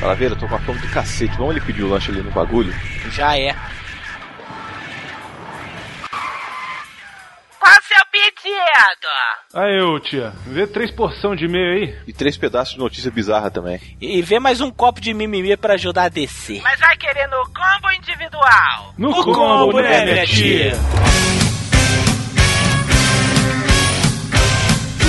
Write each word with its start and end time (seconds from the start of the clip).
Calaveira, 0.00 0.34
eu 0.34 0.38
tô 0.38 0.46
com 0.48 0.54
a 0.54 0.58
fome 0.60 0.78
do 0.78 0.88
cacete. 0.90 1.36
Vamos 1.36 1.56
ele 1.56 1.64
pedir 1.64 1.82
o 1.82 1.88
lanche 1.88 2.10
ali 2.10 2.20
no 2.22 2.30
bagulho? 2.30 2.72
Já 3.10 3.36
é. 3.38 3.54
Qual 7.58 7.72
o 7.72 7.82
seu 7.82 8.04
pedido? 8.12 9.08
Aí, 9.54 9.80
ô 9.80 9.98
tia, 9.98 10.32
vê 10.46 10.66
três 10.66 10.90
porção 10.90 11.34
de 11.34 11.48
meio 11.48 11.72
aí. 11.74 11.98
E 12.06 12.12
três 12.12 12.36
pedaços 12.36 12.74
de 12.74 12.78
notícia 12.78 13.10
bizarra 13.10 13.50
também. 13.50 13.80
E 14.00 14.20
vê 14.22 14.38
mais 14.38 14.60
um 14.60 14.70
copo 14.70 15.00
de 15.00 15.12
mimimi 15.14 15.56
pra 15.56 15.74
ajudar 15.74 16.04
a 16.04 16.08
descer. 16.08 16.60
Mas 16.62 16.78
vai 16.78 16.96
querer 16.96 17.26
no 17.28 17.42
combo 17.46 17.90
individual? 17.96 18.94
No, 18.98 19.10
No 19.10 19.24
combo, 19.24 19.80
né, 19.80 20.04
minha 20.04 20.26
tia? 20.26 20.72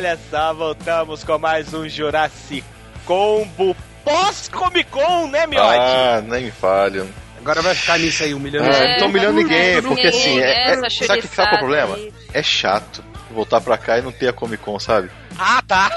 Olha 0.00 0.18
só, 0.30 0.54
voltamos 0.54 1.22
com 1.22 1.36
mais 1.36 1.74
um 1.74 1.86
Jurassic 1.86 2.64
Combo 3.04 3.76
pós-Comic 4.02 4.90
Con, 4.90 5.26
né, 5.26 5.46
Miotti? 5.46 5.78
Ah, 5.78 6.22
nem 6.24 6.44
me 6.44 6.50
falha. 6.50 7.06
Agora 7.38 7.60
vai 7.60 7.74
ficar 7.74 7.98
nisso 7.98 8.22
aí, 8.22 8.32
humilhando 8.32 8.74
a 8.74 8.88
não 8.88 8.98
tô 8.98 9.04
humilhando 9.04 9.42
ninguém, 9.42 9.82
porque 9.82 10.06
assim, 10.06 10.40
é, 10.40 10.70
essa 10.70 10.86
é, 10.86 11.06
sabe 11.06 11.18
o 11.18 11.22
que 11.22 11.28
sabe 11.28 11.48
qual 11.50 11.52
é 11.52 11.54
o 11.54 11.58
problema? 11.58 12.12
É 12.32 12.42
chato 12.42 13.04
voltar 13.30 13.60
pra 13.60 13.76
cá 13.76 13.98
e 13.98 14.00
não 14.00 14.10
ter 14.10 14.28
a 14.28 14.32
Comic 14.32 14.62
Con, 14.64 14.78
sabe? 14.78 15.10
Ah, 15.38 15.62
tá. 15.68 15.90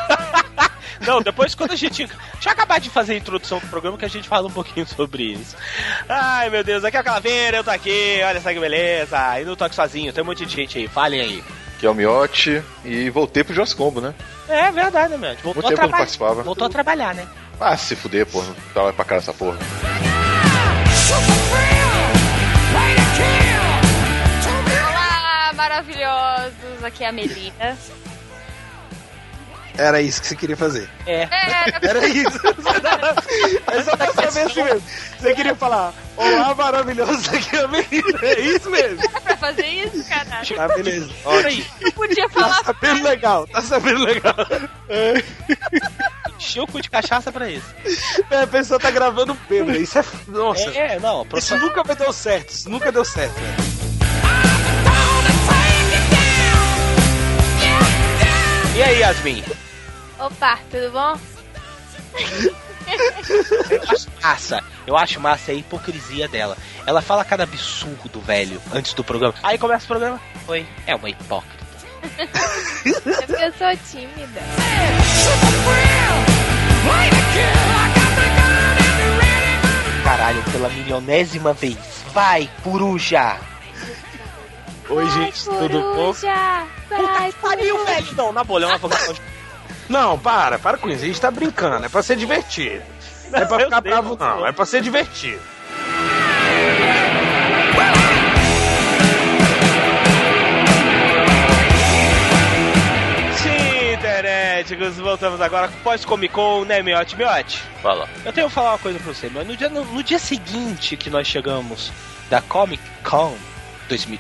Não, 0.99 1.21
depois 1.21 1.55
quando 1.55 1.71
a 1.71 1.75
gente. 1.75 2.05
Deixa 2.05 2.49
eu 2.49 2.51
acabar 2.51 2.79
de 2.79 2.89
fazer 2.89 3.13
a 3.13 3.17
introdução 3.17 3.59
do 3.59 3.67
programa 3.67 3.97
que 3.97 4.05
a 4.05 4.09
gente 4.09 4.27
fala 4.27 4.47
um 4.47 4.51
pouquinho 4.51 4.85
sobre 4.85 5.31
isso. 5.31 5.55
Ai, 6.09 6.49
meu 6.49 6.63
Deus, 6.63 6.83
aqui 6.83 6.97
é 6.97 7.01
o 7.01 7.03
Calaveira, 7.03 7.57
eu 7.57 7.63
tô 7.63 7.71
aqui, 7.71 8.21
olha 8.25 8.41
só 8.41 8.53
que 8.53 8.59
beleza. 8.59 9.17
E 9.39 9.45
não 9.45 9.55
tô 9.55 9.63
aqui 9.63 9.75
sozinho, 9.75 10.11
tem 10.11 10.21
um 10.21 10.27
monte 10.27 10.45
de 10.45 10.53
gente 10.53 10.77
aí, 10.77 10.89
falem 10.89 11.21
aí. 11.21 11.43
Que 11.83 11.87
é 11.87 11.89
o 11.89 11.93
Miotti. 11.93 12.63
E 12.85 13.09
voltei 13.09 13.43
pro 13.43 13.53
Joss 13.53 13.73
Combo, 13.75 13.99
né? 13.99 14.13
É 14.47 14.71
verdade, 14.71 15.09
né, 15.11 15.17
meu? 15.17 15.35
Voltou 15.43 15.55
Muito 15.55 15.65
a 15.65 15.67
tempo 15.67 15.75
trabalhar. 15.75 15.97
participava. 15.97 16.41
Voltou 16.41 16.67
a 16.67 16.69
trabalhar, 16.69 17.13
né? 17.13 17.27
Ah, 17.59 17.75
se 17.75 17.93
fuder, 17.93 18.25
porra. 18.25 18.55
Lá 18.73 18.93
pra 18.93 19.03
cara 19.03 19.19
essa 19.19 19.33
porra. 19.33 19.57
Olá, 24.87 25.51
maravilhosos! 25.55 26.83
Aqui 26.85 27.03
é 27.03 27.09
a 27.09 27.11
Melina. 27.11 27.77
Era 29.77 30.01
isso 30.01 30.21
que 30.21 30.27
você 30.27 30.35
queria 30.35 30.55
fazer. 30.55 30.87
É. 31.05 31.23
É, 31.23 31.29
Era 31.81 32.07
isso. 32.07 32.39
É 33.71 33.81
só 33.83 33.97
pra 33.97 34.13
saber 34.13 34.41
assim 34.41 34.63
mesmo. 34.63 34.83
Você 35.19 35.33
queria 35.33 35.55
falar, 35.55 35.93
olá, 36.15 36.53
maravilhoso, 36.53 37.29
aqui 37.35 37.55
é 37.55 37.63
a 37.63 37.67
menina. 37.67 38.19
É 38.21 38.39
isso 38.39 38.69
mesmo. 38.69 39.01
Fazer 39.43 39.67
isso, 39.67 40.07
caralho. 40.07 40.55
Tá, 40.55 40.67
beleza. 40.69 41.11
Olha 41.25 41.47
aí, 41.47 41.65
Não 41.81 41.91
podia 41.91 42.29
Tá 42.29 42.39
falar 42.39 42.63
sabendo 42.63 43.03
legal, 43.03 43.45
tá 43.47 43.61
sabendo 43.61 44.05
legal. 44.05 44.35
encheu 46.39 46.63
o 46.63 46.67
cu 46.67 46.81
de 46.81 46.89
cachaça 46.89 47.29
pra 47.29 47.49
isso. 47.49 47.65
É, 48.31 48.43
a 48.43 48.47
pessoa 48.47 48.79
tá 48.79 48.89
gravando 48.89 49.37
bêbado. 49.49 49.77
Isso 49.77 49.99
é. 49.99 50.05
Nossa. 50.27 50.69
É, 50.71 50.97
não, 50.99 51.27
Isso 51.35 51.57
nunca 51.57 51.83
dar 51.83 52.13
certo. 52.13 52.51
Isso 52.51 52.69
nunca 52.69 52.89
deu 52.91 53.03
certo. 53.03 53.33
velho. 53.33 53.73
E 58.75 58.81
aí, 58.81 58.99
Yasmin? 58.99 59.43
Opa, 60.19 60.57
tudo 60.71 60.91
bom? 60.91 61.19
Eu 63.69 63.83
acho 63.89 64.07
massa. 64.21 64.63
Eu 64.85 64.97
acho 64.97 65.19
massa 65.19 65.51
a 65.51 65.55
hipocrisia 65.55 66.27
dela. 66.27 66.57
Ela 66.85 67.01
fala 67.01 67.23
cada 67.23 67.43
absurdo, 67.43 68.19
velho, 68.21 68.61
antes 68.73 68.93
do 68.93 69.03
programa. 69.03 69.33
Aí 69.43 69.57
começa 69.57 69.85
o 69.85 69.87
programa. 69.87 70.19
Oi, 70.47 70.65
é 70.85 70.95
uma 70.95 71.09
hipócrita. 71.09 71.63
É 72.19 73.25
porque 73.25 73.43
eu 73.43 73.53
sou 73.53 73.77
tímida. 73.89 74.41
Caralho, 80.03 80.43
pela 80.51 80.69
milionésima 80.69 81.53
vez. 81.53 81.77
Vai, 82.13 82.49
coruja! 82.61 83.37
Oi, 84.89 85.09
gente, 85.09 85.45
tudo 85.45 85.79
bom? 85.79 86.13
Coruja, 86.13 86.67
vai, 86.89 87.31
Pariu, 87.41 87.85
velho! 87.85 88.13
Não, 88.15 88.33
na 88.33 88.43
boa, 88.43 88.61
é 88.61 88.65
uma 88.67 88.77
vocação 88.77 89.13
de... 89.13 89.21
Não, 89.89 90.17
para, 90.17 90.57
para 90.59 90.77
com 90.77 90.89
isso. 90.89 91.03
A 91.03 91.07
gente 91.07 91.21
tá 91.21 91.31
brincando. 91.31 91.85
É 91.85 91.89
pra 91.89 92.01
ser 92.03 92.15
divertido. 92.15 92.83
Não 93.29 93.39
é 93.39 93.45
pra 93.45 93.59
ficar 93.65 93.81
sei, 93.81 93.91
bravo, 93.91 94.17
não. 94.19 94.37
não. 94.39 94.47
É 94.47 94.51
pra 94.51 94.65
ser 94.65 94.81
divertido. 94.81 95.41
Sim, 103.41 103.93
interneticos, 103.93 104.97
voltamos 104.97 105.41
agora 105.41 105.67
com 105.67 105.77
pós-Comic 105.79 106.33
Con, 106.33 106.63
né, 106.65 106.81
Miote? 106.81 107.15
Miote, 107.17 107.61
Fala. 107.81 108.07
eu 108.23 108.31
tenho 108.31 108.47
que 108.47 108.53
falar 108.53 108.71
uma 108.71 108.77
coisa 108.79 108.99
pra 108.99 109.13
você, 109.13 109.29
mas 109.33 109.45
no 109.45 109.57
dia, 109.57 109.69
no, 109.69 109.83
no 109.83 110.03
dia 110.03 110.19
seguinte 110.19 110.95
que 110.95 111.09
nós 111.09 111.27
chegamos 111.27 111.91
da 112.29 112.41
Comic 112.41 112.81
Con 113.03 113.35
2000 113.89 114.19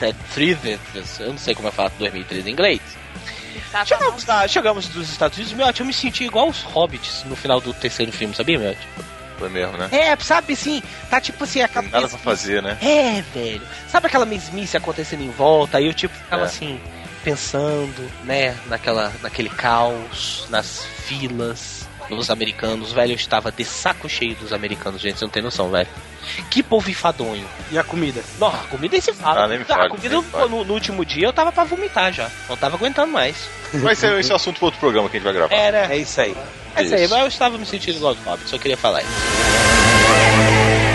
2003, 0.00 1.20
eu 1.20 1.28
não 1.28 1.38
sei 1.38 1.54
como 1.54 1.68
é 1.68 1.70
falar 1.70 1.90
2003 1.98 2.46
em 2.46 2.50
inglês, 2.50 2.80
chegamos, 3.86 4.24
lá, 4.26 4.46
chegamos 4.48 4.88
dos 4.88 5.10
Estados 5.10 5.36
Unidos, 5.38 5.54
Miote, 5.54 5.80
eu 5.80 5.86
me 5.86 5.92
senti 5.92 6.24
igual 6.24 6.48
os 6.48 6.62
Hobbits 6.62 7.24
no 7.26 7.36
final 7.36 7.60
do 7.60 7.72
terceiro 7.74 8.12
filme, 8.12 8.34
sabia, 8.34 8.58
Miote? 8.58 8.80
Foi 9.38 9.48
mesmo, 9.48 9.76
né? 9.78 9.88
É, 9.90 10.14
sabe 10.16 10.52
assim, 10.52 10.82
tá 11.08 11.18
tipo 11.20 11.42
assim, 11.44 11.62
aquela 11.62 11.88
Nada 11.88 12.08
pra 12.08 12.18
fazer, 12.18 12.62
né? 12.62 12.76
É, 12.82 13.22
velho. 13.34 13.62
Sabe 13.88 14.06
aquela 14.06 14.26
mesmice 14.26 14.76
acontecendo 14.76 15.22
em 15.22 15.30
volta? 15.30 15.78
Aí 15.78 15.86
eu 15.86 15.94
tipo 15.94 16.14
ficava 16.14 16.42
É. 16.42 16.44
assim, 16.44 16.78
pensando, 17.24 18.10
né, 18.24 18.54
naquela, 18.66 19.12
naquele 19.22 19.48
caos, 19.48 20.44
nas 20.50 20.84
filas 21.06 21.79
dos 22.16 22.30
americanos, 22.30 22.92
velho. 22.92 23.12
Eu 23.12 23.16
estava 23.16 23.50
de 23.50 23.64
saco 23.64 24.08
cheio 24.08 24.34
dos 24.34 24.52
americanos, 24.52 25.00
gente, 25.00 25.18
você 25.18 25.24
não 25.24 25.30
tem 25.30 25.42
noção, 25.42 25.70
velho. 25.70 25.88
Que 26.50 26.62
povo 26.62 26.90
enfadonho. 26.90 27.46
E 27.70 27.78
a 27.78 27.84
comida? 27.84 28.22
Não, 28.38 28.48
a 28.48 28.58
comida 28.70 28.96
é 28.96 29.00
se 29.00 29.12
fala. 29.12 29.44
Ah, 29.44 29.48
nem 29.48 29.58
me 29.58 29.64
a 29.64 29.66
fale, 29.66 29.88
comida 29.90 30.08
nem 30.08 30.18
me 30.18 30.24
pô, 30.30 30.38
fale. 30.38 30.50
no, 30.50 30.64
no 30.64 30.74
último 30.74 31.04
dia 31.04 31.26
eu 31.26 31.32
tava 31.32 31.50
pra 31.50 31.64
vomitar 31.64 32.12
já. 32.12 32.30
Não 32.48 32.56
tava 32.56 32.76
aguentando 32.76 33.12
mais. 33.12 33.48
Mas 33.72 33.98
esse 33.98 34.06
é, 34.06 34.20
esse 34.20 34.32
é 34.32 34.34
assunto 34.34 34.56
pro 34.56 34.66
outro 34.66 34.80
programa 34.80 35.08
que 35.08 35.16
a 35.16 35.20
gente 35.20 35.24
vai 35.24 35.34
gravar. 35.34 35.54
É, 35.54 35.72
né? 35.72 35.88
É 35.90 35.96
isso 35.96 36.20
aí. 36.20 36.36
É 36.76 36.82
isso 36.82 36.94
aí, 36.94 37.04
isso. 37.04 37.14
mas 37.14 37.22
eu 37.22 37.28
estava 37.28 37.58
me 37.58 37.66
sentindo 37.66 37.96
igual 37.96 38.14
do 38.14 38.22
Hobbit, 38.22 38.48
só 38.48 38.58
queria 38.58 38.76
falar 38.76 39.02
isso. 39.02 40.89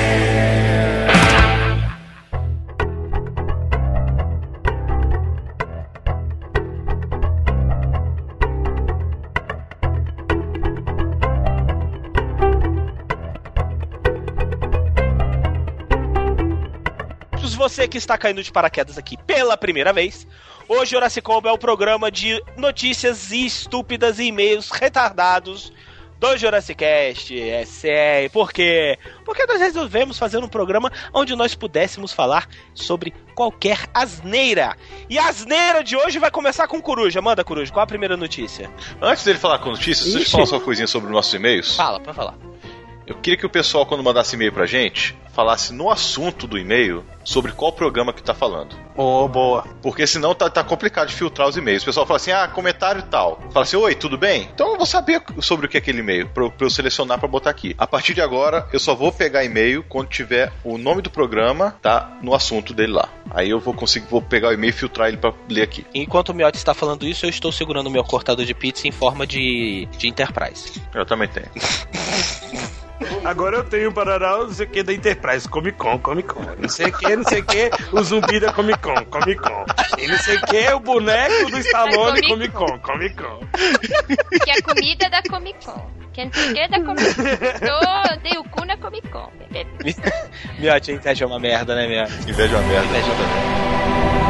Você 17.66 17.88
que 17.88 17.98
está 17.98 18.16
caindo 18.16 18.44
de 18.44 18.52
paraquedas 18.52 18.96
aqui 18.96 19.18
pela 19.18 19.58
primeira 19.58 19.92
vez, 19.92 20.28
hoje 20.70 20.94
o 20.94 21.00
Horacicombo 21.00 21.48
é 21.48 21.52
o 21.52 21.58
programa 21.58 22.12
de 22.12 22.40
notícias 22.56 23.32
estúpidas 23.32 24.20
e 24.20 24.26
e-mails 24.26 24.70
retardados 24.70 25.74
do 26.20 26.38
Jurassicast. 26.38 27.36
É 27.36 27.66
sério. 27.66 28.30
Por 28.30 28.54
quê? 28.54 29.00
Porque 29.26 29.48
nós 29.48 29.60
resolvemos 29.60 30.20
fazer 30.20 30.38
um 30.38 30.48
programa 30.48 30.92
onde 31.12 31.36
nós 31.36 31.56
pudéssemos 31.56 32.14
falar 32.14 32.48
sobre 32.76 33.12
qualquer 33.34 33.90
asneira. 33.92 34.78
E 35.10 35.18
a 35.18 35.28
asneira 35.28 35.84
de 35.84 35.98
hoje 35.98 36.20
vai 36.20 36.30
começar 36.30 36.68
com 36.68 36.80
Coruja. 36.80 37.20
Manda, 37.20 37.44
Coruja, 37.44 37.74
qual 37.74 37.84
a 37.84 37.88
primeira 37.88 38.16
notícia? 38.16 38.70
Antes 39.02 39.24
dele 39.24 39.40
falar 39.40 39.58
com 39.58 39.72
notícias, 39.72 40.14
deixa 40.14 40.28
eu 40.28 40.32
falar 40.32 40.46
só 40.46 40.58
uma 40.58 40.64
coisinha 40.64 40.86
sobre 40.86 41.08
os 41.08 41.16
nossos 41.16 41.34
e-mails. 41.34 41.76
Fala, 41.76 42.00
pra 42.00 42.14
falar. 42.14 42.36
Eu 43.08 43.14
queria 43.16 43.38
que 43.38 43.46
o 43.46 43.50
pessoal, 43.50 43.86
quando 43.86 44.04
mandasse 44.04 44.36
e-mail 44.36 44.52
pra 44.52 44.66
gente, 44.66 45.16
falasse 45.32 45.72
no 45.72 45.92
assunto 45.92 46.48
do 46.48 46.58
e-mail 46.58 47.06
sobre 47.24 47.52
qual 47.52 47.72
programa 47.72 48.12
que 48.12 48.24
tá 48.24 48.34
falando. 48.34 48.76
Ô, 48.96 49.28
boa. 49.28 49.64
Porque 49.82 50.08
senão 50.08 50.34
tá, 50.34 50.50
tá 50.50 50.64
complicado 50.64 51.10
de 51.10 51.14
filtrar 51.14 51.48
os 51.48 51.56
e-mails. 51.56 51.84
O 51.84 51.86
pessoal 51.86 52.06
fala 52.08 52.18
assim, 52.18 52.32
ah, 52.32 52.48
comentário 52.48 53.04
tal. 53.04 53.40
Fala 53.52 53.64
assim, 53.64 53.76
oi, 53.76 53.94
tudo 53.94 54.18
bem? 54.18 54.50
Então 54.54 54.72
eu 54.72 54.78
vou 54.78 54.88
saber 54.88 55.22
sobre 55.40 55.68
o 55.68 55.70
que 55.70 55.78
é 55.78 55.80
aquele 55.80 56.00
e-mail, 56.00 56.28
pra, 56.30 56.44
eu- 56.46 56.52
pra 56.52 56.66
eu 56.66 56.70
selecionar 56.72 57.20
pra 57.20 57.28
botar 57.28 57.52
aqui. 57.52 57.76
A 57.78 57.86
partir 57.86 58.16
de 58.16 58.22
agora, 58.22 58.68
eu 58.74 58.80
só 58.80 58.96
vou 58.96 59.12
pegar 59.12 59.44
e-mail 59.44 59.84
quando 59.88 60.08
tiver 60.08 60.52
o 60.64 60.76
nome 60.78 61.04
do 61.04 61.12
programa, 61.12 61.76
tá, 61.84 62.18
no 62.24 62.34
assunto 62.34 62.74
dele 62.74 62.94
lá. 62.94 63.10
Aí 63.30 63.52
eu 63.52 63.60
vou 63.60 63.74
conseguir, 63.76 64.08
vou 64.10 64.22
pegar 64.22 64.50
o 64.50 64.54
e-mail 64.54 64.70
e 64.72 64.74
filtrar 64.74 65.10
ele 65.10 65.18
pra 65.18 65.32
ler 65.48 65.62
aqui. 65.62 65.86
Enquanto 65.94 66.30
o 66.30 66.34
Miotti 66.34 66.58
está 66.58 66.74
falando 66.74 67.06
isso, 67.06 67.24
eu 67.26 67.30
estou 67.30 67.52
segurando 67.52 67.86
o 67.88 67.92
meu 67.92 68.04
cortador 68.04 68.46
de 68.46 68.54
pizza 68.56 68.88
em 68.88 68.92
forma 68.92 69.28
de, 69.28 69.88
de 69.98 70.08
Enterprise. 70.08 70.82
Eu 70.94 71.06
também 71.06 71.28
tenho. 71.28 71.46
Agora 73.24 73.58
eu 73.58 73.64
tenho 73.64 73.90
o 73.90 73.94
Paraná, 73.94 74.38
não 74.38 74.52
sei 74.52 74.66
o 74.66 74.70
que, 74.70 74.84
da 74.84 74.94
Enterprise, 74.94 75.50
Comic 75.50 75.78
Con, 75.78 76.00
Comic 76.00 76.34
Con. 76.34 76.46
Não 76.60 76.70
sei 76.70 76.88
o 76.88 76.98
que, 76.98 77.16
não 77.16 77.24
sei 77.24 77.42
o 77.42 77.46
que, 77.46 77.70
o 77.92 78.04
zumbi 78.04 78.40
da 78.40 78.54
Comic 78.54 78.80
Con, 78.82 79.06
Comic 79.06 79.42
Con. 79.42 79.66
E 79.98 80.08
não 80.08 80.18
sei 80.18 80.38
o 80.38 80.42
que, 80.42 80.74
o 80.74 80.80
boneco 80.80 81.52
do 81.52 81.58
Stallone, 81.58 82.20
É 82.20 82.28
Comic 82.28 82.54
Con, 82.54 82.80
Comic 82.80 83.16
Con. 83.22 83.40
Que 84.44 84.52
é 84.52 84.62
comida 84.62 85.10
da 85.10 85.22
Comic 85.30 85.66
Con. 85.66 85.92
Que 86.14 86.22
é 86.22 86.24
antiga 86.26 86.68
da 86.70 86.82
Comic 86.82 87.16
Con. 87.16 87.26
Eu 87.26 88.22
dei 88.22 88.38
o 88.38 88.44
cu 88.46 88.66
na 88.66 88.78
Comic 88.78 89.10
Con. 89.10 89.30
Miotti, 90.60 90.92
a 90.92 90.94
inveja 90.96 91.26
é 91.26 91.28
uma 91.28 91.40
merda, 91.40 91.76
né, 91.76 91.88
Miotti? 91.88 92.30
Inveja 92.30 92.56
é 92.56 92.60
uma 92.60 92.68
merda. 92.68 92.88
Inveja 92.88 93.08
é 93.08 93.12
uma 93.12 93.26
merda. 93.26 94.25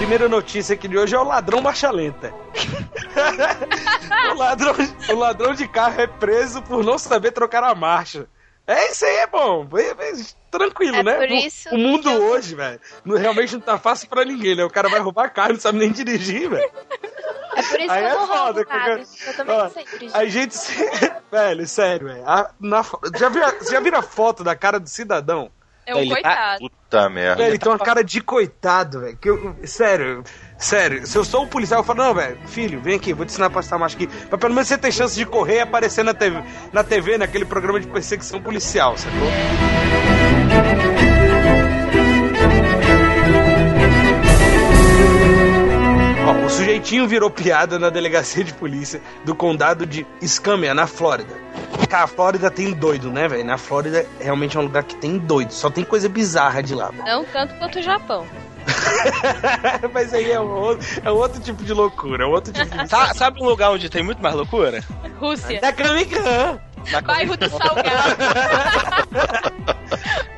Primeira 0.00 0.28
notícia 0.30 0.74
aqui 0.74 0.88
de 0.88 0.96
hoje 0.96 1.14
é 1.14 1.18
o 1.18 1.24
ladrão 1.24 1.60
marcha 1.60 1.90
lenta. 1.90 2.32
o, 4.32 4.34
ladrão, 4.34 4.74
o 5.10 5.14
ladrão 5.14 5.52
de 5.52 5.68
carro 5.68 6.00
é 6.00 6.06
preso 6.06 6.62
por 6.62 6.82
não 6.82 6.98
saber 6.98 7.32
trocar 7.32 7.62
a 7.62 7.74
marcha. 7.74 8.26
É 8.66 8.90
isso 8.90 9.04
aí, 9.04 9.16
é 9.16 9.26
bom. 9.26 9.68
É- 9.76 10.08
é 10.08 10.12
tranquilo, 10.50 10.96
É 10.96 11.02
né? 11.02 11.14
por 11.16 11.28
O- 11.28 11.34
isso 11.34 11.68
o 11.74 11.76
mundo 11.78 12.02
que 12.04 12.08
eu- 12.16 12.22
hoje, 12.30 12.54
velho, 12.54 12.80
realmente 13.04 13.52
não 13.52 13.60
tá 13.60 13.78
fácil 13.78 14.08
pra 14.08 14.24
ninguém, 14.24 14.56
né? 14.56 14.64
O 14.64 14.70
cara 14.70 14.88
vai 14.88 15.00
roubar 15.00 15.28
carro, 15.34 15.52
não 15.52 15.60
sabe 15.60 15.78
nem 15.78 15.92
dirigir, 15.92 16.48
velho. 16.48 16.70
É 17.56 17.62
por 17.62 17.80
isso 17.80 17.90
Aí 17.90 18.04
que 18.06 18.10
eu 18.14 18.22
é 18.22 18.26
foda, 18.26 18.64
porque- 18.64 19.06
Eu 19.28 19.34
também 19.36 19.54
Ó, 19.54 19.64
não 19.64 19.70
sei 19.70 19.84
dirigir. 19.84 20.16
A 20.16 20.24
gente. 20.26 20.56
velho, 21.30 21.66
sério, 21.68 22.06
velho. 22.08 22.24
Na 22.58 22.82
Já, 23.18 23.28
viu, 23.28 23.44
a- 23.44 23.54
já 23.70 23.80
viram 23.80 23.98
a 23.98 24.02
foto 24.02 24.42
da 24.42 24.56
cara 24.56 24.80
do 24.80 24.88
cidadão? 24.88 25.50
É 25.90 25.94
um 25.94 25.98
Ele 25.98 26.08
tá- 26.10 26.14
coitado. 26.14 26.60
Puta 26.60 27.08
merda. 27.10 27.42
Ele 27.46 27.58
tem 27.58 27.70
uma 27.72 27.78
cara 27.78 28.02
de 28.02 28.20
coitado, 28.20 29.00
velho. 29.00 29.18
Sério, 29.64 30.24
sério, 30.58 31.06
se 31.06 31.16
eu 31.16 31.24
sou 31.24 31.42
um 31.44 31.46
policial, 31.46 31.80
eu 31.80 31.84
falo, 31.84 32.02
não, 32.02 32.14
velho, 32.14 32.38
filho, 32.46 32.80
vem 32.80 32.96
aqui, 32.96 33.12
vou 33.12 33.24
te 33.26 33.30
ensinar 33.30 33.46
a 33.46 33.50
passar 33.50 33.78
marcha 33.78 33.96
aqui. 33.96 34.06
Pra 34.06 34.38
pelo 34.38 34.54
menos 34.54 34.68
você 34.68 34.78
ter 34.78 34.92
chance 34.92 35.14
de 35.16 35.26
correr 35.26 35.56
e 35.56 35.60
aparecer 35.60 36.04
na 36.04 36.14
TV, 36.14 36.42
na 36.72 36.84
TV, 36.84 37.18
naquele 37.18 37.44
programa 37.44 37.80
de 37.80 37.86
perseguição 37.86 38.40
policial, 38.40 38.96
sacou? 38.96 39.28
O 46.50 46.52
sujeitinho 46.52 47.06
virou 47.06 47.30
piada 47.30 47.78
na 47.78 47.90
delegacia 47.90 48.42
de 48.42 48.52
polícia 48.52 49.00
do 49.24 49.34
condado 49.36 49.86
de 49.86 50.04
Escâmia, 50.20 50.74
na 50.74 50.84
Flórida. 50.86 51.32
Cara, 51.88 52.04
a 52.04 52.06
Flórida 52.08 52.50
tem 52.50 52.72
doido, 52.72 53.10
né, 53.10 53.28
velho? 53.28 53.44
Na 53.44 53.56
Flórida 53.56 54.04
realmente 54.18 54.56
é 54.56 54.60
um 54.60 54.64
lugar 54.64 54.82
que 54.82 54.96
tem 54.96 55.16
doido. 55.16 55.52
Só 55.52 55.70
tem 55.70 55.84
coisa 55.84 56.08
bizarra 56.08 56.60
de 56.62 56.74
lá, 56.74 56.90
velho. 56.90 57.04
Não 57.04 57.24
tanto 57.24 57.54
quanto 57.54 57.78
o 57.78 57.82
Japão. 57.82 58.26
Mas 59.94 60.12
aí 60.12 60.30
é 60.30 60.40
um 60.40 60.50
outro, 60.50 60.86
é 61.04 61.10
um 61.10 61.14
outro 61.16 61.40
tipo 61.40 61.64
de 61.64 61.72
loucura, 61.72 62.24
é 62.24 62.26
um 62.26 62.30
outro 62.30 62.52
tipo 62.52 62.76
de. 62.78 62.88
Sa- 62.88 63.14
sabe 63.14 63.40
um 63.40 63.46
lugar 63.46 63.70
onde 63.70 63.88
tem 63.88 64.02
muito 64.02 64.20
mais 64.22 64.34
loucura? 64.34 64.82
Rússia. 65.18 65.60
Da 65.60 65.72
Con. 65.72 65.84
Na 65.84 66.58
Bairro 67.04 67.36
do 67.36 67.48
Salgado. 67.48 68.16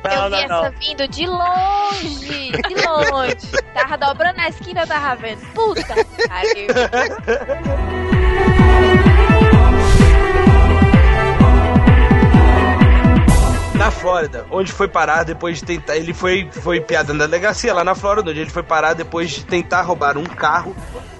Não, 0.03 0.25
eu 0.25 0.29
vi 0.29 0.47
não, 0.47 0.47
não. 0.47 0.65
essa 0.65 0.75
vindo 0.79 1.07
de 1.07 1.25
longe. 1.25 2.51
De 2.51 2.75
longe. 2.85 3.63
Tava 3.73 3.97
dobrando 3.97 4.39
a 4.41 4.49
esquina, 4.49 4.81
eu 4.81 4.87
tava 4.87 5.15
vendo. 5.15 5.39
Puta 5.53 5.81
que 5.81 6.27
pariu. 6.27 6.67
Na 13.75 13.89
Flórida, 13.91 14.45
onde 14.51 14.71
foi 14.71 14.87
parar 14.87 15.23
depois 15.23 15.57
de 15.57 15.65
tentar. 15.65 15.97
Ele 15.97 16.13
foi, 16.13 16.49
foi 16.51 16.79
piada 16.79 17.13
na 17.13 17.25
delegacia 17.25 17.73
lá 17.73 17.83
na 17.83 17.95
Flórida, 17.95 18.31
onde 18.31 18.39
ele 18.39 18.49
foi 18.49 18.63
parar 18.63 18.93
depois 18.93 19.31
de 19.31 19.45
tentar 19.45 19.81
roubar 19.81 20.17
um 20.17 20.25
carro 20.25 20.75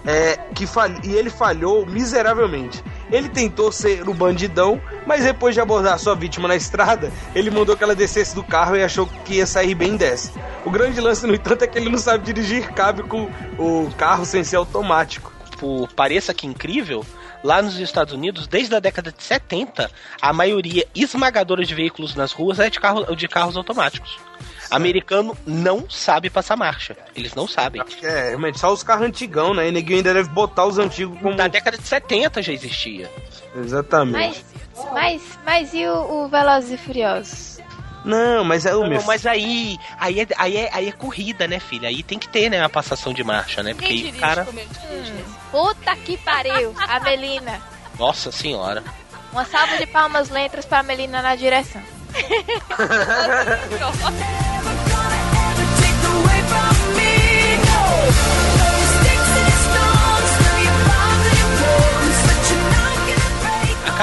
é, 0.05 0.37
que 0.53 0.67
fal... 0.67 0.89
e 1.03 1.13
ele 1.13 1.29
falhou 1.29 1.85
miseravelmente. 1.85 2.83
Ele 3.13 3.29
tentou 3.29 3.71
ser 3.71 4.09
o 4.09 4.13
bandidão, 4.13 4.81
mas 5.05 5.23
depois 5.23 5.53
de 5.53 5.61
abordar 5.61 5.99
sua 5.99 6.15
vítima 6.15 6.47
na 6.47 6.55
estrada, 6.55 7.11
ele 7.35 7.51
mandou 7.51 7.77
que 7.77 7.83
ela 7.83 7.93
descesse 7.93 8.33
do 8.33 8.43
carro 8.43 8.75
e 8.75 8.83
achou 8.83 9.05
que 9.23 9.35
ia 9.35 9.45
sair 9.45 9.75
bem 9.75 9.95
dessa. 9.95 10.33
O 10.65 10.71
grande 10.71 10.99
lance, 10.99 11.27
no 11.27 11.35
entanto, 11.35 11.63
é 11.63 11.67
que 11.67 11.77
ele 11.77 11.91
não 11.91 11.99
sabe 11.99 12.25
dirigir, 12.25 12.73
cabe 12.73 13.03
com 13.03 13.29
o 13.59 13.91
carro 13.95 14.25
sem 14.25 14.43
ser 14.43 14.55
automático. 14.55 15.31
Por 15.59 15.87
pareça 15.93 16.33
que 16.33 16.47
incrível, 16.47 17.05
lá 17.43 17.61
nos 17.61 17.77
Estados 17.77 18.15
Unidos, 18.15 18.47
desde 18.47 18.73
a 18.73 18.79
década 18.79 19.11
de 19.11 19.21
70, 19.21 19.91
a 20.19 20.33
maioria 20.33 20.87
esmagadora 20.95 21.63
de 21.63 21.75
veículos 21.75 22.15
nas 22.15 22.31
ruas 22.31 22.59
é 22.59 22.67
de, 22.67 22.79
carro, 22.79 23.15
de 23.15 23.27
carros 23.27 23.55
automáticos. 23.55 24.17
Americano 24.75 25.37
não 25.45 25.89
sabe 25.89 26.29
passar 26.29 26.55
marcha. 26.55 26.95
Eles 27.15 27.35
não 27.35 27.47
sabem. 27.47 27.81
É, 28.01 28.29
realmente, 28.29 28.59
só 28.59 28.71
os 28.71 28.83
carros 28.83 29.05
antigão, 29.05 29.53
né? 29.53 29.67
E 29.67 29.71
ninguém 29.71 29.97
ainda 29.97 30.13
deve 30.13 30.29
botar 30.29 30.65
os 30.65 30.77
antigos 30.77 31.17
como. 31.19 31.35
Na 31.35 31.47
década 31.47 31.77
de 31.77 31.87
70 31.87 32.41
já 32.41 32.53
existia. 32.53 33.09
Exatamente. 33.55 34.43
Mas, 34.75 34.91
mas, 34.91 35.21
mas 35.45 35.73
e 35.73 35.85
o, 35.85 36.25
o 36.25 36.27
Velozes 36.27 36.71
e 36.71 36.77
Furiosos? 36.77 37.59
Não, 38.03 38.43
mas 38.43 38.65
é 38.65 38.75
o 38.75 38.81
meu. 38.81 38.99
Não, 38.99 39.05
mas 39.05 39.25
aí, 39.25 39.77
aí, 39.97 40.19
é, 40.21 40.27
aí, 40.37 40.57
é, 40.57 40.69
aí 40.73 40.89
é 40.89 40.91
corrida, 40.91 41.47
né, 41.47 41.59
filha? 41.59 41.87
Aí 41.87 42.03
tem 42.03 42.19
que 42.19 42.27
ter, 42.27 42.49
né, 42.49 42.61
a 42.61 42.69
passação 42.69 43.13
de 43.13 43.23
marcha, 43.23 43.63
né? 43.63 43.73
Porque 43.73 43.93
aí 43.93 44.09
o 44.09 44.19
cara. 44.19 44.47
Puta 45.51 45.95
que 45.97 46.17
pariu. 46.17 46.73
A 46.77 46.99
Melina. 46.99 47.61
Nossa 47.97 48.31
senhora. 48.31 48.83
Uma 49.31 49.45
salva 49.45 49.77
de 49.77 49.85
palmas 49.85 50.29
lentas 50.29 50.65
pra 50.65 50.83
Melina 50.83 51.21
na 51.21 51.35
direção. 51.35 51.81
A 52.13 53.63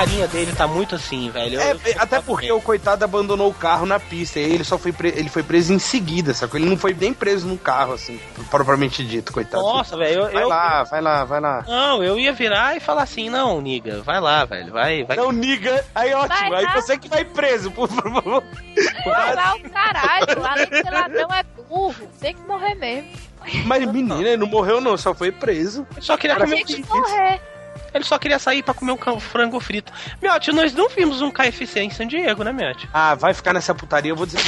carinha 0.01 0.27
dele 0.29 0.53
tá 0.53 0.67
muito 0.67 0.95
assim, 0.95 1.31
velho. 1.31 1.55
Eu- 1.55 1.61
É, 1.61 1.73
eu- 1.73 1.79
até 1.99 2.21
porque 2.21 2.51
o 2.51 2.61
coitado 2.61 3.05
abandonou 3.05 3.49
o 3.51 3.55
carro 3.55 3.85
na 3.87 3.99
pista 4.01 4.39
e 4.39 4.43
ele 4.45 4.65
só 4.65 4.79
foi, 4.79 4.93
pre- 4.93 5.15
ele 5.17 5.29
foi 5.29 5.43
preso 5.43 5.73
em 5.73 5.79
seguida, 5.79 6.33
sacou? 6.35 6.59
Ele 6.59 6.69
não 6.69 6.77
foi 6.77 6.95
nem 6.99 7.13
preso 7.13 7.47
no 7.47 7.59
carro, 7.59 7.93
assim, 7.95 8.19
propriamente 8.51 9.05
dito, 9.05 9.33
coitado. 9.33 9.63
Nossa, 9.63 9.97
velho. 9.97 10.23
eu- 10.23 10.33
vai 10.33 10.43
eu- 10.43 10.49
lá, 10.49 10.83
vai 10.85 11.01
lá, 11.01 11.25
vai 11.25 11.41
lá. 11.41 11.65
Não, 11.67 12.03
eu 12.03 12.19
ia 12.19 12.33
virar 12.33 12.77
e 12.77 12.81
falar 12.81 13.03
assim, 13.03 13.29
não, 13.31 13.61
niga, 13.61 14.03
vai 14.03 14.21
lá, 14.21 14.45
velho, 14.45 14.73
vai, 14.73 15.05
vai. 15.05 15.17
Não, 15.17 15.31
niga, 15.33 15.85
aí 15.95 16.13
ótimo, 16.15 16.51
Vai 16.51 16.65
aí 16.65 16.73
você 16.75 16.97
que 16.99 17.09
vai 17.09 17.25
preso, 17.25 17.71
por 17.71 17.89
favor. 17.89 18.43
Vai 19.05 19.35
lá 19.35 19.55
o 19.55 19.71
caralho. 19.71 20.45
Além 20.45 20.67
de 20.69 20.77
ser 20.83 20.91
ladrão, 20.91 21.29
é 21.33 21.43
burro. 21.69 21.95
Tem 22.21 22.35
que 22.35 22.41
morrer 22.43 22.75
mesmo. 22.75 23.09
Mas 23.65 23.85
menina, 23.87 24.21
ele 24.21 24.37
não 24.37 24.47
morreu 24.47 24.81
não, 24.81 24.97
só 24.97 25.15
foi 25.15 25.31
preso. 25.33 25.87
Só 26.01 26.17
queria 26.17 26.37
comer 26.37 26.63
um 26.63 26.65
que 26.65 26.85
morrer. 26.87 27.41
Ele 27.95 28.05
só 28.05 28.19
queria 28.19 28.39
sair 28.39 28.63
pra 28.63 28.75
comer 28.75 28.93
um 28.93 29.21
frango 29.21 29.59
frito. 29.61 29.93
Miotti, 30.23 30.53
nós 30.53 30.73
não 30.73 30.89
vimos 30.89 31.21
um 31.21 31.31
KFC 31.31 31.81
em 31.81 31.91
San 31.91 32.07
Diego, 32.07 32.43
né, 32.45 32.53
Miotti? 32.53 32.89
Ah, 32.93 33.15
vai 33.15 33.35
ficar 33.35 33.53
nessa 33.53 33.75
putaria, 33.75 34.13
eu 34.13 34.17
vou 34.17 34.27
dizer. 34.27 34.41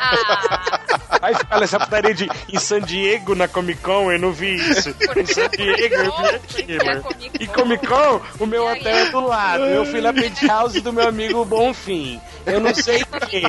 Ah, 0.00 1.18
Vai 1.20 1.34
ficar 1.34 1.60
nessa 1.60 1.78
putaria 1.78 2.14
de 2.14 2.28
em 2.48 2.58
San 2.58 2.80
Diego 2.80 3.34
na 3.34 3.46
Comic 3.46 3.82
Con, 3.82 4.10
eu 4.10 4.18
não 4.18 4.32
vi 4.32 4.54
isso. 4.54 4.94
Em 5.16 5.26
San 5.26 5.48
Diego 5.48 5.94
eu 5.94 6.12
vi 6.12 6.34
aqui, 6.36 6.78
mano. 6.84 7.04
E 7.38 7.46
Comic 7.46 7.86
Con, 7.86 8.20
o 8.38 8.46
meu 8.46 8.66
hotel 8.66 8.96
é 8.96 9.10
do 9.10 9.20
lado. 9.20 9.64
Eu 9.64 9.84
fui 9.84 10.00
na 10.00 10.12
penthouse 10.12 10.80
do 10.80 10.92
meu 10.92 11.06
amigo 11.08 11.44
Bonfim. 11.44 12.20
Eu 12.46 12.60
não 12.60 12.74
sei 12.74 13.04
porquê. 13.04 13.42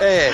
É. 0.00 0.32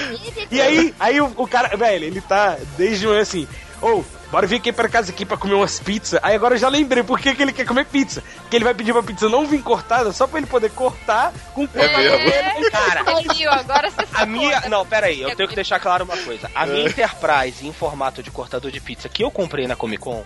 E 0.50 0.60
aí, 0.60 0.94
aí 1.00 1.20
o, 1.20 1.32
o 1.36 1.46
cara, 1.46 1.76
velho, 1.76 2.04
ele 2.04 2.20
tá 2.20 2.56
desde 2.76 3.06
manhã 3.06 3.20
assim, 3.20 3.48
ou, 3.80 4.04
bora 4.34 4.48
vir 4.48 4.56
aqui 4.56 4.72
pra 4.72 4.88
casa 4.88 5.12
aqui 5.12 5.24
pra 5.24 5.36
comer 5.36 5.54
umas 5.54 5.78
pizzas. 5.78 6.18
Aí 6.20 6.34
agora 6.34 6.56
eu 6.56 6.58
já 6.58 6.68
lembrei 6.68 7.04
por 7.04 7.20
que, 7.20 7.32
que 7.36 7.40
ele 7.40 7.52
quer 7.52 7.64
comer 7.64 7.86
pizza. 7.86 8.20
Porque 8.38 8.56
ele 8.56 8.64
vai 8.64 8.74
pedir 8.74 8.92
pra 8.92 9.00
pizza 9.00 9.28
não 9.28 9.46
vir 9.46 9.62
cortada, 9.62 10.12
só 10.12 10.26
pra 10.26 10.38
ele 10.38 10.46
poder 10.48 10.72
cortar 10.72 11.32
com 11.54 11.68
É, 11.72 12.66
Cara, 12.68 13.04
Você 13.04 13.32
viu, 13.32 13.52
agora 13.52 13.88
você 13.88 14.04
A 14.12 14.26
minha. 14.26 14.58
né? 14.58 14.68
Não, 14.68 14.84
pera 14.84 15.06
aí, 15.06 15.22
eu 15.22 15.36
tenho 15.36 15.48
que 15.48 15.54
deixar 15.54 15.78
claro 15.78 16.02
uma 16.04 16.16
coisa. 16.16 16.50
A 16.52 16.66
minha 16.66 16.88
Enterprise 16.88 17.64
em 17.64 17.72
formato 17.72 18.24
de 18.24 18.32
cortador 18.32 18.72
de 18.72 18.80
pizza 18.80 19.08
que 19.08 19.22
eu 19.22 19.30
comprei 19.30 19.68
na 19.68 19.76
Comic 19.76 20.02
Con, 20.02 20.24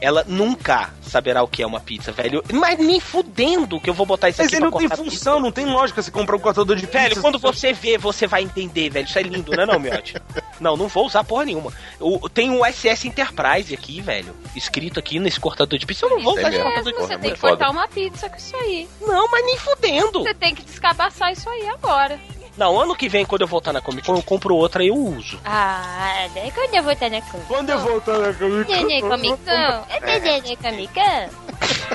ela 0.00 0.24
nunca 0.26 0.92
saberá 1.02 1.42
o 1.42 1.48
que 1.48 1.62
é 1.62 1.66
uma 1.66 1.80
pizza, 1.80 2.12
velho. 2.12 2.42
Mas 2.52 2.78
nem 2.78 3.00
fudendo 3.00 3.80
que 3.80 3.88
eu 3.88 3.94
vou 3.94 4.06
botar 4.06 4.28
isso 4.28 4.40
Mas 4.40 4.48
aqui 4.48 4.56
ele 4.56 4.70
pra 4.70 4.70
não 4.70 4.88
tem 4.88 4.96
função, 5.04 5.40
não 5.40 5.52
tem 5.52 5.66
lógica 5.66 6.02
você 6.02 6.10
comprar 6.10 6.36
um 6.36 6.40
cortador 6.40 6.76
de 6.76 6.86
pizza. 6.86 6.98
Velho, 6.98 7.08
pizza. 7.10 7.22
quando 7.22 7.38
você 7.38 7.72
vê, 7.72 7.96
você 7.98 8.26
vai 8.26 8.42
entender, 8.42 8.90
velho. 8.90 9.06
Isso 9.06 9.18
é 9.18 9.22
lindo, 9.22 9.52
não 9.52 9.62
é 9.62 9.66
não, 9.66 9.78
Miotti? 9.78 10.14
Não, 10.60 10.76
não 10.76 10.86
vou 10.86 11.04
usar 11.04 11.24
porra 11.24 11.46
nenhuma. 11.46 11.72
O, 11.98 12.28
tem 12.28 12.48
um 12.48 12.64
SS 12.64 13.08
Enterprise 13.08 13.74
aqui, 13.74 14.00
velho. 14.00 14.34
Escrito 14.54 15.00
aqui 15.00 15.18
nesse 15.18 15.40
cortador 15.40 15.76
de 15.76 15.84
pizza. 15.84 16.06
Eu 16.06 16.10
não 16.10 16.22
vou 16.22 16.34
usar 16.34 16.42
esse 16.48 16.58
mesmo. 16.58 16.64
cortador 16.64 16.92
de 16.92 16.98
pizza. 16.98 17.08
você 17.08 17.18
tem 17.18 17.32
que 17.32 17.38
foda. 17.40 17.56
cortar 17.56 17.70
uma 17.70 17.88
pizza 17.88 18.30
com 18.30 18.36
isso 18.36 18.56
aí. 18.56 18.88
Não, 19.00 19.28
mas 19.28 19.44
nem 19.44 19.58
fudendo. 19.58 20.22
Você 20.22 20.32
tem 20.32 20.54
que 20.54 20.62
descabaçar 20.62 21.32
isso 21.32 21.50
aí 21.50 21.66
agora. 21.66 22.20
Não, 22.56 22.80
ano 22.80 22.94
que 22.94 23.08
vem, 23.08 23.24
quando 23.26 23.40
eu 23.42 23.48
voltar 23.48 23.72
na 23.72 23.80
Comic 23.80 24.06
Con, 24.06 24.14
eu 24.14 24.22
compro 24.22 24.54
outra 24.54 24.84
e 24.84 24.88
eu 24.88 24.94
uso. 24.96 25.40
Ah, 25.44 26.26
daí 26.34 26.52
quando 26.52 26.74
eu 26.74 26.82
vou 26.84 26.92
estar 26.92 27.10
na 27.10 27.20
Comic 27.20 27.48
Quando 27.48 27.70
eu 27.70 27.78
voltar 27.80 28.18
na 28.18 28.32
Comic 28.32 28.64
Con- 28.66 28.72
Nenê 28.86 29.00
Comicão? 29.00 29.84
É 29.88 30.20
Nenê 30.20 30.56
Comicão? 30.56 31.28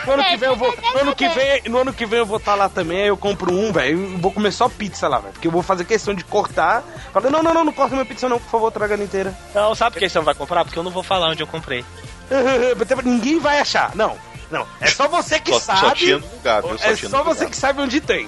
No 0.06 0.13
ano 0.13 0.24
que 0.25 0.38
vem 0.38 0.50
eu 0.50 0.56
vou. 0.56 0.75
No 0.94 1.00
ano 1.00 1.16
que 1.16 1.30
vem, 1.30 1.62
no 1.68 1.78
ano 1.80 1.94
que 1.94 2.06
vem 2.06 2.20
eu 2.20 2.25
vou 2.25 2.38
estar 2.38 2.56
lá 2.56 2.68
também, 2.68 3.01
aí 3.04 3.08
eu 3.08 3.16
compro 3.18 3.54
um, 3.54 3.72
velho. 3.72 4.18
Vou 4.18 4.32
comer 4.32 4.51
só 4.51 4.68
pizza 4.68 5.08
lá, 5.08 5.20
velho. 5.20 5.34
Porque 5.34 5.48
eu 5.48 5.51
vou 5.51 5.62
fazer 5.63 5.86
questão 5.86 6.13
de 6.13 6.24
cortar. 6.24 6.84
Falei, 7.13 7.32
não, 7.32 7.42
não, 7.44 7.54
não, 7.54 7.63
não 7.66 7.72
corta 7.74 7.94
minha 7.96 8.06
pizza, 8.06 8.28
não, 8.28 8.39
por 8.39 8.50
favor, 8.50 8.72
traga 8.72 8.96
ela 8.96 9.04
inteira. 9.04 9.34
Não, 9.54 9.74
sabe 9.75 9.94
por 9.94 10.00
que 10.00 10.10
você 10.10 10.18
não 10.18 10.25
vai 10.25 10.34
comprar? 10.36 10.66
Porque 10.66 10.78
eu 10.80 10.84
não 10.84 10.92
vou 10.92 11.04
falar 11.04 11.30
onde 11.30 11.42
eu 11.44 11.48
comprei. 11.48 11.86
Ninguém 13.06 13.39
vai 13.39 13.60
achar. 13.60 13.96
Não, 13.96 14.16
não. 14.51 14.66
É 14.82 14.88
só 14.88 15.08
você 15.08 15.39
que 15.39 15.51
Só, 15.54 15.60
sabe. 15.60 15.80
só 15.80 15.92
tinha 15.92 16.18
lugar, 16.18 16.62
viu? 16.62 16.75
é 16.82 16.96
tinha 16.96 17.10
só 17.10 17.24
você 17.24 17.39
lugar. 17.42 17.50
que 17.51 17.58
sabe 17.58 17.82
onde 17.82 18.01
tem. 18.01 18.28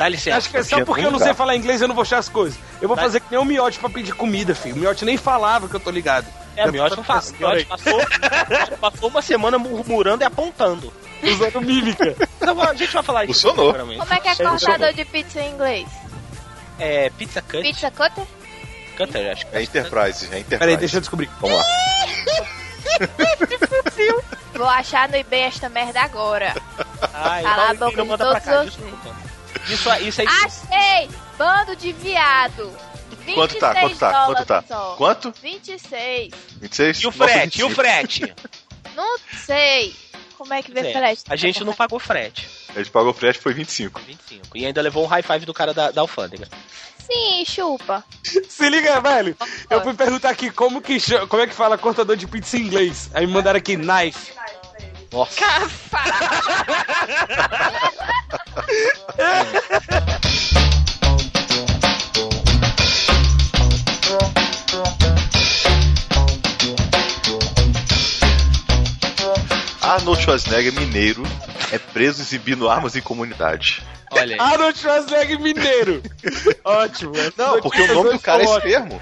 Dá 0.00 0.08
licença. 0.08 0.38
Acho 0.38 0.48
que 0.48 0.56
é 0.56 0.62
só 0.62 0.82
porque 0.82 1.04
eu 1.04 1.10
não 1.10 1.18
sei 1.18 1.34
falar 1.34 1.54
inglês, 1.54 1.82
eu 1.82 1.86
não 1.86 1.94
vou 1.94 2.00
achar 2.00 2.16
as 2.16 2.28
coisas. 2.30 2.58
Eu 2.80 2.88
vou 2.88 2.96
fazer 2.96 3.20
que 3.20 3.26
nem 3.30 3.38
o 3.38 3.44
Miote 3.44 3.78
pra 3.78 3.90
pedir 3.90 4.14
comida, 4.14 4.54
filho. 4.54 4.76
O 4.76 4.78
Miote 4.78 5.04
nem 5.04 5.18
falava 5.18 5.68
que 5.68 5.76
eu 5.76 5.80
tô 5.80 5.90
ligado. 5.90 6.26
É, 6.56 6.66
o 6.66 6.72
Miotti 6.72 6.96
não 6.96 7.04
faz. 7.04 7.28
O 7.32 7.36
Miotti 7.36 7.66
passou, 7.66 8.00
passou 8.80 9.08
uma 9.10 9.20
semana 9.20 9.58
murmurando 9.58 10.22
e 10.22 10.26
apontando. 10.26 10.90
Usando 11.22 11.60
mímica. 11.60 12.16
Então, 12.40 12.62
a 12.62 12.72
gente 12.72 12.94
vai 12.94 13.02
falar 13.02 13.24
isso. 13.26 13.46
Funcionou. 13.46 13.74
Como 13.74 14.14
é 14.14 14.20
que 14.20 14.28
é 14.30 14.36
cortador 14.36 14.94
de 14.94 15.04
pizza 15.04 15.38
em 15.38 15.52
inglês? 15.52 15.86
É, 16.78 17.10
pizza 17.10 17.42
cut. 17.42 17.60
Pizza 17.60 17.90
cutter? 17.90 18.24
Cutter, 18.96 19.32
acho 19.32 19.46
que 19.48 19.54
É 19.54 19.62
Enterprise, 19.62 20.24
é 20.32 20.38
Enterprise. 20.38 20.58
Peraí, 20.58 20.76
deixa 20.78 20.96
eu 20.96 21.00
descobrir. 21.02 21.28
Vamos 21.42 21.58
lá. 21.58 21.64
Vou 24.56 24.66
achar 24.66 25.10
no 25.10 25.16
eBay 25.16 25.42
esta 25.42 25.68
merda 25.68 26.00
agora. 26.00 26.54
Ah, 27.02 27.40
Cala 27.42 27.70
a 27.70 27.74
boca 27.74 28.02
de 28.02 28.16
todos 28.16 28.76
os-. 28.78 29.29
Isso, 29.68 29.90
aí- 29.90 30.08
isso 30.08 30.20
aí. 30.20 30.26
Achei! 30.26 31.10
Bando 31.38 31.76
de 31.76 31.92
viado. 31.92 32.70
26 33.26 33.34
Quanto 33.34 33.54
tá? 33.58 33.74
Quanto 33.74 33.98
tá? 33.98 34.10
Quanto 34.12 34.26
dólares 34.26 34.46
tá? 34.46 34.64
só. 34.66 34.94
Quanto? 34.96 35.34
26. 35.42 36.32
26? 36.60 36.98
E 36.98 37.06
o 37.06 37.12
frete? 37.12 37.60
E 37.60 37.64
o 37.64 37.68
25. 37.68 37.74
frete? 37.74 38.34
Não 38.96 39.16
sei. 39.46 39.94
Como 40.36 40.54
é 40.54 40.62
que 40.62 40.72
vê 40.72 40.80
É, 40.80 40.92
frete? 40.92 41.22
a 41.28 41.36
gente 41.36 41.62
não 41.62 41.74
pagou 41.74 41.98
frete. 41.98 42.48
A 42.74 42.78
gente 42.78 42.90
pagou 42.90 43.12
frete, 43.12 43.38
foi 43.38 43.52
25. 43.52 44.00
25. 44.00 44.56
E 44.56 44.64
ainda 44.64 44.80
levou 44.80 45.04
um 45.04 45.06
high 45.06 45.22
five 45.22 45.44
do 45.44 45.52
cara 45.52 45.74
da, 45.74 45.90
da 45.90 46.00
alfândega. 46.00 46.48
Sim, 47.10 47.44
chupa. 47.44 48.04
Se 48.48 48.68
liga, 48.70 49.00
velho. 49.00 49.36
Eu 49.68 49.82
fui 49.82 49.92
perguntar 49.94 50.30
aqui 50.30 50.50
como 50.50 50.80
que, 50.80 50.96
como 51.28 51.42
é 51.42 51.46
que 51.46 51.54
fala 51.54 51.76
cortador 51.76 52.16
de 52.16 52.26
pizza 52.26 52.56
em 52.56 52.62
inglês. 52.62 53.10
Aí 53.12 53.26
me 53.26 53.32
mandaram 53.32 53.58
aqui 53.58 53.76
knife. 53.76 54.32
Nossa. 55.12 55.40
Arnold 69.82 70.22
Schwarzenegger, 70.22 70.72
mineiro, 70.72 71.24
é 71.72 71.78
preso 71.78 72.22
exibindo 72.22 72.68
armas 72.68 72.94
em 72.94 73.00
comunidade. 73.00 73.82
Olha 74.12 74.36
aí. 74.36 74.40
Arnold 74.40 74.78
Schwarzenegger 74.78 75.40
mineiro. 75.40 76.00
Ótimo. 76.62 77.12
Não, 77.36 77.60
porque 77.60 77.82
o 77.82 77.94
nome 77.94 78.12
do 78.12 78.20
cara 78.20 78.42
é 78.42 78.46
espermo. 78.46 79.00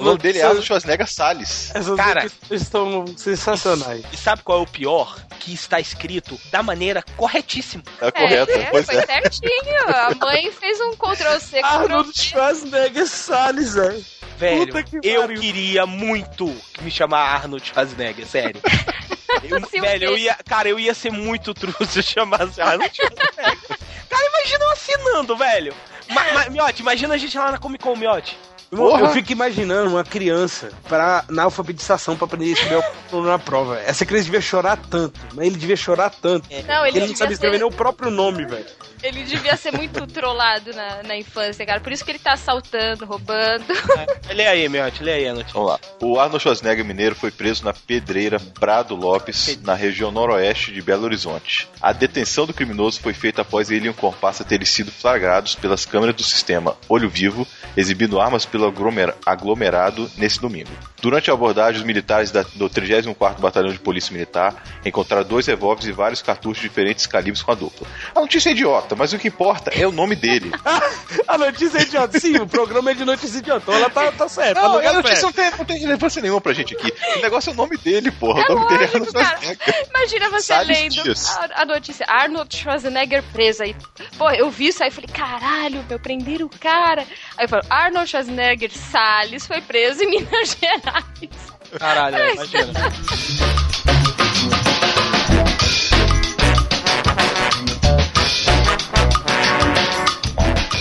O 0.00 0.04
nome 0.04 0.18
dele 0.18 0.38
é 0.38 0.42
Arnold 0.42 0.66
Schwarzenegger 0.66 1.06
Salles. 1.06 1.70
Essas 1.74 1.94
Cara. 1.96 2.26
estão 2.50 3.04
sensacionais. 3.16 4.02
E 4.12 4.16
sabe 4.16 4.42
qual 4.42 4.60
é 4.60 4.62
o 4.62 4.66
pior? 4.66 5.20
Que 5.38 5.52
está 5.52 5.78
escrito 5.78 6.40
da 6.50 6.62
maneira 6.62 7.04
corretíssima. 7.16 7.82
É 8.00 8.10
correto, 8.10 8.50
é, 8.52 8.64
pois 8.70 8.86
foi 8.86 8.96
é. 8.96 9.06
certinho. 9.06 9.88
A 9.88 10.14
mãe 10.24 10.50
fez 10.52 10.80
um 10.80 10.92
Ctrl-C, 10.96 11.60
Arnold 11.62 12.10
Ctrl-V. 12.10 12.22
Schwarzenegger 12.22 13.06
Salles, 13.06 13.74
velho. 13.74 14.04
Velho, 14.38 14.66
Puta 14.68 14.82
que 14.82 15.00
eu 15.06 15.20
pariu. 15.22 15.40
queria 15.40 15.84
muito 15.84 16.46
me 16.80 16.90
chamar 16.90 17.34
Arnold 17.34 17.64
Schwarzenegger, 17.66 18.26
sério. 18.26 18.60
Eu- 19.44 19.60
velho, 19.82 20.04
eu 20.06 20.18
ia, 20.18 20.34
cara, 20.48 20.68
eu 20.68 20.78
ia 20.78 20.92
ser 20.92 21.12
muito 21.12 21.54
true 21.54 21.72
se 21.86 22.00
eu 22.00 22.02
chamasse 22.02 22.60
Arnold 22.60 22.90
Schwarzenegger. 22.94 23.68
Cara, 24.08 24.26
imagina 24.26 24.64
eu 24.64 24.70
assinando, 24.72 25.36
velho. 25.36 25.74
Ma, 26.08 26.24
ma, 26.32 26.50
Miotti, 26.50 26.82
imagina 26.82 27.14
a 27.14 27.16
gente 27.18 27.38
lá 27.38 27.52
na 27.52 27.58
Comic 27.58 27.82
Con, 27.84 27.94
Miotti. 27.94 28.36
Porra. 28.70 29.00
Eu 29.02 29.08
fico 29.10 29.32
imaginando 29.32 29.90
uma 29.90 30.04
criança 30.04 30.70
pra, 30.88 31.24
na 31.28 31.42
alfabetização 31.44 32.16
pra 32.16 32.26
aprender 32.26 32.50
a 32.50 32.52
escrever 32.52 32.84
o 33.12 33.22
na 33.22 33.38
prova. 33.38 33.78
Essa 33.80 34.06
criança 34.06 34.26
devia 34.26 34.40
chorar 34.40 34.76
tanto, 34.76 35.18
mas 35.34 35.46
ele 35.46 35.56
devia 35.56 35.76
chorar 35.76 36.10
tanto. 36.10 36.48
Não, 36.66 36.86
ele, 36.86 36.98
Ele 36.98 37.08
não 37.08 37.16
sabe 37.16 37.32
escrever 37.32 37.56
ser, 37.58 37.64
nem 37.64 37.68
o 37.68 37.74
próprio 37.76 38.10
nome, 38.10 38.46
velho. 38.46 38.64
ele 39.02 39.24
devia 39.24 39.56
ser 39.56 39.72
muito 39.72 40.06
trollado 40.06 40.72
na, 40.72 41.02
na 41.02 41.16
infância, 41.16 41.66
cara. 41.66 41.80
Por 41.80 41.90
isso 41.90 42.04
que 42.04 42.12
ele 42.12 42.18
tá 42.20 42.34
assaltando, 42.34 43.04
roubando. 43.04 43.64
Lê 44.32 44.46
aí, 44.46 44.68
Miotti, 44.68 45.02
lê 45.02 45.12
aí 45.14 45.28
a 45.28 45.34
notícia. 45.34 45.54
Vamos 45.54 45.70
lá. 45.70 45.80
O 46.00 46.20
Arnold 46.20 46.40
Schwarzenegger 46.40 46.84
mineiro 46.84 47.16
foi 47.16 47.32
preso 47.32 47.64
na 47.64 47.72
pedreira 47.72 48.38
Prado 48.60 48.94
Lopes, 48.94 49.58
na 49.62 49.74
região 49.74 50.12
noroeste 50.12 50.72
de 50.72 50.80
Belo 50.80 51.04
Horizonte. 51.04 51.68
A 51.82 51.92
detenção 51.92 52.46
do 52.46 52.54
criminoso 52.54 53.00
foi 53.00 53.12
feita 53.14 53.42
após 53.42 53.70
ele 53.70 53.86
e 53.86 53.90
um 53.90 53.94
comparsa 53.94 54.44
terem 54.44 54.66
sido 54.66 54.92
flagrados 54.92 55.56
pelas 55.56 55.84
câmeras 55.84 56.14
do 56.14 56.22
sistema 56.22 56.76
Olho 56.88 57.08
Vivo, 57.10 57.44
exibindo 57.76 58.20
armas 58.20 58.46
pelo 58.46 58.59
aglomera- 58.66 59.16
aglomerado 59.24 60.10
nesse 60.16 60.40
domingo. 60.40 60.70
Durante 61.02 61.30
a 61.30 61.34
abordagem, 61.34 61.80
os 61.80 61.86
militares 61.86 62.30
da- 62.30 62.44
do 62.54 62.68
34º 62.68 63.40
Batalhão 63.40 63.72
de 63.72 63.78
Polícia 63.78 64.12
Militar 64.12 64.54
encontraram 64.84 65.24
dois 65.26 65.46
revólveres 65.46 65.88
e 65.88 65.92
vários 65.92 66.20
cartuchos 66.22 66.62
de 66.62 66.68
diferentes 66.68 67.06
calibres 67.06 67.42
com 67.42 67.50
a 67.52 67.54
dupla. 67.54 67.86
A 68.14 68.20
notícia 68.20 68.50
é 68.50 68.52
idiota, 68.52 68.94
mas 68.94 69.12
o 69.12 69.18
que 69.18 69.28
importa 69.28 69.70
é 69.74 69.86
o 69.86 69.92
nome 69.92 70.14
dele. 70.16 70.50
A 71.26 71.38
notícia 71.38 71.78
é 71.78 71.82
idiota. 71.82 72.18
Sim, 72.18 72.36
o 72.38 72.46
programa 72.46 72.90
é 72.90 72.94
de 72.94 73.04
notícia 73.04 73.38
idiota. 73.38 73.70
Ela 73.72 73.88
tá, 73.90 74.10
tá 74.12 74.28
certa. 74.28 74.54
tá 74.60 74.62
Não, 74.62 74.72
a 74.74 74.76
lugar 74.76 74.94
notícia 74.94 75.16
certo. 75.16 75.24
não 75.26 75.32
tem, 75.32 75.58
não 75.58 75.64
tem 75.64 75.78
relevância 75.78 76.20
nenhuma 76.22 76.40
pra 76.40 76.52
gente 76.52 76.74
aqui. 76.74 76.92
O 77.16 77.20
negócio 77.20 77.50
é 77.50 77.52
o 77.52 77.56
nome 77.56 77.76
dele, 77.78 78.10
porra. 78.10 78.42
o 78.48 78.54
nome 78.54 78.68
dele 78.68 78.84
é 78.84 78.98
lógico, 78.98 79.18
Arnold. 79.18 79.58
Imagina 79.94 80.30
você 80.30 80.46
Salles 80.46 80.78
lendo 80.96 81.12
a, 81.56 81.62
a 81.62 81.64
notícia. 81.64 82.06
Arnold 82.08 82.54
Schwarzenegger 82.56 83.22
preso. 83.32 83.62
Aí, 83.62 83.76
pô, 84.18 84.30
eu 84.30 84.50
vi 84.50 84.68
isso 84.68 84.82
aí 84.82 84.88
e 84.88 84.92
falei, 84.92 85.08
caralho, 85.12 85.84
meu, 85.88 85.98
prenderam 86.00 86.46
o 86.46 86.50
cara. 86.50 87.02
Aí 87.36 87.44
eu 87.44 87.48
falo, 87.48 87.62
Arnold 87.70 88.08
Schwarzenegger 88.10 88.49
Salles 88.72 89.46
foi 89.46 89.60
preso 89.60 90.02
em 90.02 90.10
Minas 90.10 90.56
Gerais. 90.60 91.30
Caralho, 91.78 92.32
imagina. 92.32 92.72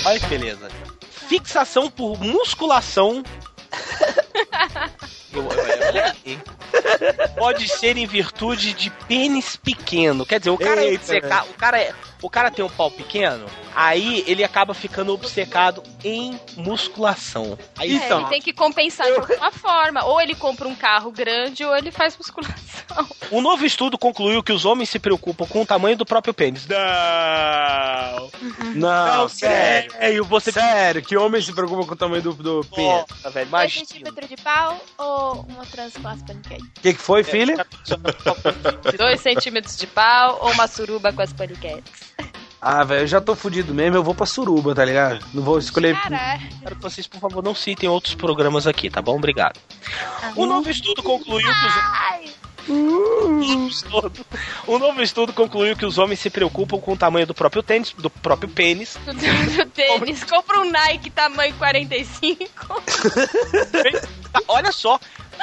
Olha 0.05 0.19
que 0.19 0.25
beleza. 0.25 0.67
Fixação 1.27 1.91
por 1.91 2.19
musculação. 2.19 3.23
Eu- 5.31 5.43
eu- 5.43 6.13
eu-? 6.25 7.29
Pode 7.35 7.67
ser 7.67 7.97
em 7.97 8.05
virtude 8.05 8.73
de 8.73 8.89
pênis 8.89 9.55
pequeno. 9.55 10.25
Quer 10.25 10.39
dizer, 10.39 10.49
o 10.51 10.57
cara, 10.57 10.81
é 10.83 10.89
Eita, 10.89 11.03
obceca- 11.03 11.43
o 11.49 11.53
cara, 11.53 11.79
é- 11.79 11.93
o 12.21 12.29
cara 12.29 12.51
tem 12.51 12.65
um 12.65 12.69
pau 12.69 12.89
pequeno, 12.91 13.45
aí 13.75 14.23
ele 14.27 14.43
acaba 14.43 14.73
ficando 14.73 15.13
obcecado 15.13 15.81
em 16.03 16.39
musculação. 16.57 17.57
Aí, 17.77 17.91
É, 17.91 18.05
Então. 18.05 18.21
ele 18.21 18.29
tem 18.29 18.41
que 18.41 18.51
compensar 18.53 19.07
de 19.07 19.13
alguma 19.19 19.51
forma. 19.51 20.03
Ou 20.05 20.19
ele 20.19 20.35
compra 20.35 20.67
um 20.67 20.75
carro 20.75 21.11
grande, 21.11 21.63
ou 21.63 21.75
ele 21.77 21.91
faz 21.91 22.17
musculação. 22.17 22.59
Um 23.31 23.41
novo 23.41 23.63
estudo 23.63 23.95
concluiu 23.97 24.41
que 24.41 24.51
os 24.51 24.65
homens 24.65 24.89
se 24.89 24.97
preocupam 24.97 25.45
com 25.45 25.61
o 25.61 25.65
tamanho 25.65 25.95
do 25.95 26.03
próprio 26.05 26.33
pênis. 26.33 26.65
Não! 26.67 28.29
Não, 28.73 29.17
Não, 29.17 29.29
sério. 29.29 29.91
sério, 29.91 30.25
você 30.25 30.51
Sério, 30.51 31.01
que 31.03 31.15
homem 31.15 31.39
se 31.41 31.53
preocupa 31.53 31.85
com 31.85 31.93
o 31.93 31.95
tamanho 31.95 32.23
do, 32.23 32.33
do 32.33 32.65
pênis? 32.75 33.05
Nossa, 33.07 33.29
velho, 33.29 33.45
2 33.45 33.47
imagina. 33.47 33.85
centímetros 33.85 34.29
de 34.29 34.35
pau 34.37 34.79
ou 34.97 35.18
uma 35.19 35.65
trans 35.65 35.93
com 35.93 36.07
as 36.07 36.21
pancakes? 36.23 36.65
O 36.65 36.81
que, 36.81 36.93
que 36.93 37.01
foi, 37.01 37.23
filha? 37.23 37.65
2 38.97 39.21
centímetros 39.21 39.77
de 39.77 39.87
pau 39.87 40.39
ou 40.41 40.51
uma 40.51 40.67
suruba 40.67 41.11
com 41.13 41.21
as 41.21 41.33
pancakes? 41.33 42.09
Ah, 42.61 42.83
velho, 42.83 43.03
eu 43.03 43.07
já 43.07 43.21
tô 43.21 43.35
fudido 43.35 43.73
mesmo, 43.73 43.95
eu 43.95 44.03
vou 44.03 44.13
pra 44.13 44.25
suruba, 44.25 44.75
tá 44.75 44.83
ligado? 44.83 45.25
Não 45.33 45.41
vou 45.41 45.57
escolher. 45.57 45.95
Caralho. 46.01 46.41
Quero 46.61 46.75
que 46.75 46.81
vocês, 46.81 47.07
por 47.07 47.19
favor, 47.19 47.41
não 47.41 47.55
citem 47.55 47.87
outros 47.87 48.15
programas 48.15 48.67
aqui, 48.67 48.89
tá 48.89 49.01
bom? 49.01 49.15
Obrigado. 49.15 49.57
O 50.35 50.45
novo 50.45 50.69
estudo 50.69 51.01
concluiu 51.01 51.47
que 51.47 51.65
os 51.65 51.73
Ai, 51.77 52.25
Um 52.69 53.39
novo 53.39 53.67
estudo- 53.67 54.25
Um 54.67 54.77
novo 54.79 55.01
estudo 55.01 55.33
concluiu 55.33 55.75
que 55.75 55.85
os 55.85 55.97
homens 55.97 56.19
se 56.19 56.29
preocupam 56.29 56.79
com 56.79 56.93
o 56.93 56.97
tamanho 56.97 57.25
do 57.25 57.33
próprio 57.33 57.63
tênis, 57.63 57.91
do 57.97 58.09
próprio 58.09 58.49
pênis, 58.49 58.97
Do 59.05 59.13
do 59.13 59.65
tênis. 59.71 60.23
Compra 60.23 60.59
um 60.61 60.69
Nike 60.69 61.09
tamanho 61.09 61.53
45. 61.55 62.45
Tá, 64.31 64.39
Olha 64.47 64.71
só, 64.71 64.99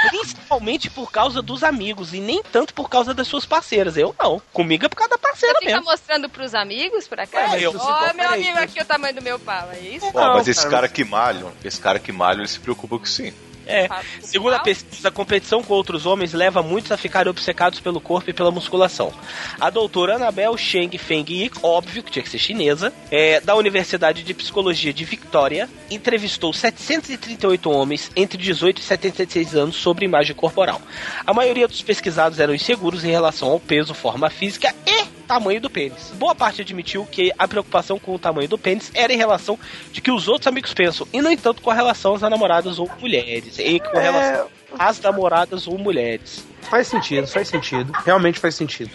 principalmente 0.09 0.89
por 0.91 1.11
causa 1.11 1.43
dos 1.43 1.65
amigos 1.65 2.15
e 2.15 2.21
nem 2.21 2.43
tanto 2.43 2.73
por 2.73 2.89
causa 2.89 3.13
das 3.13 3.27
suas 3.27 3.45
parceiras. 3.45 3.97
Eu 3.97 4.15
não. 4.21 4.41
Comigo 4.53 4.87
é 4.87 4.89
por 4.89 4.97
causa 4.97 5.11
da 5.11 5.17
Você 5.17 5.23
parceira 5.23 5.59
fica 5.59 5.73
mesmo. 5.73 5.85
mostrando 5.91 6.29
pros 6.29 6.55
amigos, 6.55 7.09
por 7.09 7.19
acaso? 7.19 7.57
Eu- 7.57 7.75
Ó, 7.77 8.15
meu 8.15 8.31
amigo 8.31 8.59
aqui, 8.59 8.81
o 8.81 8.85
tamanho 8.85 9.15
do 9.15 9.23
meu 9.23 9.39
pau, 9.39 9.69
é 9.73 9.81
isso? 9.81 10.07
Não, 10.15 10.35
mas 10.35 10.47
esse 10.49 10.61
cara, 10.61 10.71
cara 10.71 10.89
que 10.89 11.05
malha, 11.05 11.47
esse 11.65 11.81
cara 11.81 11.99
que 11.99 12.13
malha, 12.13 12.39
ele 12.39 12.49
se 12.49 12.61
preocupa 12.61 12.99
com 12.99 13.05
sim. 13.05 13.33
É. 13.67 13.89
Segundo 14.21 14.55
a 14.55 14.61
pesquisa, 14.61 15.09
a 15.09 15.11
competição 15.11 15.63
com 15.63 15.75
outros 15.75 16.07
homens 16.07 16.33
leva 16.33 16.63
muitos 16.63 16.93
a 16.93 16.97
ficarem 16.97 17.31
obcecados 17.31 17.81
pelo 17.81 18.01
corpo 18.01 18.31
e 18.31 18.33
pela 18.33 18.51
musculação. 18.51 19.13
A 19.61 19.71
doutora 19.71 20.17
Anabel 20.17 20.57
Cheng 20.57 20.97
Feng 20.99 21.25
Yi, 21.29 21.51
óbvio 21.63 22.03
que 22.03 22.11
tinha 22.11 22.23
que 22.23 22.31
ser 22.31 22.39
chinesa, 22.39 22.93
é, 23.11 23.41
da 23.41 23.57
Universidade 23.57 24.23
de 24.23 24.35
Psicologia 24.35 24.93
de 24.93 25.05
Victoria, 25.05 25.69
entrevistou 25.91 26.53
738 26.53 27.71
homens 27.71 28.11
entre 28.15 28.39
18 28.39 28.79
e 28.81 28.85
76 28.85 29.55
anos 29.55 29.77
sobre 29.77 30.05
imagem 30.05 30.35
corporal. 30.35 30.81
A 31.27 31.35
maioria 31.35 31.67
dos 31.67 31.83
pesquisados 31.83 32.39
eram 32.39 32.55
inseguros 32.55 33.05
em 33.05 33.11
relação 33.11 33.51
ao 33.51 33.59
peso, 33.59 33.95
forma 33.95 34.31
física 34.31 34.75
e 34.87 35.16
tamanho 35.27 35.61
do 35.61 35.69
pênis. 35.69 36.13
Boa 36.15 36.35
parte 36.35 36.63
admitiu 36.63 37.05
que 37.05 37.33
a 37.39 37.49
preocupação 37.49 37.99
com 37.99 38.15
o 38.15 38.19
tamanho 38.19 38.49
do 38.49 38.59
pênis 38.59 38.91
era 38.95 39.13
em 39.13 39.17
relação 39.17 39.59
de 39.93 40.01
que 40.01 40.11
os 40.11 40.29
outros 40.29 40.47
amigos 40.47 40.73
pensam, 40.73 41.07
e 41.13 41.21
não 41.21 41.31
entanto 41.31 41.63
com 41.63 41.71
relação 41.71 42.15
às 42.15 42.23
namoradas 42.23 42.79
ou 42.79 42.91
mulheres, 43.01 43.59
e 43.59 43.81
com 43.81 43.99
relação 43.99 44.49
às 44.79 45.01
namoradas 45.01 45.67
ou 45.67 45.79
mulheres. 45.79 46.45
Faz 46.63 46.89
sentido, 46.89 47.27
faz 47.27 47.49
sentido. 47.49 47.93
Realmente 48.05 48.39
faz 48.39 48.55
sentido. 48.55 48.91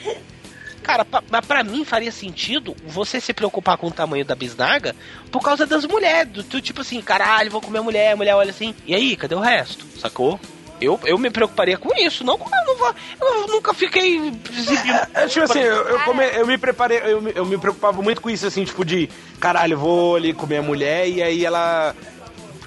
Cara, 0.83 1.05
mas 1.29 1.45
pra 1.45 1.63
mim 1.63 1.85
faria 1.85 2.11
sentido 2.11 2.75
você 2.85 3.21
se 3.21 3.33
preocupar 3.33 3.77
com 3.77 3.87
o 3.87 3.91
tamanho 3.91 4.25
da 4.25 4.33
bisnaga 4.33 4.95
por 5.31 5.41
causa 5.41 5.65
das 5.65 5.85
mulheres. 5.85 6.31
Do, 6.31 6.43
do 6.43 6.61
tipo 6.61 6.81
assim, 6.81 7.01
caralho, 7.01 7.51
vou 7.51 7.61
comer 7.61 7.81
mulher, 7.81 8.13
a 8.13 8.15
mulher 8.15 8.35
olha 8.35 8.49
assim, 8.49 8.73
e 8.85 8.95
aí, 8.95 9.15
cadê 9.15 9.35
o 9.35 9.39
resto? 9.39 9.85
Sacou? 9.99 10.39
Eu, 10.81 10.99
eu 11.05 11.17
me 11.17 11.29
preocuparia 11.29 11.77
com 11.77 11.89
isso, 11.95 12.23
não 12.23 12.37
com. 12.37 12.49
Eu, 12.49 12.65
não 12.65 12.77
vou, 12.77 12.95
eu 13.21 13.47
nunca 13.47 13.73
fiquei 13.73 14.17
exibindo. 14.51 14.99
É, 15.13 15.27
tipo 15.27 15.45
assim, 15.45 15.59
eu, 15.59 15.75
eu, 15.87 15.99
come- 15.99 16.25
eu 16.35 16.47
me 16.47 16.57
preparei, 16.57 16.99
eu 17.05 17.21
me, 17.21 17.31
eu 17.35 17.45
me 17.45 17.57
preocupava 17.57 18.01
muito 18.01 18.19
com 18.19 18.29
isso, 18.29 18.47
assim, 18.47 18.63
tipo 18.65 18.83
de 18.83 19.07
caralho, 19.39 19.77
vou 19.77 20.15
ali 20.15 20.33
comer 20.33 20.57
a 20.57 20.61
mulher 20.63 21.07
e 21.07 21.21
aí 21.21 21.45
ela. 21.45 21.95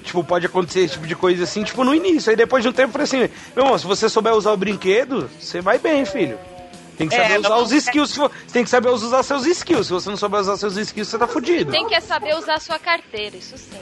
Tipo, 0.03 0.23
pode 0.23 0.45
acontecer 0.45 0.81
esse 0.81 0.93
tipo 0.93 1.07
de 1.07 1.15
coisa 1.15 1.43
assim, 1.43 1.63
tipo, 1.63 1.83
no 1.83 1.93
início. 1.93 2.29
Aí 2.29 2.35
depois 2.35 2.63
de 2.63 2.69
um 2.69 2.71
tempo 2.71 2.89
eu 2.89 2.91
falei 2.93 3.03
assim, 3.05 3.17
meu 3.55 3.65
irmão, 3.65 3.77
se 3.77 3.85
você 3.87 4.07
souber 4.07 4.33
usar 4.33 4.51
o 4.51 4.57
brinquedo, 4.57 5.29
você 5.39 5.59
vai 5.61 5.79
bem, 5.79 6.05
filho. 6.05 6.37
Tem 6.97 7.07
que 7.09 7.15
É, 7.15 7.21
saber 7.23 7.39
usar 7.39 7.49
não- 7.49 7.63
os 7.63 7.71
skills. 7.71 8.15
for- 8.15 8.31
Você 8.31 8.53
tem 8.53 8.63
que 8.63 8.69
saber 8.69 8.89
usar 8.89 9.23
seus 9.23 9.45
skills. 9.45 9.87
Se 9.87 9.93
você 9.93 10.09
não 10.09 10.17
souber 10.17 10.39
usar 10.39 10.57
seus 10.57 10.77
skills, 10.77 11.07
você 11.09 11.17
tá 11.17 11.27
fudido. 11.27 11.71
Tem 11.71 11.87
que 11.87 11.99
saber 12.01 12.35
usar 12.35 12.55
a 12.55 12.59
sua 12.59 12.79
carteira, 12.79 13.35
isso 13.35 13.57
sim. 13.57 13.77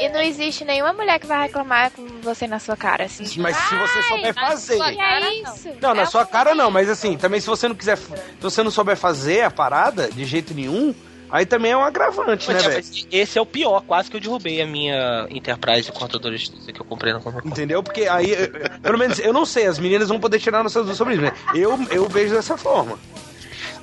E 0.00 0.08
não 0.08 0.20
existe 0.20 0.64
nenhuma 0.64 0.92
mulher 0.92 1.18
que 1.18 1.26
vai 1.26 1.42
reclamar 1.46 1.90
com 1.90 2.06
você 2.22 2.46
na 2.46 2.58
sua 2.58 2.76
cara, 2.76 3.04
assim. 3.04 3.24
Mas 3.40 3.56
se 3.56 3.74
você 3.76 4.02
souber 4.04 4.34
fazer. 4.34 4.78
cara, 4.78 5.26
é 5.26 5.42
não. 5.42 5.54
isso? 5.54 5.68
Não, 5.80 5.94
na 5.94 6.02
É 6.02 6.06
sua 6.06 6.24
cara 6.24 6.54
não, 6.54 6.70
mas 6.70 6.88
assim, 6.88 7.16
também 7.16 7.40
se 7.40 7.46
você 7.46 7.68
não 7.68 7.74
quiser. 7.74 7.96
Se 7.98 8.08
você 8.40 8.62
não 8.62 8.70
souber 8.70 8.96
fazer 8.96 9.42
a 9.42 9.50
parada 9.50 10.08
de 10.10 10.24
jeito 10.24 10.54
nenhum, 10.54 10.94
aí 11.30 11.46
também 11.46 11.72
é 11.72 11.76
um 11.76 11.84
agravante, 11.84 12.48
né, 12.48 12.54
Mas, 12.54 12.64
velho? 12.64 12.74
mas 12.76 13.06
esse 13.10 13.38
é 13.38 13.40
o 13.40 13.46
pior, 13.46 13.82
quase 13.82 14.10
que 14.10 14.16
eu 14.16 14.20
derrubei 14.20 14.60
a 14.60 14.66
minha 14.66 15.26
Enterprise 15.30 15.90
de 15.90 16.36
justiça 16.36 16.72
que 16.72 16.80
eu 16.80 16.84
comprei 16.84 17.12
na 17.12 17.20
Comic. 17.20 17.46
Entendeu? 17.46 17.82
Porque 17.82 18.02
aí, 18.08 18.34
pelo 18.82 18.98
menos, 18.98 19.18
eu 19.18 19.32
não 19.32 19.44
sei, 19.44 19.66
as 19.66 19.78
meninas 19.78 20.08
vão 20.08 20.20
poder 20.20 20.38
tirar 20.40 20.62
nossas 20.62 20.82
dúvidas 20.82 20.96
sobre 20.96 21.14
isso, 21.14 21.22
né? 21.22 21.32
Eu, 21.54 21.78
eu 21.90 22.08
vejo 22.08 22.34
dessa 22.34 22.56
forma. 22.56 22.98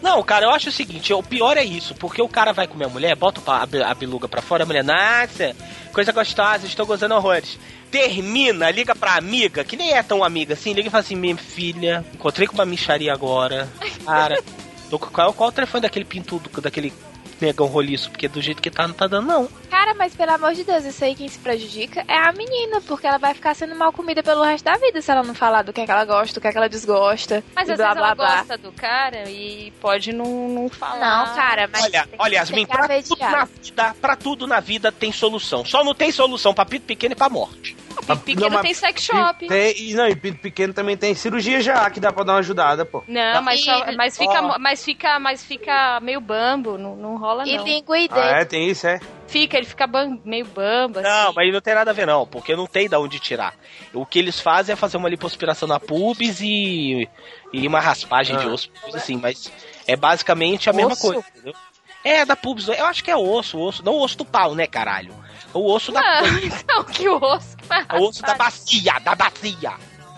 Não, 0.01 0.21
cara, 0.21 0.45
eu 0.45 0.49
acho 0.51 0.69
o 0.69 0.71
seguinte, 0.71 1.13
o 1.13 1.23
pior 1.23 1.57
é 1.57 1.63
isso, 1.63 1.95
porque 1.95 2.21
o 2.21 2.29
cara 2.29 2.53
vai 2.53 2.67
comer 2.67 2.85
a 2.85 2.89
mulher, 2.89 3.15
bota 3.15 3.41
a, 3.51 3.93
biluga 3.93 4.27
pra 4.27 4.41
fora, 4.41 4.63
a 4.63 4.65
mulher, 4.65 4.83
nossa, 4.83 5.55
coisa 5.91 6.11
gostosa, 6.11 6.65
estou 6.65 6.85
gozando 6.85 7.15
horrores. 7.15 7.57
Termina, 7.89 8.69
liga 8.69 8.93
pra 8.93 9.15
amiga, 9.15 9.63
que 9.63 9.77
nem 9.77 9.93
é 9.93 10.03
tão 10.03 10.23
amiga 10.23 10.53
assim, 10.53 10.73
liga 10.73 10.87
e 10.89 10.91
fala 10.91 11.01
assim, 11.01 11.15
minha 11.15 11.37
filha, 11.37 12.05
encontrei 12.13 12.47
com 12.47 12.53
uma 12.55 12.65
micharia 12.65 13.13
agora, 13.13 13.69
cara, 14.05 14.43
tô 14.89 14.99
com- 14.99 15.07
qual, 15.09 15.33
qual 15.33 15.49
é 15.49 15.51
o 15.51 15.55
telefone 15.55 15.81
daquele 15.81 16.05
pintudo, 16.05 16.49
daquele 16.61 16.93
negão 17.42 17.68
roliço, 17.68 18.10
porque 18.10 18.27
do 18.27 18.42
jeito 18.42 18.62
que 18.62 18.70
tá, 18.72 18.88
não 18.88 18.94
tá 18.96 19.08
dando 19.08 19.27
não. 19.27 19.48
Cara, 19.70 19.94
mas 19.94 20.15
pelo 20.15 20.32
amor 20.32 20.54
de 20.54 20.63
Deus, 20.63 20.86
isso 20.86 21.04
aí 21.04 21.15
quem 21.15 21.27
se 21.27 21.38
prejudica 21.39 22.04
é 22.08 22.18
a 22.18 22.32
menina, 22.32 22.82
porque 22.82 23.06
ela 23.06 23.18
vai 23.18 23.34
ficar 23.34 23.54
sendo 23.54 23.75
mal 23.75 23.92
comida 23.92 24.24
pelo 24.24 24.42
resto 24.44 24.63
da 24.65 24.77
vida 24.77 25.01
se 25.01 25.12
ela 25.12 25.24
não 25.24 25.36
falar 25.36 25.62
do 25.63 25.74
que, 25.74 25.82
é 25.82 25.86
que 25.86 25.92
ela 25.92 26.06
gosta, 26.06 26.34
do 26.39 26.42
que, 26.42 26.48
é 26.48 26.51
que 26.51 26.58
ela 26.58 26.70
desgosta. 26.70 27.44
Mas 27.56 27.68
e 27.68 27.72
às 27.74 27.77
blá 27.77 27.88
vezes 27.88 27.98
blá 28.00 28.08
ela 28.08 28.15
blá. 28.15 28.36
gosta 28.38 28.58
do 28.58 28.72
cara 28.72 29.30
e 29.30 29.72
pode 29.82 30.13
não, 30.13 30.48
não 30.50 30.70
falar. 30.70 31.00
Não, 31.27 31.36
cara, 31.36 31.70
mas. 31.72 31.84
Olha, 31.84 32.08
tem- 32.08 32.20
olha, 32.20 32.36
Yasmin, 32.36 32.65
pra 32.65 32.88
tudo, 33.01 33.20
na 33.20 33.46
vida, 33.46 33.96
pra 34.01 34.15
tudo 34.15 34.48
na 34.48 34.60
vida 34.60 34.92
tem 34.92 35.12
solução. 35.12 35.65
Só 35.65 35.84
não 35.84 35.94
tem 35.94 36.12
solução 36.12 36.54
pra 36.54 36.65
pito 36.65 36.86
pequeno 36.86 37.13
e 37.13 37.15
pra 37.15 37.30
morte. 37.30 37.75
Pinto 37.95 38.17
pequeno 38.17 38.49
Não, 38.49 38.61
tem 38.61 38.73
sex 38.73 39.01
shop. 39.03 39.47
Tem, 39.47 39.73
e, 39.81 39.93
não, 39.93 40.07
e 40.07 40.15
pinto 40.15 40.39
pequeno 40.39 40.73
também 40.73 40.95
tem 40.95 41.15
cirurgia 41.15 41.59
já, 41.61 41.89
que 41.89 41.99
dá 41.99 42.11
pra 42.13 42.23
dar 42.23 42.33
uma 42.33 42.39
ajudada, 42.39 42.85
pô. 42.85 43.03
Não, 43.07 43.41
mas, 43.41 43.63
só- 43.63 43.89
E- 43.89 43.95
mas, 43.95 44.17
fica, 44.17 44.41
Ó. 44.41 44.59
mas, 44.59 44.83
fica, 44.85 45.19
mas 45.19 45.43
fica 45.43 45.99
meio 46.01 46.19
bambo, 46.21 46.77
não, 46.77 46.95
não 46.95 47.17
rola 47.17 47.47
E 47.47 47.57
não. 47.57 47.63
língua 47.63 47.97
e 47.97 48.07
Ah, 48.11 48.39
é, 48.41 48.45
tem 48.45 48.69
isso, 48.69 48.86
é. 48.86 48.99
Fica, 49.27 49.58
ele 49.58 49.65
fica 49.65 49.88
bam- 49.88 50.19
meio 50.23 50.45
bambo, 50.45 50.99
assim. 50.99 51.08
Não, 51.08 51.34
mas 51.34 51.51
não 51.51 51.62
tem 51.62 51.73
nada 51.73 51.89
a 51.91 51.93
ver 51.93 52.05
não, 52.05 52.27
porque 52.27 52.55
não 52.55 52.67
tem 52.67 52.88
da 52.88 52.99
onde 52.99 53.19
tirar. 53.19 53.55
O 53.93 54.05
que 54.05 54.19
eles 54.19 54.39
fazem 54.39 54.73
é 54.73 54.75
fazer 54.75 54.97
uma 54.97 55.10
lipoaspiração 55.10 55.67
na 55.67 55.79
pubis 55.79 56.41
e, 56.41 57.10
e 57.51 57.67
uma 57.67 57.79
raspagem 57.79 58.38
de 58.38 58.45
Ah. 58.47 58.51
osso, 58.51 58.69
coisa 58.81 58.97
assim, 58.97 59.17
mas 59.17 59.51
é 59.88 59.95
basicamente 59.95 60.69
a 60.69 60.73
mesma 60.73 60.93
Osso? 60.93 61.01
coisa, 61.01 61.23
entendeu? 61.34 61.53
É, 62.03 62.23
da 62.23 62.36
pubis, 62.36 62.67
eu 62.67 62.86
acho 62.86 63.03
que 63.03 63.10
é 63.10 63.17
osso, 63.17 63.58
osso, 63.60 63.84
não 63.84 63.93
o 63.93 64.03
osso 64.03 64.17
do 64.17 64.25
pau, 64.25 64.53
né, 64.53 64.67
caralho? 64.67 65.12
O 65.56 65.72
osso 65.74 65.91
da 65.91 66.02
Não, 66.02 66.24
não, 66.68 66.84
que 66.84 67.08
osso. 67.08 67.56
É 67.89 67.98
o 67.98 68.04
osso 68.04 68.22
da 68.22 68.36
bacia, 68.36 69.00
da 69.00 69.15
bacia. 69.15 69.74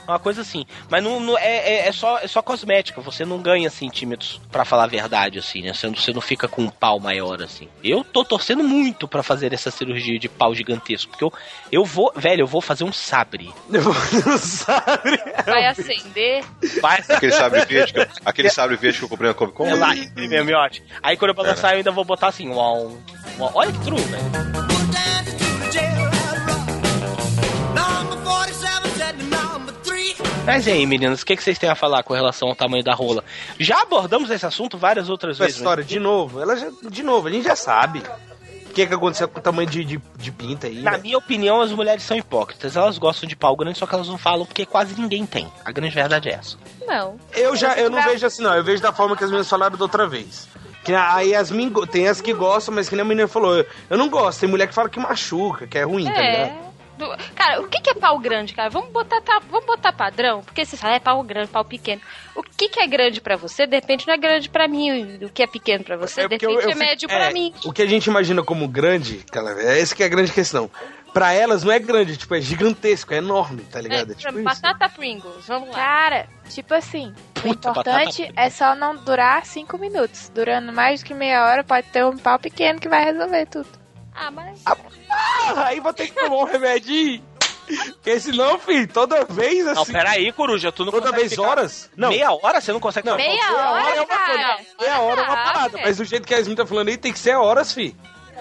Uma 0.08 0.18
coisa 0.20 0.40
assim. 0.42 0.66
Mas 0.90 1.04
não, 1.04 1.20
não- 1.20 1.38
é, 1.38 1.58
é, 1.58 1.88
é 1.90 1.92
só, 1.92 2.18
é 2.20 2.28
só 2.28 2.42
cosmética. 2.42 3.02
Você 3.02 3.26
não 3.26 3.40
ganha 3.40 3.70
centímetros, 3.70 4.40
pra 4.50 4.64
falar 4.64 4.86
a 4.86 4.88
verdade, 4.88 5.38
assim, 5.38 5.62
né? 5.62 5.74
Você 5.74 5.86
não, 5.88 5.96
você 5.96 6.14
não 6.14 6.22
fica 6.22 6.48
com 6.48 6.62
um 6.64 6.70
pau 6.70 6.98
maior, 6.98 7.42
assim. 7.44 7.68
Eu 7.84 8.06
tô 8.06 8.24
torcendo 8.24 8.64
muito 8.64 9.06
pra 9.06 9.22
fazer 9.22 9.54
essa 9.54 9.70
cirurgia 9.70 10.18
de 10.18 10.30
pau 10.30 10.56
gigantesco. 10.56 11.12
Porque 11.12 11.26
eu, 11.26 11.34
eu 11.72 11.84
vou, 11.84 12.12
velho, 12.16 12.44
eu 12.44 12.48
vou 12.48 12.62
fazer 12.62 12.86
um 12.86 12.94
sabre. 12.94 13.54
Não 13.70 14.38
sabe? 14.38 15.20
Vai 15.46 15.66
acender. 15.66 16.42
Vai, 16.82 17.04
Aquele 17.10 17.34
sabre 17.34 17.66
verde, 17.66 17.92
que 17.94 18.00
eu, 18.00 18.08
aquele 18.26 18.50
sabre 18.50 18.78
verde 18.78 19.00
que 19.00 19.04
eu 19.04 19.10
comprei 19.10 19.28
na 19.28 19.34
Comic 19.36 19.58
Con. 19.58 19.68
é 19.68 19.76
lá, 19.76 19.94
esse 19.94 20.10
meu 20.28 20.46
miote. 20.46 20.82
Aí 21.04 21.18
quando 21.18 21.30
eu 21.30 21.36
balançar, 21.36 21.72
eu 21.74 21.78
ainda 21.78 21.92
vou 21.92 22.06
botar 22.06 22.28
assim, 22.28 22.48
uau, 22.48 22.98
uau. 23.38 23.52
Olha 23.54 23.74
que 23.74 23.80
true, 23.84 24.00
velho. 24.00 24.67
Mas 30.48 30.66
e 30.66 30.72
aí, 30.72 30.86
meninas, 30.86 31.22
o 31.22 31.26
que, 31.26 31.36
que 31.36 31.44
vocês 31.44 31.60
têm 31.60 31.70
a 31.70 31.76
falar 31.76 32.04
com 32.04 32.14
relação 32.14 32.48
ao 32.48 32.56
tamanho 32.56 32.82
da 32.82 32.94
rola? 32.94 33.22
Já 33.60 33.82
abordamos 33.82 34.32
esse 34.32 34.46
assunto 34.46 34.78
várias 34.78 35.10
outras 35.10 35.36
Essa 35.36 35.44
vezes. 35.44 35.58
história, 35.58 35.84
de 35.84 36.00
novo, 36.00 36.40
ela 36.40 36.56
já, 36.56 36.72
de 36.90 37.04
novo, 37.04 37.28
a 37.28 37.32
gente 37.32 37.44
já 37.44 37.56
sabe. 37.56 38.02
O 38.70 38.74
que, 38.74 38.88
que 38.88 38.94
aconteceu 38.94 39.28
com 39.28 39.40
o 39.40 39.42
tamanho 39.42 39.68
de, 39.68 39.84
de, 39.84 40.02
de 40.16 40.32
pinta 40.32 40.68
aí. 40.68 40.82
Na 40.82 40.92
né? 40.92 41.00
minha 41.00 41.18
opinião, 41.18 41.60
as 41.60 41.74
mulheres 41.74 42.02
são 42.04 42.16
hipócritas. 42.16 42.78
Elas 42.78 42.98
gostam 42.98 43.28
de 43.28 43.36
pau 43.36 43.58
grande, 43.58 43.78
só 43.78 43.86
que 43.86 43.94
elas 43.94 44.08
não 44.08 44.18
falam 44.18 44.46
porque 44.46 44.66
quase 44.66 44.98
ninguém 44.98 45.26
tem. 45.26 45.52
A 45.66 45.72
grande 45.74 45.94
verdade 45.94 46.30
é 46.30 46.34
essa. 46.34 46.56
Não. 46.88 47.20
Eu 47.34 47.54
já, 47.54 47.76
eu 47.76 47.90
não 47.90 48.02
vejo 48.02 48.26
assim, 48.26 48.42
não. 48.42 48.56
Eu 48.56 48.64
vejo 48.64 48.82
da 48.82 48.94
forma 48.94 49.18
que 49.18 49.26
as 49.26 49.30
meninas 49.30 49.50
falaram 49.50 49.76
da 49.76 49.84
outra 49.84 50.08
vez. 50.08 50.48
Que 50.86 50.94
a 50.94 51.20
Yasmin 51.20 51.74
tem 51.92 52.08
as 52.08 52.22
que 52.22 52.34
gostam, 52.34 52.74
mas 52.74 52.88
que 52.88 52.96
nem 52.96 53.02
a 53.02 53.06
menina 53.06 53.28
falou, 53.28 53.58
eu, 53.58 53.66
eu 53.90 53.98
não 53.98 54.08
gosto. 54.08 54.40
Tem 54.40 54.48
mulher 54.48 54.68
que 54.68 54.74
fala 54.74 54.88
que 54.88 55.00
machuca, 55.00 55.68
que 55.68 55.78
é 55.78 55.84
ruim, 55.84 56.06
tá 56.06 56.22
ligado? 56.22 56.67
É. 56.98 57.18
Do- 57.18 57.34
Cara, 57.36 57.62
o 57.62 57.68
que, 57.68 57.80
que 57.82 57.90
é 57.90 57.94
pau 57.94 58.18
grande, 58.20 58.54
cara? 58.54 58.70
Vamos 58.70 58.90
botar, 58.92 59.22
tá, 59.22 59.40
vamos 59.50 59.66
botar 59.66 59.94
padrão? 59.94 60.42
Porque 60.42 60.66
você 60.66 60.76
fala, 60.78 60.96
é 60.96 61.00
pau 61.00 61.22
grande, 61.24 61.50
pau 61.50 61.64
pequeno. 61.64 62.02
O 62.36 62.44
que, 62.44 62.70
que 62.70 62.80
é 62.80 62.88
grande 62.88 63.22
pra 63.22 63.36
você, 63.36 63.66
de 63.68 63.76
repente 63.76 64.08
não 64.08 64.14
é 64.14 64.18
grande 64.18 64.50
pra 64.50 64.68
mim. 64.68 65.20
O 65.24 65.30
que 65.30 65.44
é 65.44 65.48
pequeno 65.48 65.84
pra 65.84 65.98
você, 65.98 66.22
de 66.24 66.30
porque 66.30 66.46
eu- 66.46 66.50
repente 66.52 66.64
eu 66.66 66.70
é 66.70 66.74
fico- 66.74 66.86
médio 66.86 67.08
pra 67.10 67.26
é, 67.30 67.34
mim. 67.34 67.54
O 67.66 67.72
que 67.72 67.82
a 67.82 67.88
gente 67.88 68.08
imagina 68.08 68.44
como 68.44 68.68
grande, 68.68 69.18
cara, 69.32 69.62
é 69.62 69.80
essa 69.80 69.96
que 69.96 70.04
é 70.04 70.06
a 70.06 70.10
grande 70.10 70.32
questão. 70.32 70.70
Pra 71.14 71.34
elas 71.34 71.64
não 71.64 71.72
é 71.72 71.80
grande, 71.80 72.16
tipo, 72.16 72.36
é 72.36 72.42
gigantesco, 72.42 73.12
é 73.14 73.18
enorme, 73.18 73.64
tá 73.64 73.82
ligado? 73.82 74.10
É, 74.10 74.14
É, 74.14 74.16
tipo 74.16 74.34
isso. 74.36 74.44
batata 74.44 74.88
Pringles, 74.90 75.48
vamos 75.48 75.70
lá. 75.70 75.76
Cara, 75.76 76.28
tipo 76.50 76.74
assim, 76.76 77.08
o 77.38 77.42
Puta, 77.42 77.70
importante 77.70 78.22
batata 78.24 78.34
é 78.42 78.50
só 78.52 78.76
não 78.76 78.96
durar 78.98 79.44
cinco 79.46 79.80
minutos. 79.80 80.30
Durando 80.30 80.72
mais 80.72 81.02
do 81.02 81.06
que 81.08 81.14
meia 81.16 81.46
hora, 81.46 81.64
pode 81.64 81.88
ter 81.88 82.06
um 82.06 82.18
pau 82.18 82.38
pequeno 82.38 82.80
que 82.80 82.88
vai 82.90 83.04
resolver 83.06 83.46
tudo. 83.48 83.68
Ah, 84.20 84.32
mas. 84.32 84.62
Ah, 84.66 84.76
aí 85.66 85.80
vou 85.80 85.94
ter 85.94 86.08
que 86.08 86.14
tomar 86.14 86.38
um 86.38 86.44
remedinho. 86.44 87.24
Porque 87.68 88.20
senão, 88.20 88.58
filho, 88.58 88.88
toda 88.88 89.26
vez 89.26 89.66
Não, 89.66 89.82
assim. 89.82 89.92
peraí, 89.92 90.32
coruja, 90.32 90.72
tu 90.72 90.86
não 90.86 90.92
toda 90.92 91.10
consegue 91.12 91.28
vez 91.28 91.38
horas? 91.38 91.90
Não. 91.98 92.10
Meia 92.10 92.32
hora 92.32 92.62
você 92.62 92.72
não 92.72 92.80
consegue 92.80 93.06
Não, 93.08 93.18
Meia 93.18 93.30
meia 93.30 93.52
hora, 93.52 93.90
é 93.96 94.00
uma 94.02 94.06
cara. 94.08 94.56
coisa. 94.56 94.70
Meia 94.80 95.00
hora 95.02 95.22
é 95.22 95.24
uma 95.26 95.36
parada. 95.36 95.78
Mas 95.84 95.98
do 95.98 96.06
jeito 96.06 96.26
que 96.26 96.34
a 96.34 96.38
Yasmin 96.38 96.56
tá 96.56 96.66
falando 96.66 96.88
aí, 96.88 96.98
tem 96.98 97.12
que 97.12 97.20
ser 97.20 97.36
horas, 97.36 97.74
fi. 97.74 97.96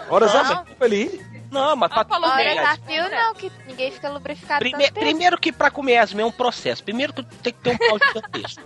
Horas 0.08 0.32
Não. 0.32 0.40
a 0.40 0.64
ali. 0.80 1.20
Não, 1.56 1.76
mas 1.76 1.88
pra 1.92 2.04
falou 2.04 2.30
comer 2.30 2.50
Hora 2.50 2.62
as- 2.70 2.78
tá 2.78 2.86
fio 2.86 3.10
não, 3.10 3.34
que 3.34 3.52
ninguém 3.66 3.90
fica 3.90 4.08
lubrificado 4.08 4.58
Prime- 4.60 4.72
tanto 4.84 4.94
tempo. 4.94 5.06
primeiro 5.06 5.38
que 5.38 5.52
pra 5.52 5.70
comer 5.70 5.96
asma 5.98 6.22
é 6.22 6.24
um 6.24 6.30
processo. 6.32 6.82
Primeiro 6.84 7.12
tu 7.12 7.22
tem 7.24 7.52
que 7.52 7.58
ter 7.60 7.70
um 7.70 7.78
pau 7.78 7.98
gigantesco. 7.98 8.62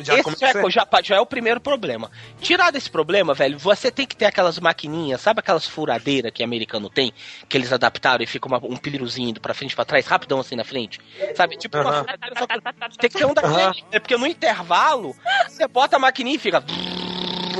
Já 0.00 0.14
Esse 0.14 0.22
começa- 0.24 0.46
já, 0.52 0.60
é, 0.60 0.70
já, 0.70 0.86
já 1.02 1.16
é 1.16 1.20
o 1.20 1.26
primeiro 1.26 1.60
problema. 1.60 2.10
Tirado 2.40 2.76
esse 2.76 2.90
problema, 2.90 3.32
velho, 3.34 3.58
você 3.58 3.90
tem 3.90 4.06
que 4.06 4.16
ter 4.16 4.24
aquelas 4.26 4.58
maquininhas, 4.58 5.20
sabe 5.20 5.40
aquelas 5.40 5.66
furadeiras 5.66 6.32
que 6.32 6.42
americano 6.42 6.90
tem? 6.90 7.12
Que 7.48 7.56
eles 7.56 7.72
adaptaram 7.72 8.22
e 8.22 8.26
fica 8.26 8.46
uma- 8.48 8.58
um 8.64 8.76
piruzinho 8.76 9.30
indo 9.30 9.40
pra 9.40 9.54
frente 9.54 9.72
e 9.72 9.76
pra 9.76 9.84
trás, 9.84 10.06
rapidão 10.06 10.40
assim 10.40 10.56
na 10.56 10.64
frente? 10.64 11.00
Sabe? 11.34 11.56
Tipo 11.56 11.78
uma 11.78 12.00
furadeira, 12.00 12.38
só 12.38 12.46
que 12.46 12.98
tem 12.98 13.10
que 13.10 13.18
ter 13.18 13.24
um 13.26 13.34
daquele. 13.34 13.84
É 13.92 13.98
porque 14.00 14.16
no 14.16 14.26
intervalo, 14.26 15.14
você 15.48 15.66
bota 15.68 15.96
a 15.96 15.98
maquininha 15.98 16.36
e 16.36 16.38
fica. 16.38 16.62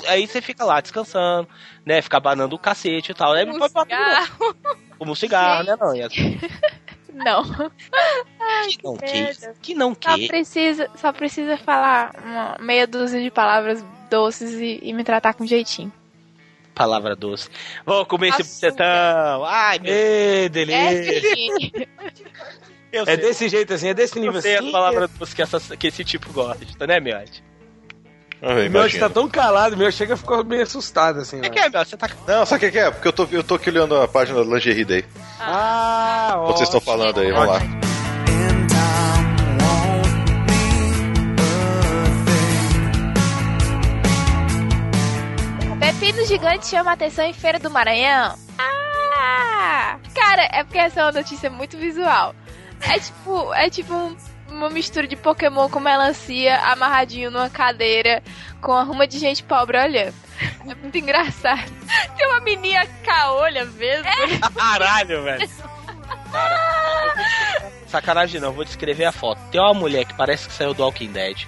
Aí 0.06 0.26
você 0.26 0.40
fica 0.40 0.64
lá 0.64 0.80
descansando, 0.80 1.48
né? 1.84 2.00
Fica 2.02 2.16
abanando 2.16 2.54
o 2.56 2.58
cacete 2.58 3.12
e 3.12 3.14
tal. 3.14 3.32
Aí 3.32 3.44
Um 3.48 3.52
depois 3.52 3.72
bota 3.72 3.88
de 3.94 4.00
novo. 4.02 4.10
cigarro. 4.10 4.56
Como 4.98 5.12
um 5.12 5.14
cigarro, 5.14 5.64
né? 5.64 5.76
Não, 5.80 5.94
e 5.94 6.02
assim, 6.02 6.40
Não. 7.12 7.44
que 8.68 8.82
não 8.82 8.96
que, 8.96 9.12
merda. 9.12 9.54
que 9.62 9.74
não 9.74 9.94
Só 10.00 10.16
precisa, 10.28 10.90
só 10.96 11.12
precisa 11.12 11.56
falar 11.56 12.12
uma 12.24 12.56
meia 12.60 12.86
dúzia 12.86 13.20
de 13.22 13.30
palavras 13.30 13.84
doces 14.10 14.52
e, 14.54 14.80
e 14.82 14.92
me 14.92 15.04
tratar 15.04 15.34
com 15.34 15.46
jeitinho. 15.46 15.92
Palavra 16.74 17.14
doce. 17.14 17.48
Vou 17.86 18.04
comer 18.04 18.30
esse 18.30 18.42
Açúcar. 18.42 18.68
bucetão. 18.70 19.44
Ai, 19.44 19.78
meu 19.78 19.92
Ê, 19.92 20.44
É, 20.46 20.48
delícia. 20.48 21.20
sim. 21.20 21.48
eu 22.92 23.04
É 23.06 23.16
desse 23.16 23.48
jeito 23.48 23.72
assim, 23.74 23.88
é 23.88 23.94
desse 23.94 24.18
nível 24.18 24.36
Eu 24.36 24.42
sei 24.42 24.56
assim. 24.56 24.66
as 24.66 24.72
palavras 24.72 25.10
doces 25.12 25.34
que, 25.34 25.42
essa- 25.42 25.76
que 25.76 25.86
esse 25.86 26.04
tipo 26.04 26.32
gosta, 26.32 26.84
né, 26.86 26.98
Miote? 26.98 27.44
Eu 28.46 28.66
O 28.66 28.70
meu 28.70 28.98
tá 28.98 29.08
tão 29.08 29.26
calado, 29.26 29.74
meu 29.74 29.90
chega 29.90 30.16
ficou 30.18 30.44
meio 30.44 30.62
assustado 30.62 31.20
assim. 31.20 31.38
O 31.38 31.40
que, 31.42 31.48
que 31.50 31.58
é, 31.58 31.68
Miote? 31.70 31.90
Você 31.90 31.96
tá. 31.96 32.10
Não, 32.28 32.44
sabe 32.44 32.58
o 32.58 32.60
que 32.66 32.72
que 32.72 32.78
é? 32.78 32.90
Porque 32.90 33.08
eu 33.08 33.12
tô, 33.12 33.26
eu 33.32 33.42
tô 33.42 33.54
aqui 33.54 33.70
olhando 33.70 33.96
a 33.96 34.06
página 34.06 34.44
da 34.44 34.54
Lingerie 34.54 34.84
Day. 34.84 35.04
Ah, 35.40 36.32
Enquanto 36.36 36.56
vocês 36.58 36.68
estão 36.68 36.80
falando 36.80 37.20
aí, 37.20 37.32
vamos 37.32 37.48
lá. 37.48 37.60
Pepino 45.80 46.24
gigante 46.26 46.66
chama 46.66 46.92
atenção 46.92 47.24
em 47.24 47.32
Feira 47.32 47.58
do 47.58 47.70
Maranhão. 47.70 48.36
Ah! 48.58 49.98
Cara, 50.14 50.48
é 50.52 50.64
porque 50.64 50.78
essa 50.78 51.00
é 51.00 51.04
uma 51.04 51.12
notícia 51.12 51.50
muito 51.50 51.76
visual. 51.76 52.34
É 52.80 52.98
tipo, 52.98 53.54
é 53.54 53.70
tipo 53.70 53.94
um- 53.94 54.16
uma 54.54 54.70
mistura 54.70 55.06
de 55.06 55.16
Pokémon 55.16 55.68
com 55.68 55.80
melancia 55.80 56.56
amarradinho 56.60 57.30
numa 57.30 57.50
cadeira 57.50 58.22
com 58.60 58.72
a 58.72 58.82
ruma 58.82 59.06
de 59.06 59.18
gente 59.18 59.42
pobre 59.42 59.78
olhando. 59.78 60.14
É 60.68 60.74
muito 60.74 60.96
engraçado. 60.96 61.70
Tem 62.16 62.26
uma 62.26 62.40
menina 62.40 62.86
caolha 63.04 63.64
mesmo. 63.64 64.04
Caralho, 64.54 65.22
velho. 65.22 65.50
Cara, 66.32 67.72
sacanagem 67.88 68.40
não, 68.40 68.52
vou 68.52 68.64
descrever 68.64 69.04
a 69.04 69.12
foto. 69.12 69.40
Tem 69.50 69.60
uma 69.60 69.74
mulher 69.74 70.04
que 70.04 70.14
parece 70.14 70.48
que 70.48 70.54
saiu 70.54 70.74
do 70.74 70.82
Walking 70.82 71.12
Dead. 71.12 71.46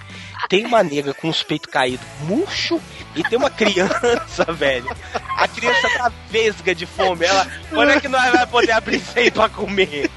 Tem 0.48 0.64
uma 0.64 0.82
nega 0.82 1.12
com 1.12 1.28
os 1.28 1.42
peitos 1.42 1.72
caídos, 1.72 2.06
murcho, 2.20 2.80
e 3.16 3.22
tem 3.24 3.36
uma 3.36 3.50
criança, 3.50 4.44
velho. 4.52 4.94
A 5.36 5.48
criança 5.48 5.88
tá 5.96 6.12
vesga 6.30 6.74
de 6.74 6.86
fome. 6.86 7.24
Ela, 7.24 7.46
quando 7.70 7.90
é 7.90 8.00
que 8.00 8.06
nós 8.06 8.30
vamos 8.30 8.50
poder 8.50 8.72
abrir 8.72 8.98
isso 8.98 9.18
aí 9.18 9.30
pra 9.30 9.48
comer? 9.48 10.08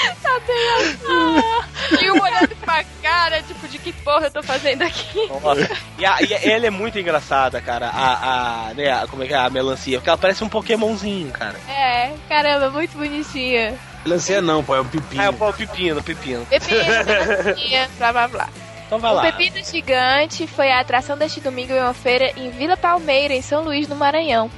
E 2.00 2.10
um 2.10 2.20
olhando 2.22 2.56
pra 2.64 2.84
cara, 3.02 3.42
tipo, 3.42 3.66
de 3.68 3.78
que 3.78 3.92
porra 3.92 4.26
eu 4.26 4.30
tô 4.30 4.42
fazendo 4.42 4.82
aqui? 4.82 5.26
Nossa. 5.42 5.68
E, 5.98 6.06
a- 6.06 6.18
e 6.22 6.32
ela 6.50 6.66
é 6.66 6.70
muito 6.70 6.98
engraçada, 6.98 7.60
cara. 7.60 7.88
A, 7.88 8.68
a, 8.70 8.74
né, 8.74 8.90
a- 8.92 9.06
como 9.08 9.24
é 9.24 9.26
que 9.26 9.34
é? 9.34 9.36
A 9.36 9.50
melancia. 9.50 9.98
Porque 9.98 10.08
ela 10.08 10.18
parece 10.18 10.42
um 10.44 10.48
Pokémonzinho, 10.48 11.30
cara. 11.32 11.56
É, 11.68 12.12
caramba, 12.28 12.70
muito 12.70 12.96
bonitinha. 12.96 13.74
Lancia 14.06 14.40
não, 14.40 14.62
pô, 14.64 14.74
é 14.76 14.80
um 14.80 14.84
pepino. 14.86 15.20
Ah, 15.22 15.26
é 15.26 15.30
o 15.30 15.52
pepino, 15.52 16.02
pepino. 16.02 16.46
Pepino, 16.46 16.80
melancia, 17.04 17.90
blá 17.98 18.12
blá 18.12 18.28
blá. 18.28 18.48
Então 18.86 18.98
vai 18.98 19.12
O 19.12 19.14
lá. 19.14 19.22
Pepino 19.22 19.64
Gigante 19.64 20.46
foi 20.46 20.70
a 20.70 20.80
atração 20.80 21.16
deste 21.18 21.40
domingo 21.40 21.72
em 21.72 21.80
uma 21.80 21.94
feira 21.94 22.32
em 22.36 22.50
Vila 22.50 22.76
Palmeira, 22.76 23.34
em 23.34 23.42
São 23.42 23.62
Luís, 23.62 23.88
no 23.88 23.96
Maranhão. 23.96 24.50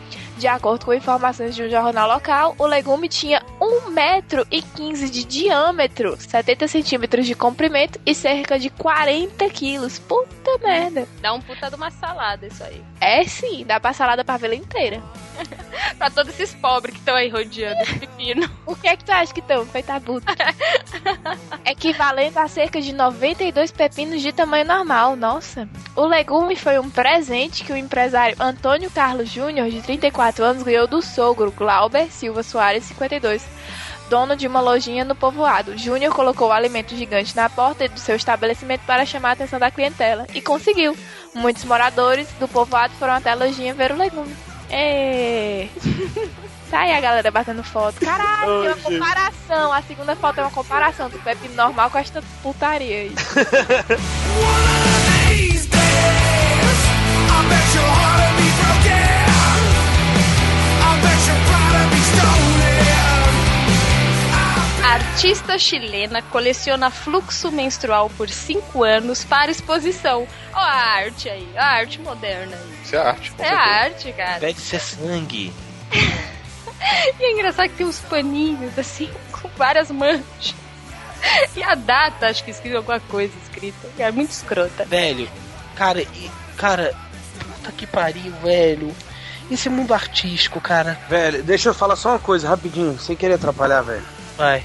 De 0.42 0.48
acordo 0.48 0.85
com 0.85 0.92
informações 0.92 1.55
de 1.55 1.62
um 1.62 1.70
jornal 1.70 2.09
local, 2.09 2.57
o 2.59 2.66
legume 2.66 3.09
tinha 3.09 3.40
1,15 3.61 3.90
metro 3.92 4.46
e 4.50 4.61
15 4.61 5.09
de 5.09 5.24
diâmetro, 5.24 6.16
70 6.18 6.66
centímetros 6.66 7.26
de 7.26 7.35
comprimento 7.37 8.00
e 8.05 8.12
cerca 8.12 8.59
de 8.59 8.68
40 8.70 9.48
quilos. 9.50 10.00
Puta 10.00 10.59
merda. 10.59 11.07
Dá 11.20 11.33
um 11.33 11.40
puta 11.40 11.68
de 11.68 11.76
uma 11.76 11.90
salada 11.92 12.46
isso 12.46 12.64
aí. 12.64 12.83
É 13.00 13.22
sim, 13.24 13.64
dá 13.64 13.78
pra 13.78 13.92
salada 13.92 14.24
pra 14.24 14.37
vila 14.37 14.57
inteira. 14.57 15.00
Pra 15.96 16.11
todos 16.11 16.33
esses 16.38 16.55
pobres 16.55 16.94
que 16.94 17.00
estão 17.00 17.14
aí 17.14 17.28
rodeando 17.28 17.81
esse 17.83 17.98
pepino. 18.00 18.50
O 18.66 18.76
que 18.76 18.88
é 18.88 18.96
que 18.96 19.05
tu 19.05 19.11
acha 19.11 19.33
que 19.33 19.40
estão? 19.40 19.64
Foi 19.64 19.83
tabuto. 19.83 20.26
Equivalente 21.64 22.38
a 22.38 22.48
cerca 22.48 22.81
de 22.81 22.92
92 22.92 23.72
pepinos 23.72 24.20
de 24.20 24.33
tamanho 24.33 24.66
normal, 24.66 25.16
nossa. 25.16 25.68
O 25.96 26.05
legume 26.05 26.55
foi 26.55 26.78
um 26.78 26.90
presente 26.90 27.64
que 27.64 27.72
o 27.72 27.76
empresário 27.76 28.37
Antônio 28.38 28.90
Carlos 28.90 29.31
Júnior, 29.31 29.70
de 29.70 29.81
34 29.81 30.32
anos, 30.40 30.62
ganhou 30.62 30.87
do 30.87 31.03
sogro 31.03 31.51
Glauber 31.51 32.09
Silva 32.12 32.45
Soares, 32.45 32.85
52, 32.85 33.45
dono 34.09 34.37
de 34.37 34.47
uma 34.47 34.61
lojinha 34.61 35.05
no 35.05 35.16
povoado. 35.16 35.77
Júnior 35.77 36.14
colocou 36.14 36.49
o 36.49 36.53
alimento 36.53 36.97
gigante 36.97 37.35
na 37.35 37.51
porta 37.51 37.88
do 37.88 37.99
seu 37.99 38.14
estabelecimento 38.14 38.83
para 38.87 39.05
chamar 39.05 39.31
a 39.31 39.33
atenção 39.33 39.59
da 39.59 39.71
clientela. 39.71 40.27
E 40.33 40.40
conseguiu. 40.40 40.97
Muitos 41.35 41.64
moradores 41.64 42.29
do 42.38 42.47
povoado 42.47 42.95
foram 42.95 43.14
até 43.14 43.31
a 43.31 43.35
lojinha 43.35 43.75
ver 43.75 43.90
o 43.90 43.97
legume. 43.97 44.37
É. 44.71 45.66
Tá 46.73 46.81
aí 46.81 46.95
a 46.95 47.01
galera 47.03 47.31
batendo 47.31 47.62
foto. 47.62 48.01
Caralho, 48.01 48.62
tem 48.62 48.73
uma 48.73 48.77
comparação. 48.77 49.73
A 49.75 49.83
segunda 49.83 50.16
foto 50.16 50.38
é 50.38 50.42
uma 50.42 50.51
comparação 50.51 51.11
do 51.11 51.18
pepino 51.18 51.55
normal 51.55 51.90
com 51.90 51.99
esta 51.99 52.23
putaria 52.42 52.97
aí. 52.97 53.12
Artista 64.83 65.57
chilena 65.59 66.21
coleciona 66.23 66.90
fluxo 66.90 67.53
menstrual 67.53 68.11
por 68.11 68.29
5 68.29 68.83
anos 68.83 69.25
para 69.25 69.51
exposição. 69.51 70.27
Ó 70.53 70.59
a 70.59 70.73
arte 70.97 71.29
aí, 71.29 71.49
a 71.57 71.66
arte 71.66 72.01
moderna 72.01 72.57
aí. 72.57 72.83
Isso 72.83 72.97
é 72.97 72.99
arte. 72.99 73.33
É 73.38 73.45
certeza. 73.45 73.61
arte, 73.61 74.12
cara. 74.12 74.40
Deve 74.40 74.61
ser 74.61 74.81
sangue. 74.81 75.53
E 77.21 77.25
é 77.25 77.33
engraçado 77.33 77.68
que 77.68 77.77
tem 77.77 77.87
uns 77.87 78.01
paninhos, 78.01 78.77
assim, 78.77 79.09
com 79.31 79.49
várias 79.57 79.88
manchas. 79.88 80.57
E 81.57 81.62
a 81.62 81.77
data, 81.77 82.27
acho 82.27 82.42
que 82.42 82.51
escreveu 82.51 82.79
alguma 82.79 82.99
coisa 82.99 83.33
escrita. 83.40 83.88
É 83.97 84.11
muito 84.11 84.33
escrota. 84.33 84.85
Velho, 84.85 85.29
cara, 85.77 86.03
e, 86.03 86.31
cara, 86.57 86.92
puta 87.38 87.71
que 87.71 87.87
pariu, 87.87 88.33
velho. 88.42 88.92
Esse 89.49 89.68
mundo 89.68 89.95
artístico, 89.95 90.61
cara. 90.61 90.99
Velho, 91.09 91.45
deixa 91.45 91.68
eu 91.68 91.75
falar 91.75 91.95
só 91.95 92.11
uma 92.11 92.18
coisa 92.18 92.49
rapidinho, 92.49 92.99
sem 92.99 93.14
querer 93.14 93.35
atrapalhar, 93.35 93.83
velho. 93.83 94.03
Vai. 94.37 94.64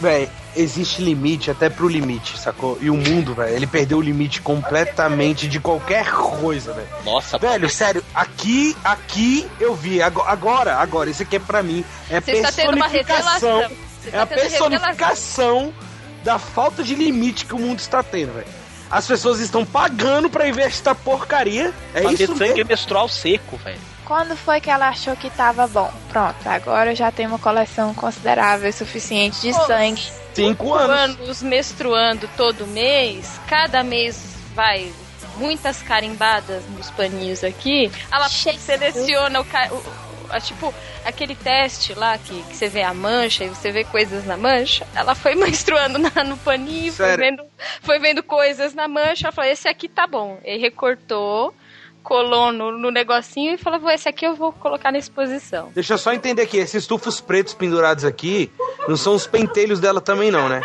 Velho, 0.00 0.30
existe 0.54 1.02
limite 1.02 1.50
até 1.50 1.68
pro 1.68 1.88
limite, 1.88 2.38
sacou? 2.38 2.78
E 2.80 2.88
o 2.88 2.94
mundo, 2.94 3.34
velho, 3.34 3.54
ele 3.56 3.66
perdeu 3.66 3.98
o 3.98 4.00
limite 4.00 4.40
completamente 4.40 5.48
de 5.48 5.58
qualquer 5.58 6.08
coisa, 6.12 6.72
velho. 6.72 6.86
Nossa, 7.04 7.36
Velho, 7.36 7.68
sério, 7.68 8.04
aqui, 8.14 8.76
aqui 8.84 9.44
eu 9.58 9.74
vi, 9.74 10.00
ago- 10.00 10.22
agora, 10.22 10.76
agora, 10.76 11.10
isso 11.10 11.22
aqui 11.22 11.34
é 11.36 11.40
pra 11.40 11.64
mim, 11.64 11.84
é 12.08 12.20
Você 12.20 12.34
uma 12.38 12.52
personificação, 12.52 13.60
é 13.62 13.64
está 14.06 14.22
a 14.22 14.26
tendo 14.26 14.40
revelação. 14.40 14.68
personificação 14.70 15.74
da 16.22 16.38
falta 16.38 16.84
de 16.84 16.94
limite 16.94 17.44
que 17.44 17.54
o 17.54 17.58
mundo 17.58 17.80
está 17.80 18.00
tendo, 18.02 18.32
velho. 18.34 18.46
As 18.90 19.06
pessoas 19.06 19.40
estão 19.40 19.64
pagando 19.66 20.30
pra 20.30 20.46
ir 20.46 20.52
ver 20.52 20.62
esta 20.62 20.94
porcaria, 20.94 21.72
é 21.92 22.02
fazer 22.02 22.24
isso 22.24 22.36
sangue 22.36 22.54
mesmo? 22.54 22.68
menstrual 22.68 23.08
seco, 23.08 23.56
velho. 23.56 23.78
Quando 24.08 24.34
foi 24.34 24.58
que 24.58 24.70
ela 24.70 24.88
achou 24.88 25.14
que 25.14 25.28
tava 25.28 25.66
bom? 25.68 25.92
Pronto, 26.08 26.34
agora 26.48 26.92
eu 26.92 26.96
já 26.96 27.12
tenho 27.12 27.28
uma 27.28 27.38
coleção 27.38 27.92
considerável 27.92 28.68
e 28.68 28.72
suficiente 28.72 29.38
de 29.42 29.52
Pô, 29.52 29.66
sangue. 29.66 30.02
Cinco 30.34 30.72
anos. 30.72 31.20
Anos 31.20 31.42
menstruando 31.42 32.26
todo 32.34 32.66
mês, 32.66 33.38
cada 33.46 33.84
mês 33.84 34.34
vai 34.54 34.90
muitas 35.36 35.82
carimbadas 35.82 36.64
nos 36.70 36.90
paninhos 36.90 37.44
aqui. 37.44 37.92
Ela 38.10 38.28
Jesus. 38.28 38.62
seleciona 38.62 39.40
o, 39.40 39.44
o- 39.44 39.82
a- 40.30 40.40
tipo 40.40 40.72
aquele 41.04 41.34
teste 41.34 41.92
lá 41.94 42.16
que, 42.18 42.42
que 42.44 42.56
você 42.56 42.66
vê 42.68 42.82
a 42.82 42.94
mancha 42.94 43.44
e 43.44 43.48
você 43.48 43.70
vê 43.70 43.84
coisas 43.84 44.24
na 44.24 44.36
mancha. 44.38 44.86
Ela 44.94 45.14
foi 45.14 45.34
menstruando 45.36 45.98
na- 45.98 46.24
no 46.24 46.36
paninho, 46.38 46.92
foi 46.94 47.14
vendo, 47.16 47.42
foi 47.82 47.98
vendo 47.98 48.22
coisas 48.22 48.72
na 48.74 48.88
mancha. 48.88 49.26
Ela 49.26 49.32
falou: 49.32 49.50
esse 49.50 49.68
aqui 49.68 49.86
tá 49.86 50.06
bom. 50.06 50.38
E 50.44 50.56
recortou, 50.56 51.54
colou 52.02 52.52
no, 52.52 52.72
no 52.78 52.90
negocinho 52.90 53.54
e 53.54 53.58
falou: 53.58 53.80
"Vou, 53.80 53.90
esse 53.90 54.08
aqui 54.08 54.26
eu 54.26 54.34
vou 54.34 54.52
colocar 54.52 54.90
na 54.92 54.98
exposição. 54.98 55.70
Deixa 55.74 55.94
eu 55.94 55.98
só 55.98 56.12
entender 56.12 56.42
aqui, 56.42 56.56
esses 56.58 56.86
tufos 56.86 57.20
pretos 57.20 57.54
pendurados 57.54 58.04
aqui, 58.04 58.50
não 58.88 58.96
são 58.96 59.14
os 59.14 59.26
pentelhos 59.26 59.80
dela 59.80 60.00
também 60.00 60.30
não, 60.30 60.48
né? 60.48 60.60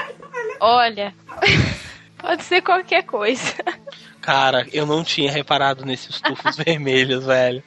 Olha. 0.59 1.13
Pode 2.17 2.43
ser 2.45 2.61
qualquer 2.61 3.03
coisa. 3.03 3.53
Cara, 4.21 4.65
eu 4.71 4.85
não 4.85 5.03
tinha 5.03 5.29
reparado 5.29 5.85
nesses 5.85 6.21
tufos 6.21 6.55
vermelhos, 6.63 7.25
velho. 7.25 7.61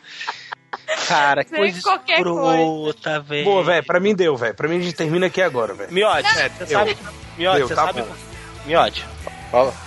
cara, 1.06 1.44
que 1.44 1.50
Sem 1.50 1.58
coisa 1.58 1.78
escrota, 1.78 3.20
velho. 3.20 3.44
Boa, 3.44 3.62
velho, 3.62 3.84
pra 3.84 4.00
mim 4.00 4.14
deu, 4.14 4.34
velho. 4.34 4.54
Pra 4.54 4.66
mim 4.66 4.78
a 4.78 4.80
gente 4.80 4.94
termina 4.94 5.26
aqui 5.26 5.42
agora, 5.42 5.74
velho. 5.74 5.92
Miote, 5.92 6.26
você 6.58 6.66
sabe. 6.66 6.96
Miote, 7.36 7.58
Deu, 7.58 7.68
você 7.68 7.74
tá 7.74 7.84
sabe. 7.86 8.00
bom. 8.00 8.14
Miote. 8.64 9.04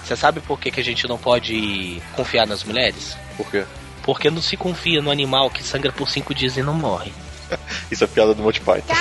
Você 0.04 0.15
sabe 0.15 0.39
por 0.39 0.60
que, 0.60 0.72
que 0.72 0.80
a 0.80 0.84
gente 0.84 1.08
não 1.08 1.17
pode 1.17 2.02
confiar 2.13 2.48
nas 2.48 2.63
mulheres? 2.63 3.17
Por 3.38 3.50
quê? 3.50 3.65
Porque 4.04 4.30
não 4.30 4.41
se 4.41 4.58
confia 4.58 5.02
no 5.02 5.12
animal 5.12 5.50
que 5.50 5.63
sangra 5.63 5.91
por 5.91 6.10
cinco 6.10 6.34
dias 6.34 6.58
e 6.58 6.63
não 6.63 6.74
morre. 6.74 7.12
Isso 7.92 8.04
é 8.04 8.08
piada 8.08 8.34
do 8.34 8.42
Monty 8.44 8.62
Python. 8.62 8.94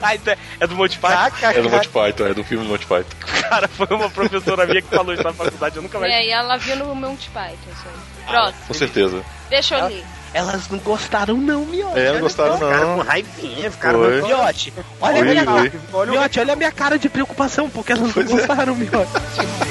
Ah, 0.00 0.14
isso 0.14 0.30
é- 0.30 0.36
é 0.60 0.66
do 0.66 0.76
Monty 0.76 0.98
Python? 0.98 1.46
É 1.46 1.60
do 1.62 1.70
Monty 1.70 1.88
Python, 1.88 2.26
é 2.26 2.34
do 2.34 2.44
filme 2.44 2.64
do 2.64 2.70
Monty 2.70 2.86
Python. 2.86 3.16
Cara, 3.48 3.68
foi 3.68 3.86
uma 3.90 4.08
professora 4.10 4.66
minha 4.66 4.80
que 4.82 4.88
falou 4.94 5.12
isso 5.14 5.22
na 5.22 5.32
faculdade, 5.32 5.76
eu 5.76 5.82
nunca 5.82 5.98
mais. 5.98 6.12
É, 6.12 6.24
e 6.26 6.30
ela 6.30 6.56
viu 6.58 6.76
no 6.76 6.94
Monty 6.94 7.28
Python 7.30 7.56
isso 7.72 7.82
aí. 7.86 8.26
Próximo. 8.26 8.64
Com 8.68 8.74
certeza. 8.74 9.22
Deixa 9.50 9.76
eu 9.78 9.86
ler. 9.88 10.04
Elas 10.32 10.68
não 10.68 10.78
gostaram, 10.78 11.36
não, 11.36 11.64
Miote. 11.64 11.98
É, 11.98 12.12
não 12.12 12.20
gostaram 12.20 12.54
Ficaram 12.54 12.80
com 12.80 12.96
não. 12.96 13.04
raivinha, 13.04 13.70
ficaram 13.70 14.00
com- 14.00 14.26
Miote, 14.26 14.72
olha 15.00 15.16
a 15.16 15.20
Oi, 15.20 15.24
minha 15.28 15.44
oi. 15.92 16.06
Miote, 16.10 16.40
olha 16.40 16.52
a 16.52 16.56
minha 16.56 16.72
cara 16.72 16.98
de 16.98 17.08
preocupação, 17.08 17.70
porque 17.70 17.92
elas 17.92 18.12
Pois 18.12 18.28
não 18.30 18.38
é. 18.38 18.46
gostaram, 18.46 18.74
Miote. 18.74 19.10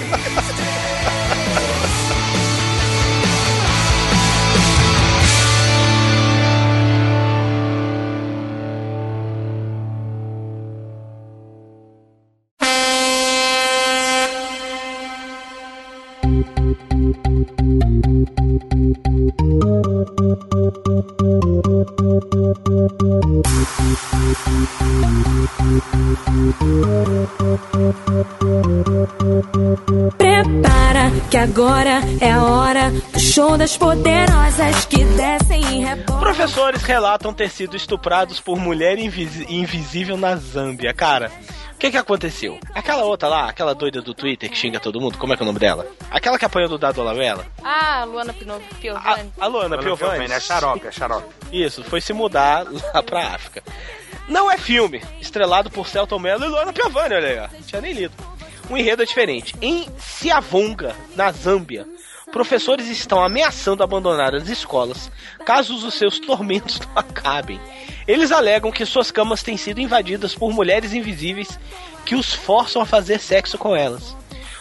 agora 31.57 32.01
é 32.19 32.31
a 32.31 32.43
hora 32.43 32.89
do 32.89 33.19
show 33.19 33.55
das 33.55 33.77
poderosas 33.77 34.85
que 34.85 35.03
descem 35.05 35.61
em 35.63 35.85
rebote. 35.85 36.19
Professores 36.19 36.81
relatam 36.81 37.31
ter 37.31 37.47
sido 37.51 37.77
estuprados 37.77 38.39
por 38.39 38.57
mulher 38.57 38.97
invisi- 38.97 39.45
invisível 39.47 40.17
na 40.17 40.35
Zâmbia. 40.35 40.91
Cara, 40.95 41.31
o 41.73 41.77
que 41.77 41.91
que 41.91 41.97
aconteceu? 41.97 42.57
Aquela 42.73 43.03
outra 43.03 43.29
lá, 43.29 43.49
aquela 43.49 43.75
doida 43.75 44.01
do 44.01 44.15
Twitter 44.15 44.49
que 44.49 44.57
xinga 44.57 44.79
todo 44.79 44.99
mundo, 44.99 45.19
como 45.19 45.31
é 45.31 45.37
que 45.37 45.43
é 45.43 45.45
o 45.45 45.47
nome 45.47 45.59
dela? 45.59 45.85
Aquela 46.09 46.39
que 46.39 46.45
apanhou 46.45 46.67
do 46.69 46.79
Dado 46.79 47.03
Lavela? 47.03 47.45
Ah, 47.63 48.03
Luana 48.03 48.33
Pino- 48.33 48.55
A, 48.55 48.75
Piovani. 48.81 49.31
a 49.39 49.45
Luana 49.45 49.77
Piovani. 49.77 50.25
É 50.33 50.39
xarope, 50.39 50.87
é 50.87 50.91
xarope. 50.91 51.27
Isso, 51.51 51.83
foi 51.83 52.01
se 52.01 52.13
mudar 52.13 52.65
lá 52.95 53.03
pra 53.03 53.27
África. 53.27 53.61
Não 54.27 54.49
é 54.49 54.57
filme, 54.57 55.03
estrelado 55.21 55.69
por 55.69 55.87
Celton 55.87 56.17
Mello 56.17 56.45
e 56.45 56.47
Luana 56.47 56.73
Piovani, 56.73 57.13
olha 57.13 57.27
aí, 57.27 57.37
ó. 57.39 57.47
Não 57.53 57.61
tinha 57.61 57.81
nem 57.81 57.93
lido. 57.93 58.13
Um 58.69 58.77
enredo 58.77 59.03
é 59.03 59.05
diferente. 59.05 59.55
Em 59.61 59.87
Siavonga, 59.97 60.95
na 61.15 61.31
Zâmbia, 61.31 61.85
professores 62.31 62.87
estão 62.87 63.23
ameaçando 63.23 63.83
abandonar 63.83 64.33
as 64.33 64.47
escolas 64.49 65.11
caso 65.45 65.75
os 65.75 65.93
seus 65.93 66.19
tormentos 66.19 66.79
não 66.87 66.87
acabem. 66.95 67.59
Eles 68.07 68.31
alegam 68.31 68.71
que 68.71 68.85
suas 68.85 69.11
camas 69.11 69.43
têm 69.43 69.57
sido 69.57 69.79
invadidas 69.79 70.33
por 70.33 70.51
mulheres 70.53 70.93
invisíveis 70.93 71.59
que 72.05 72.15
os 72.15 72.33
forçam 72.33 72.81
a 72.81 72.85
fazer 72.85 73.19
sexo 73.19 73.57
com 73.57 73.75
elas. 73.75 74.15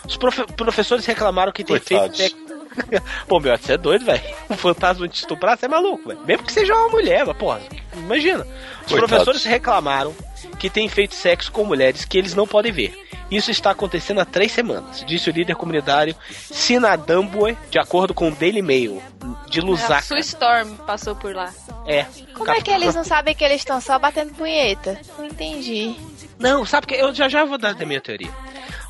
Os 0.07 0.17
profe- 0.17 0.47
professores 0.57 1.07
reclamaram 1.07 1.53
que 1.53 1.65
têm 1.65 1.79
feito 1.79 2.17
sexo. 2.17 2.37
Pô, 3.29 3.39
meu, 3.39 3.57
você 3.57 3.75
é 3.75 3.77
doido, 3.77 4.05
velho? 4.05 4.23
Um 4.51 4.57
fantasma 4.57 5.07
te 5.09 5.17
estuprar, 5.17 5.57
você 5.59 5.67
é 5.67 5.69
maluco, 5.69 6.09
velho. 6.09 6.21
Mesmo 6.25 6.45
que 6.45 6.53
seja 6.53 6.75
uma 6.75 6.89
mulher, 6.89 7.25
mas, 7.27 7.37
porra, 7.37 7.61
imagina. 7.95 8.41
Os 8.41 8.47
Coitados. 8.89 8.99
professores 8.99 9.45
reclamaram 9.45 10.15
que 10.59 10.69
têm 10.71 10.89
feito 10.89 11.15
sexo 11.15 11.51
com 11.53 11.65
mulheres 11.65 12.05
que 12.05 12.17
eles 12.19 12.35
não 12.35 12.47
podem 12.47 12.73
ver. 12.73 12.99
Isso 13.33 13.51
está 13.51 13.71
acontecendo 13.71 14.21
há 14.21 14.27
três 14.27 14.53
semanas, 14.53 15.03
disse 15.07 15.31
o 15.31 15.33
líder 15.33 15.57
comunitário 15.57 16.15
Sinadambue, 16.31 17.57
de 17.71 17.79
acordo 17.79 18.13
com 18.13 18.29
o 18.29 18.31
Daily 18.31 18.61
Mail, 18.61 19.03
de 19.49 19.61
A 19.61 19.63
Lusaka. 19.65 20.03
Sue 20.03 20.21
Storm 20.21 20.77
passou 20.87 21.17
por 21.17 21.35
lá. 21.35 21.51
É. 21.87 22.05
Como 22.35 22.51
é 22.51 22.61
que 22.61 22.71
eles 22.71 22.95
não 22.95 23.05
sabem 23.05 23.35
que 23.35 23.43
eles 23.43 23.63
estão 23.63 23.81
só 23.81 23.99
batendo 23.99 24.35
punheta? 24.35 25.01
Não 25.17 25.25
entendi. 25.25 25.97
Não, 26.39 26.67
sabe 26.67 26.89
que 26.89 26.95
eu 26.95 27.15
já 27.15 27.27
já 27.27 27.43
vou 27.45 27.57
dar 27.57 27.75
a 27.81 27.87
minha 27.87 28.03
teoria. 28.03 28.31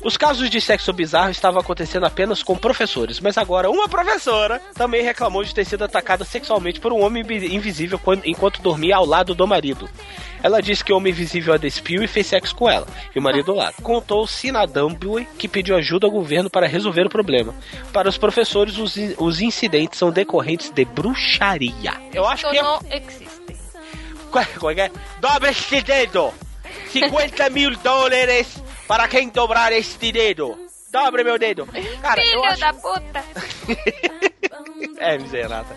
Os 0.03 0.17
casos 0.17 0.49
de 0.49 0.59
sexo 0.59 0.91
bizarro 0.91 1.31
estavam 1.31 1.61
acontecendo 1.61 2.05
apenas 2.05 2.43
com 2.43 2.57
professores, 2.57 3.21
mas 3.21 3.37
agora 3.37 3.69
uma 3.71 3.87
professora 3.87 4.61
também 4.75 5.01
reclamou 5.01 5.43
de 5.43 5.53
ter 5.55 5.63
sido 5.65 5.83
atacada 5.85 6.25
sexualmente 6.25 6.79
por 6.79 6.91
um 6.91 7.01
homem 7.01 7.23
invi- 7.23 7.55
invisível 7.55 7.97
quando- 7.97 8.25
enquanto 8.25 8.61
dormia 8.61 8.97
ao 8.97 9.05
lado 9.05 9.33
do 9.33 9.47
marido. 9.47 9.89
Ela 10.43 10.61
disse 10.61 10.83
que 10.83 10.91
o 10.91 10.97
homem 10.97 11.11
invisível 11.13 11.53
a 11.53 11.57
despiu 11.57 12.03
e 12.03 12.07
fez 12.07 12.27
sexo 12.27 12.53
com 12.53 12.69
ela, 12.69 12.85
e 13.15 13.19
o 13.19 13.21
marido 13.21 13.53
lado. 13.53 13.75
Contou 13.81 14.27
Sinadambue 14.27 15.25
que 15.39 15.47
pediu 15.47 15.73
ajuda 15.77 16.05
ao 16.05 16.11
governo 16.11 16.49
para 16.49 16.67
resolver 16.67 17.05
o 17.05 17.09
problema. 17.09 17.55
Para 17.93 18.09
os 18.09 18.17
professores, 18.17 18.77
os, 18.77 18.97
in- 18.97 19.15
os 19.17 19.39
incidentes 19.39 19.97
são 19.99 20.11
decorrentes 20.11 20.69
de 20.69 20.83
bruxaria. 20.83 21.93
Eu 22.13 22.27
acho 22.27 22.49
que 22.49 22.57
é 22.57 22.61
não 22.61 22.79
existem. 22.91 23.55
Qual- 24.29 24.45
qual 24.59 24.71
é? 24.73 24.91
Dobra 25.21 25.49
este 25.49 25.81
dedo! 25.81 26.33
50 26.91 27.49
mil 27.49 27.75
dólares 27.77 28.61
para 28.93 29.07
quem 29.07 29.27
dobrar 29.27 29.71
este 29.71 30.11
dedo! 30.11 30.55
Dobre 30.91 31.23
meu 31.23 31.39
dedo! 31.39 31.67
Cara, 31.99 32.21
Filho 32.21 32.43
acho... 32.43 32.59
da 32.59 32.73
puta. 32.73 33.23
É, 34.99 35.17
miserável. 35.17 35.75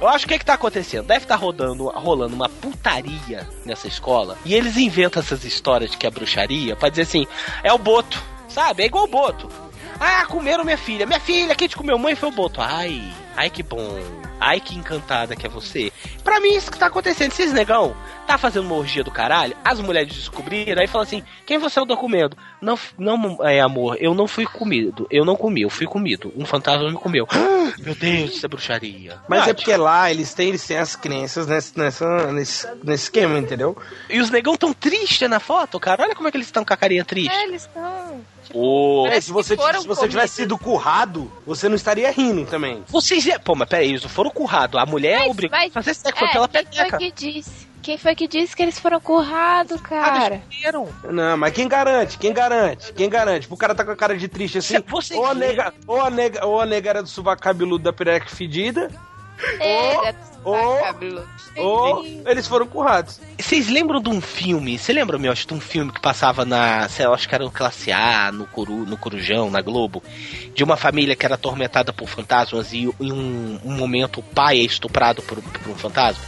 Eu 0.00 0.08
acho 0.08 0.26
que 0.26 0.32
o 0.32 0.34
que, 0.34 0.38
que 0.38 0.44
tá 0.44 0.54
acontecendo? 0.54 1.06
Deve 1.06 1.24
estar 1.24 1.34
rodando, 1.34 1.88
rolando 1.88 2.34
uma 2.34 2.48
putaria 2.48 3.48
nessa 3.64 3.88
escola. 3.88 4.38
E 4.44 4.54
eles 4.54 4.76
inventam 4.76 5.20
essas 5.20 5.44
histórias 5.44 5.90
de 5.90 5.96
que 5.96 6.06
é 6.06 6.10
bruxaria 6.10 6.76
pra 6.76 6.88
dizer 6.88 7.02
assim: 7.02 7.26
é 7.64 7.72
o 7.72 7.78
boto, 7.78 8.22
sabe? 8.48 8.84
É 8.84 8.86
igual 8.86 9.04
o 9.04 9.08
boto. 9.08 9.48
Ah, 9.98 10.24
comeram 10.26 10.64
minha 10.64 10.78
filha. 10.78 11.04
Minha 11.04 11.20
filha, 11.20 11.54
quem 11.54 11.68
te 11.68 11.76
comeu 11.76 11.98
mãe 11.98 12.14
foi 12.14 12.28
o 12.28 12.32
boto. 12.32 12.60
Ai, 12.60 13.02
ai 13.36 13.50
que 13.50 13.62
bom. 13.62 14.00
Ai 14.42 14.58
que 14.60 14.74
encantada 14.74 15.36
que 15.36 15.46
é 15.46 15.48
você. 15.48 15.92
Pra 16.24 16.40
mim, 16.40 16.56
isso 16.56 16.70
que 16.70 16.78
tá 16.78 16.86
acontecendo. 16.86 17.30
Esses 17.30 17.52
negão 17.52 17.94
tá 18.26 18.36
fazendo 18.36 18.64
uma 18.64 18.74
orgia 18.74 19.04
do 19.04 19.10
caralho. 19.10 19.56
As 19.64 19.78
mulheres 19.78 20.12
descobriram, 20.12 20.80
aí 20.80 20.88
falam 20.88 21.06
assim: 21.06 21.22
quem 21.46 21.58
você 21.58 21.78
é 21.78 21.82
o 21.82 21.86
documento? 21.86 22.36
Não, 22.60 22.78
não 22.98 23.38
é 23.46 23.60
amor, 23.60 23.96
eu 24.00 24.14
não 24.14 24.26
fui 24.26 24.44
comido. 24.44 25.06
Eu 25.10 25.24
não 25.24 25.36
comi, 25.36 25.62
eu 25.62 25.70
fui 25.70 25.86
comido. 25.86 26.32
Um 26.36 26.44
fantasma 26.44 26.90
me 26.90 26.96
comeu. 26.96 27.26
Meu 27.78 27.94
Deus, 27.94 28.32
isso 28.32 28.46
é 28.46 28.48
bruxaria. 28.48 29.18
Mas 29.28 29.42
é 29.42 29.44
Verdade. 29.44 29.64
porque 29.64 29.76
lá 29.76 30.10
eles 30.10 30.34
têm, 30.34 30.48
eles 30.48 30.66
têm 30.66 30.78
as 30.78 30.96
crenças 30.96 31.46
nesse, 31.46 31.78
nessa, 31.78 32.32
nesse, 32.32 32.68
nesse 32.82 33.04
esquema, 33.04 33.38
entendeu? 33.38 33.76
E 34.10 34.20
os 34.20 34.30
negão 34.30 34.56
tão 34.56 34.72
tristes 34.72 35.28
na 35.28 35.40
foto, 35.40 35.78
cara. 35.78 36.02
Olha 36.02 36.14
como 36.14 36.28
é 36.28 36.30
que 36.30 36.36
eles 36.36 36.48
estão 36.48 36.64
com 36.64 36.74
a 36.74 36.76
carinha 36.76 37.04
triste. 37.04 37.32
É, 37.32 37.44
eles 37.44 37.62
estão. 37.62 38.20
Ô, 38.54 39.06
É, 39.06 39.20
se 39.20 39.30
você, 39.32 39.56
se 39.56 39.86
você 39.86 40.08
tivesse 40.08 40.34
sido 40.36 40.58
currado, 40.58 41.30
você 41.46 41.68
não 41.68 41.76
estaria 41.76 42.10
rindo 42.10 42.44
também. 42.44 42.82
Vocês. 42.88 43.26
Pô, 43.44 43.54
mas 43.54 43.68
peraí, 43.68 43.88
eles 43.90 44.02
não 44.02 44.10
foram 44.10 44.30
currados. 44.30 44.80
A 44.80 44.86
mulher 44.86 45.20
Mas- 45.20 45.30
obrigou 45.30 45.58
mas- 45.58 45.70
a 45.70 45.74
fazer 45.74 45.94
sexo, 45.94 46.24
É, 46.24 46.32
pela 46.32 46.48
peteca. 46.48 46.98
foi 46.98 46.98
que 46.98 47.12
disse? 47.12 47.72
Quem 47.82 47.98
foi 47.98 48.14
que 48.14 48.28
disse 48.28 48.54
que 48.54 48.62
eles 48.62 48.78
foram 48.78 49.00
currados, 49.00 49.80
Ah, 49.84 49.88
cara? 49.88 50.34
eles 50.48 50.62
viram. 50.62 50.88
Não, 51.10 51.36
mas 51.36 51.52
quem 51.52 51.66
garante? 51.66 52.16
Quem 52.16 52.32
garante? 52.32 52.92
Quem 52.92 53.08
garante? 53.10 53.48
O 53.50 53.56
cara 53.56 53.74
tá 53.74 53.84
com 53.84 53.90
a 53.90 53.96
cara 53.96 54.16
de 54.16 54.28
triste 54.28 54.58
assim. 54.58 54.76
Ou, 55.16 55.26
a 55.26 55.34
nega, 55.34 55.74
ou, 55.84 56.00
a 56.00 56.08
nega, 56.08 56.46
ou 56.46 56.60
a 56.60 56.66
nega 56.66 56.90
era 56.90 57.02
do 57.02 57.08
sovaco 57.08 57.42
cabeludo 57.42 57.82
da 57.82 57.92
perereca 57.92 58.28
fedida, 58.28 58.88
É, 59.60 60.14
ou- 60.44 60.78
cabelo. 60.78 61.28
ou 61.56 62.04
eles 62.26 62.46
foram 62.46 62.66
currados. 62.66 63.20
Vocês 63.40 63.68
lembram 63.68 64.00
de 64.00 64.08
um 64.08 64.20
filme? 64.20 64.78
Você 64.78 64.92
lembra, 64.92 65.18
meu, 65.18 65.32
acho, 65.32 65.46
de 65.46 65.54
um 65.54 65.60
filme 65.60 65.92
que 65.92 66.00
passava 66.00 66.44
na. 66.44 66.88
Sei 66.88 67.06
lá, 67.06 67.14
acho 67.14 67.28
que 67.28 67.34
era 67.34 67.44
no 67.44 67.50
Classe 67.50 67.90
A, 67.92 68.30
no, 68.32 68.46
Coru, 68.46 68.84
no 68.86 68.96
Corujão, 68.96 69.50
na 69.50 69.60
Globo? 69.60 70.02
De 70.54 70.62
uma 70.62 70.76
família 70.76 71.16
que 71.16 71.24
era 71.26 71.34
atormentada 71.36 71.92
por 71.92 72.08
fantasmas 72.08 72.72
e 72.72 72.88
em 73.00 73.12
um, 73.12 73.58
um 73.64 73.72
momento 73.76 74.20
o 74.20 74.22
pai 74.22 74.58
é 74.58 74.62
estuprado 74.62 75.22
por, 75.22 75.40
por 75.42 75.68
um 75.72 75.74
fantasma? 75.76 76.22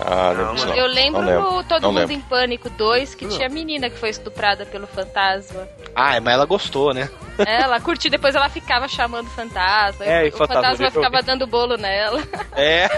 Ah, 0.00 0.52
disso 0.52 0.66
não. 0.66 0.74
Eu 0.74 0.86
lembro 0.86 1.20
Não 1.22 1.28
lembro. 1.28 1.64
Todo 1.64 1.82
Não 1.82 1.92
Mundo 1.92 2.00
lembro. 2.00 2.14
em 2.14 2.20
Pânico 2.20 2.70
2 2.70 3.14
que 3.14 3.26
tinha 3.28 3.48
menina 3.48 3.90
que 3.90 3.98
foi 3.98 4.10
estuprada 4.10 4.64
pelo 4.66 4.86
fantasma. 4.86 5.68
Ah, 5.94 6.20
mas 6.20 6.34
ela 6.34 6.44
gostou, 6.46 6.94
né? 6.94 7.08
Ela 7.38 7.80
curtiu, 7.80 8.10
depois 8.10 8.34
ela 8.34 8.48
ficava 8.48 8.86
chamando 8.88 9.26
o 9.26 9.30
fantasma. 9.30 10.04
É, 10.04 10.26
e 10.26 10.28
o 10.28 10.32
fantasma 10.32 10.62
fantasma 10.62 10.90
ficava 10.90 11.22
dando 11.22 11.46
bolo 11.46 11.76
nela. 11.76 12.22
É. 12.56 12.88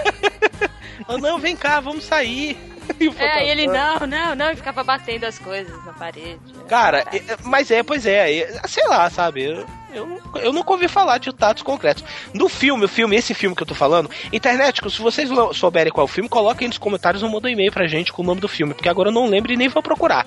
oh, 1.07 1.17
não, 1.17 1.37
vem 1.39 1.55
cá, 1.55 1.79
vamos 1.79 2.03
sair. 2.05 2.57
E 2.99 3.07
É, 3.17 3.45
e 3.45 3.49
ele 3.49 3.65
não, 3.65 3.99
não, 4.05 4.35
não, 4.35 4.51
e 4.51 4.57
ficava 4.57 4.83
batendo 4.83 5.23
as 5.23 5.39
coisas 5.39 5.73
na 5.85 5.93
parede. 5.93 6.37
Cara, 6.67 7.05
é- 7.13 7.37
mas 7.41 7.71
é, 7.71 7.81
pois 7.81 8.05
é, 8.05 8.39
é, 8.39 8.61
sei 8.67 8.85
lá, 8.89 9.09
sabe? 9.09 9.65
Eu, 9.93 10.19
eu, 10.41 10.51
nunca 10.51 10.71
ouvi 10.71 10.87
falar 10.87 11.19
de 11.19 11.31
tatos 11.31 11.61
concretos. 11.61 12.03
No 12.33 12.49
filme, 12.49 12.85
o 12.85 12.87
filme, 12.87 13.15
esse 13.15 13.33
filme 13.33 13.55
que 13.55 13.61
eu 13.61 13.67
tô 13.67 13.75
falando, 13.75 14.09
internet, 14.31 14.81
se 14.89 14.99
vocês 14.99 15.29
souberem 15.53 15.91
qual 15.93 16.05
é 16.05 16.09
o 16.09 16.11
filme, 16.11 16.27
coloquem 16.27 16.67
nos 16.67 16.77
comentários 16.77 17.21
ou 17.21 17.29
mandem 17.29 17.51
um 17.51 17.53
e-mail 17.53 17.71
pra 17.71 17.87
gente 17.87 18.11
com 18.11 18.23
o 18.23 18.25
nome 18.25 18.41
do 18.41 18.47
filme, 18.47 18.73
porque 18.73 18.89
agora 18.89 19.09
eu 19.09 19.13
não 19.13 19.27
lembro 19.27 19.53
e 19.53 19.57
nem 19.57 19.69
vou 19.69 19.83
procurar. 19.83 20.25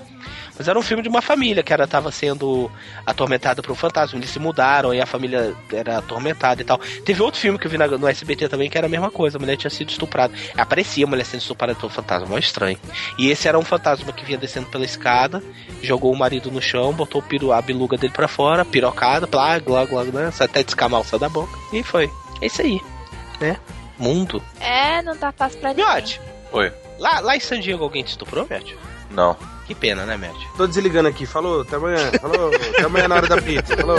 Mas 0.58 0.68
era 0.68 0.78
um 0.78 0.82
filme 0.82 1.02
de 1.02 1.08
uma 1.08 1.20
família 1.20 1.62
que 1.62 1.72
era, 1.72 1.86
tava 1.86 2.10
sendo 2.10 2.70
atormentada 3.04 3.62
por 3.62 3.72
um 3.72 3.74
fantasma. 3.74 4.18
Eles 4.18 4.30
se 4.30 4.38
mudaram 4.38 4.92
e 4.94 5.00
a 5.00 5.06
família 5.06 5.54
era 5.72 5.98
atormentada 5.98 6.62
e 6.62 6.64
tal. 6.64 6.78
Teve 7.04 7.22
outro 7.22 7.38
filme 7.40 7.58
que 7.58 7.66
eu 7.66 7.70
vi 7.70 7.76
na- 7.78 7.86
no 7.86 8.08
SBT 8.08 8.48
também 8.48 8.70
que 8.70 8.78
era 8.78 8.86
a 8.86 8.90
mesma 8.90 9.10
coisa. 9.10 9.36
A 9.36 9.40
mulher 9.40 9.56
tinha 9.56 9.70
sido 9.70 9.90
estuprada. 9.90 10.32
Aparecia 10.56 11.04
a 11.04 11.08
mulher 11.08 11.24
sendo 11.24 11.40
estuprada 11.40 11.74
pelo 11.74 11.90
fantasma. 11.90 12.26
Mó 12.26 12.38
estranho. 12.38 12.78
E 13.18 13.30
esse 13.30 13.46
era 13.48 13.58
um 13.58 13.64
fantasma 13.64 14.12
que 14.12 14.24
vinha 14.24 14.38
descendo 14.38 14.66
pela 14.66 14.84
escada, 14.84 15.42
jogou 15.82 16.12
o 16.12 16.16
marido 16.18 16.50
no 16.50 16.60
chão, 16.62 16.92
botou 16.92 17.20
o 17.20 17.24
piru, 17.24 17.52
a 17.52 17.60
biluga 17.60 17.96
dele 17.96 18.12
pra 18.12 18.26
fora, 18.28 18.64
pirocada, 18.64 19.26
plá, 19.26 19.58
glá, 19.58 19.84
glá, 19.84 20.04
glá, 20.04 20.30
até 20.40 20.62
descamar 20.62 21.00
o 21.00 21.04
céu 21.04 21.18
da 21.18 21.28
boca. 21.28 21.56
E 21.72 21.82
foi. 21.82 22.10
É 22.40 22.46
isso 22.46 22.62
aí. 22.62 22.80
Né? 23.40 23.56
Mundo. 23.98 24.42
É, 24.60 25.02
não 25.02 25.16
tá 25.16 25.32
fácil 25.32 25.58
pra 25.60 25.70
ninguém. 25.70 25.84
Miote, 25.86 26.20
Oi. 26.52 26.72
lá, 26.98 27.20
lá 27.20 27.36
em 27.36 27.40
San 27.40 27.60
Diego 27.60 27.82
alguém 27.84 28.02
te 28.02 28.08
estuprou, 28.08 28.46
Miote? 28.48 28.76
Não. 29.10 29.36
Que 29.66 29.74
pena, 29.74 30.06
né, 30.06 30.16
Miote? 30.16 30.46
Tô 30.56 30.66
desligando 30.66 31.08
aqui. 31.08 31.26
Falou, 31.26 31.62
até 31.62 31.76
amanhã. 31.76 32.10
Falou, 32.20 32.54
até 32.54 32.84
amanhã 32.84 33.08
na 33.08 33.16
hora 33.16 33.26
da 33.26 33.42
pizza. 33.42 33.76
Falou. 33.76 33.98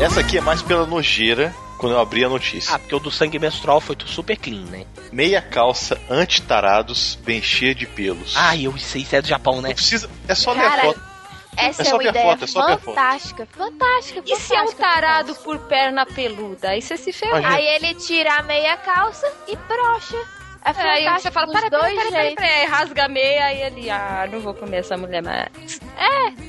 Essa 0.00 0.20
aqui 0.20 0.38
é 0.38 0.40
mais 0.40 0.62
pela 0.62 0.86
nojeira 0.86 1.54
quando 1.78 1.92
eu 1.92 2.00
abri 2.00 2.24
a 2.24 2.28
notícia. 2.28 2.74
Ah, 2.74 2.78
porque 2.78 2.94
o 2.94 2.98
do 2.98 3.10
sangue 3.10 3.38
menstrual 3.38 3.80
foi 3.80 3.96
tudo 3.96 4.10
super 4.10 4.36
clean, 4.36 4.64
né? 4.70 4.84
Meia 5.12 5.42
calça 5.42 6.00
anti-tarados 6.08 7.18
bem 7.24 7.42
cheia 7.42 7.74
de 7.74 7.86
pelos. 7.86 8.34
Ah, 8.36 8.56
eu 8.56 8.76
sei, 8.78 9.02
isso 9.02 9.16
é 9.16 9.20
do 9.20 9.28
Japão, 9.28 9.60
né? 9.60 9.68
Não 9.68 9.74
precisa. 9.74 10.08
É 10.28 10.34
só 10.34 10.52
ler 10.52 10.60
a 10.60 10.70
Cara, 10.70 10.82
foto. 10.82 11.13
Essa 11.56 11.82
É 11.82 11.88
é, 11.88 11.94
uma 11.94 12.04
ideia 12.04 12.24
foto, 12.32 12.44
é 12.44 12.46
só 12.46 12.66
ver 12.66 12.72
a 12.72 12.78
foto. 12.78 12.94
fantástica, 12.94 13.46
fantástica, 13.46 14.22
E 14.26 14.36
se 14.36 14.54
é 14.54 14.56
um 14.62 14.66
fantástica, 14.68 14.82
tarado 14.82 15.34
fantástica. 15.34 15.44
por 15.44 15.58
perna 15.68 16.06
peluda? 16.06 16.68
Aí 16.70 16.82
você 16.82 16.96
se 16.96 17.12
ferrou. 17.12 17.38
Imagina. 17.38 17.56
Aí 17.56 17.66
ele 17.76 17.94
tira 17.94 18.34
a 18.38 18.42
meia 18.42 18.76
calça 18.76 19.30
e 19.48 19.56
brocha. 19.56 20.16
É 20.66 20.70
É, 20.70 20.90
aí 21.06 21.20
você 21.20 21.30
fala, 21.30 21.52
para, 21.52 21.68
para, 21.68 21.78
dois 21.78 21.94
para, 21.94 22.10
para, 22.10 22.34
para, 22.36 22.46
aí 22.46 22.64
rasga 22.64 23.04
a 23.04 23.08
meia 23.08 23.52
e 23.52 23.62
ele, 23.64 23.90
ah, 23.90 24.26
não 24.32 24.40
vou 24.40 24.54
comer 24.54 24.78
essa 24.78 24.96
mulher 24.96 25.22
mais. 25.22 25.78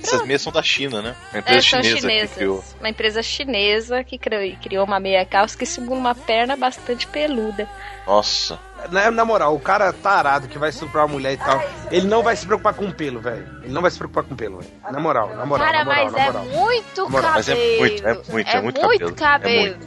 Essas 0.01 0.25
meias 0.25 0.41
são 0.41 0.53
da 0.53 0.63
China, 0.63 1.01
né? 1.01 1.13
Uma 1.33 1.37
É, 1.37 1.39
empresa 1.41 1.61
são 1.67 1.83
chinesa 1.83 1.95
que 1.95 2.01
chinesas. 2.01 2.35
criou. 2.37 2.63
Uma 2.79 2.89
empresa 2.89 3.21
chinesa 3.21 4.03
que 4.05 4.17
criou, 4.17 4.57
criou 4.61 4.85
uma 4.85 5.01
meia 5.01 5.25
calça 5.25 5.57
que 5.57 5.65
simula 5.65 5.97
uma 5.99 6.15
perna 6.15 6.55
bastante 6.55 7.05
peluda. 7.07 7.67
Nossa. 8.07 8.57
Na, 8.91 9.10
na 9.12 9.26
moral, 9.26 9.56
o 9.56 9.60
cara 9.60 9.91
tarado 9.93 10.48
que 10.48 10.58
vai 10.58 10.69
estuprar 10.69 11.06
uma 11.06 11.13
mulher 11.13 11.34
e 11.34 11.38
tal, 11.38 11.62
ele 11.91 12.08
não 12.08 12.21
vai 12.24 12.36
se 12.36 12.45
preocupar 12.45 12.74
com 12.74 12.91
pelo, 12.91 13.19
velho. 13.19 13.48
Ele 13.63 13.74
não 13.74 13.82
vai 13.82 13.89
se 13.91 13.98
preocupar 13.98 14.24
com 14.24 14.36
pelo, 14.36 14.60
velho. 14.60 14.71
Na 14.91 15.00
moral, 15.00 15.36
na 15.36 15.45
moral, 15.45 15.65
Cara, 15.65 15.80
na 15.80 15.86
moral, 15.86 16.04
mas 16.06 16.13
na 16.13 16.19
é 16.19 16.26
moral. 16.26 16.45
muito 16.45 17.04
Na 17.04 17.10
moral, 17.10 17.34
cabelo. 17.34 17.36
mas 17.36 17.50
é 17.50 17.80
muito, 17.80 18.08
é 18.08 18.13
muito, 18.32 18.50
é 18.50 18.62
muito 18.62 18.80
cabelo. 18.80 19.12
É 19.12 19.13
cabelo. 19.15 19.78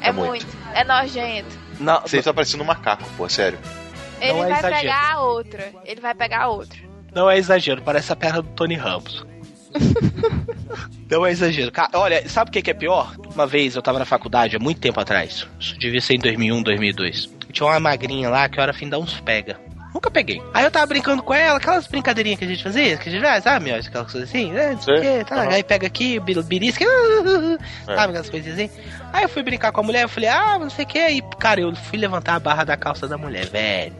É 0.00 0.08
É 0.08 0.12
muito. 0.12 0.28
muito. 0.46 0.46
É 0.74 0.84
nojento. 0.84 1.62
Não, 1.80 2.00
Você 2.02 2.22
tá 2.22 2.32
parecendo 2.34 2.62
um 2.62 2.66
macaco, 2.66 3.04
pô, 3.16 3.28
sério. 3.28 3.58
Ele 4.20 4.32
Não 4.34 4.44
é 4.44 4.48
vai 4.50 4.58
exagero. 4.58 4.80
pegar 4.82 5.12
a 5.14 5.20
outra. 5.22 5.72
Ele 5.84 6.00
vai 6.00 6.14
pegar 6.14 6.42
a 6.42 6.48
outra. 6.48 6.78
não 7.14 7.30
é 7.30 7.36
exagero, 7.38 7.82
parece 7.82 8.12
a 8.12 8.16
perna 8.16 8.40
do 8.42 8.48
Tony 8.50 8.76
Ramos. 8.76 9.26
não 11.10 11.26
é 11.26 11.30
exagero. 11.30 11.70
Cara, 11.72 11.90
olha, 11.94 12.28
sabe 12.28 12.50
o 12.50 12.52
que 12.52 12.62
que 12.62 12.70
é 12.70 12.74
pior? 12.74 13.14
Uma 13.34 13.46
vez 13.46 13.74
eu 13.74 13.82
tava 13.82 13.98
na 13.98 14.04
faculdade, 14.04 14.54
há 14.56 14.58
muito 14.58 14.80
tempo 14.80 15.00
atrás. 15.00 15.46
Isso 15.58 15.78
devia 15.78 16.00
ser 16.00 16.14
em 16.14 16.18
2001, 16.18 16.62
2002. 16.62 17.30
E 17.52 17.54
tinha 17.54 17.66
uma 17.68 17.78
magrinha 17.78 18.30
lá 18.30 18.48
que 18.48 18.58
era 18.58 18.72
fim 18.72 18.86
de 18.86 18.92
dar 18.92 18.98
uns 18.98 19.20
pega. 19.20 19.60
Nunca 19.94 20.10
peguei. 20.10 20.40
Aí 20.54 20.64
eu 20.64 20.70
tava 20.70 20.86
brincando 20.86 21.22
com 21.22 21.34
ela, 21.34 21.58
aquelas 21.58 21.86
brincadeirinhas 21.86 22.38
que 22.38 22.46
a 22.46 22.48
gente 22.48 22.62
fazia, 22.62 22.96
que 22.96 23.10
a 23.10 23.12
gente 23.12 23.22
faz, 23.22 23.44
sabe, 23.44 23.66
meu? 23.66 23.76
Aquelas 23.76 24.10
coisas 24.10 24.26
assim, 24.30 24.50
né? 24.50 24.70
Não 24.72 24.80
sei 24.80 24.94
o 24.94 24.98
Sei. 25.02 25.18
quê, 25.18 25.24
tá? 25.24 25.36
Aham. 25.42 25.48
Aí 25.50 25.62
pega 25.62 25.86
aqui, 25.86 26.18
belisca, 26.18 26.82
É. 27.86 27.94
sabe, 27.94 28.08
aquelas 28.08 28.30
coisas 28.30 28.54
assim. 28.54 28.70
Aí 29.12 29.24
eu 29.24 29.28
fui 29.28 29.42
brincar 29.42 29.70
com 29.70 29.80
a 29.82 29.84
mulher, 29.84 30.04
eu 30.04 30.08
falei, 30.08 30.30
ah, 30.30 30.58
não 30.58 30.70
sei 30.70 30.86
o 30.86 30.88
que. 30.88 30.98
Aí, 30.98 31.22
cara, 31.38 31.60
eu 31.60 31.76
fui 31.76 31.98
levantar 31.98 32.36
a 32.36 32.40
barra 32.40 32.64
da 32.64 32.74
calça 32.74 33.06
da 33.06 33.18
mulher, 33.18 33.44
velho. 33.50 33.94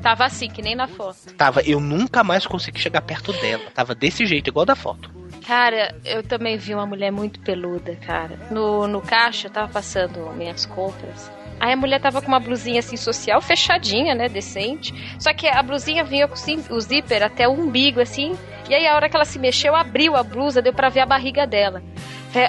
Tava 0.00 0.24
assim, 0.26 0.48
que 0.48 0.62
nem 0.62 0.76
na 0.76 0.86
foto. 0.86 1.16
Tava, 1.36 1.60
eu 1.62 1.80
nunca 1.80 2.22
mais 2.22 2.46
consegui 2.46 2.78
chegar 2.78 3.02
perto 3.02 3.32
dela. 3.32 3.64
Tava 3.74 3.94
desse 3.96 4.24
jeito, 4.26 4.46
igual 4.48 4.64
da 4.64 4.76
foto. 4.76 5.10
Cara, 5.46 5.92
eu 6.04 6.22
também 6.22 6.56
vi 6.56 6.72
uma 6.72 6.86
mulher 6.86 7.10
muito 7.10 7.40
peluda, 7.40 7.96
cara. 8.06 8.38
No, 8.50 8.86
no 8.86 9.00
caixa, 9.00 9.48
eu 9.48 9.50
tava 9.50 9.68
passando 9.72 10.32
minhas 10.36 10.66
compras. 10.66 11.30
Aí 11.64 11.72
a 11.72 11.76
mulher 11.76 12.00
tava 12.00 12.20
com 12.20 12.26
uma 12.26 12.40
blusinha 12.40 12.80
assim 12.80 12.96
social, 12.96 13.40
fechadinha, 13.40 14.16
né? 14.16 14.28
Decente. 14.28 14.92
Só 15.16 15.32
que 15.32 15.46
a 15.46 15.62
blusinha 15.62 16.02
vinha 16.02 16.26
com 16.26 16.34
o 16.74 16.80
zíper 16.80 17.22
até 17.22 17.46
o 17.46 17.52
umbigo, 17.52 18.00
assim. 18.00 18.36
E 18.68 18.74
aí 18.74 18.84
a 18.84 18.96
hora 18.96 19.08
que 19.08 19.14
ela 19.14 19.24
se 19.24 19.38
mexeu, 19.38 19.76
abriu 19.76 20.16
a 20.16 20.24
blusa, 20.24 20.60
deu 20.60 20.72
pra 20.72 20.88
ver 20.88 21.00
a 21.00 21.06
barriga 21.06 21.46
dela. 21.46 21.80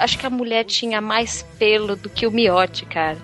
Acho 0.02 0.18
que 0.18 0.26
a 0.26 0.32
mulher 0.32 0.64
tinha 0.64 1.00
mais 1.00 1.44
pelo 1.60 1.96
do 1.96 2.10
que 2.10 2.26
o 2.26 2.32
miote, 2.32 2.86
cara. 2.88 3.18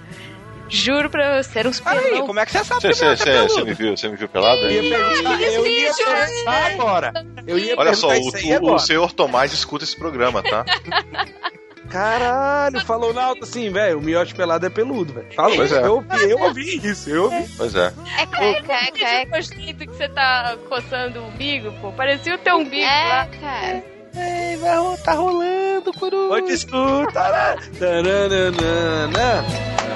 Juro 0.72 1.10
pra 1.10 1.42
você, 1.42 1.58
era 1.58 1.68
uns 1.70 1.82
Aí, 1.84 2.00
pelão. 2.00 2.28
como 2.28 2.40
é 2.40 2.46
que 2.46 2.52
você 2.52 2.64
sabe 2.64 2.82
Você, 2.82 2.88
que 2.90 2.94
você, 2.94 3.04
ela 3.04 3.14
é 3.14 3.16
você, 3.18 3.24
peluda? 3.26 3.50
você 3.50 3.64
me 3.64 3.74
viu, 3.74 3.98
você 3.98 4.08
me 4.10 4.16
viu 4.16 4.30
pelado? 4.30 4.62
Eu 4.62 4.72
ia 4.72 4.82
perguntar, 4.96 5.42
eu 5.42 5.66
ia 5.66 5.94
perguntar 5.96 6.66
agora. 6.68 7.14
Eu 7.48 7.58
ia 7.58 7.76
Olha 7.76 7.94
só, 7.96 8.10
o, 8.10 8.12
o- 8.12 8.56
agora. 8.56 8.76
o 8.76 8.80
senhor 8.80 9.12
Tomás 9.12 9.52
escuta 9.54 9.84
esse 9.84 9.96
programa, 9.98 10.44
tá? 10.44 10.64
Caralho, 11.90 12.80
falou 12.86 13.14
na 13.14 13.24
alta 13.24 13.44
assim, 13.46 13.72
velho. 13.72 13.98
O 14.00 14.02
miote 14.02 14.36
pelado 14.36 14.66
é 14.66 14.70
peludo, 14.70 15.14
velho. 15.14 15.28
Falou, 15.36 15.56
Pois 15.56 15.72
é. 15.72 15.86
eu, 15.86 15.94
ouvi, 15.96 16.30
eu 16.30 16.40
ouvi 16.40 16.88
isso, 16.88 17.10
eu 17.10 17.24
ouvi. 17.26 17.46
Pois 17.58 17.76
é. 17.76 17.94
É 18.18 18.26
caca, 18.26 18.74
é 18.74 18.92
caca. 18.92 19.40
O 19.40 19.42
jeito 19.42 19.80
que 19.80 19.96
você 19.96 20.08
tá 20.10 20.56
coçando 20.68 21.20
o 21.20 21.28
umbigo, 21.28 21.72
pô. 21.82 21.92
Parecia 21.92 22.36
o 22.36 22.38
teu 22.38 22.58
umbigo 22.58 22.86
lá. 22.86 23.24
É, 23.24 23.28
cara. 23.40 23.84
Ei, 24.16 24.58
vai, 24.58 24.98
tá 25.04 25.14
rolando, 25.14 25.94
curu. 25.94 26.30
Pode 26.30 26.52
escutar. 26.52 27.58
Taranana, 27.78 28.52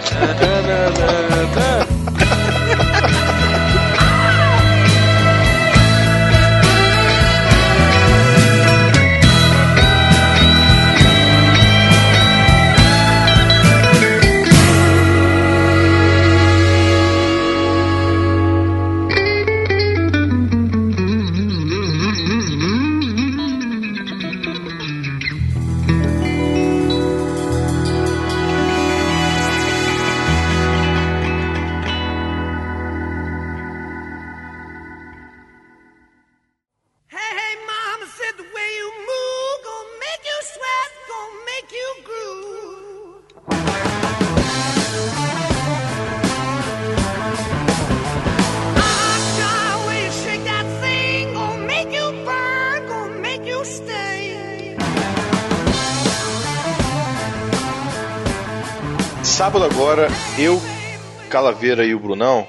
taranana. 0.10 1.83
Sábado 59.54 59.72
agora, 59.72 60.08
eu, 60.36 60.60
Calaveira 61.30 61.86
e 61.86 61.94
o 61.94 62.00
Brunão 62.00 62.48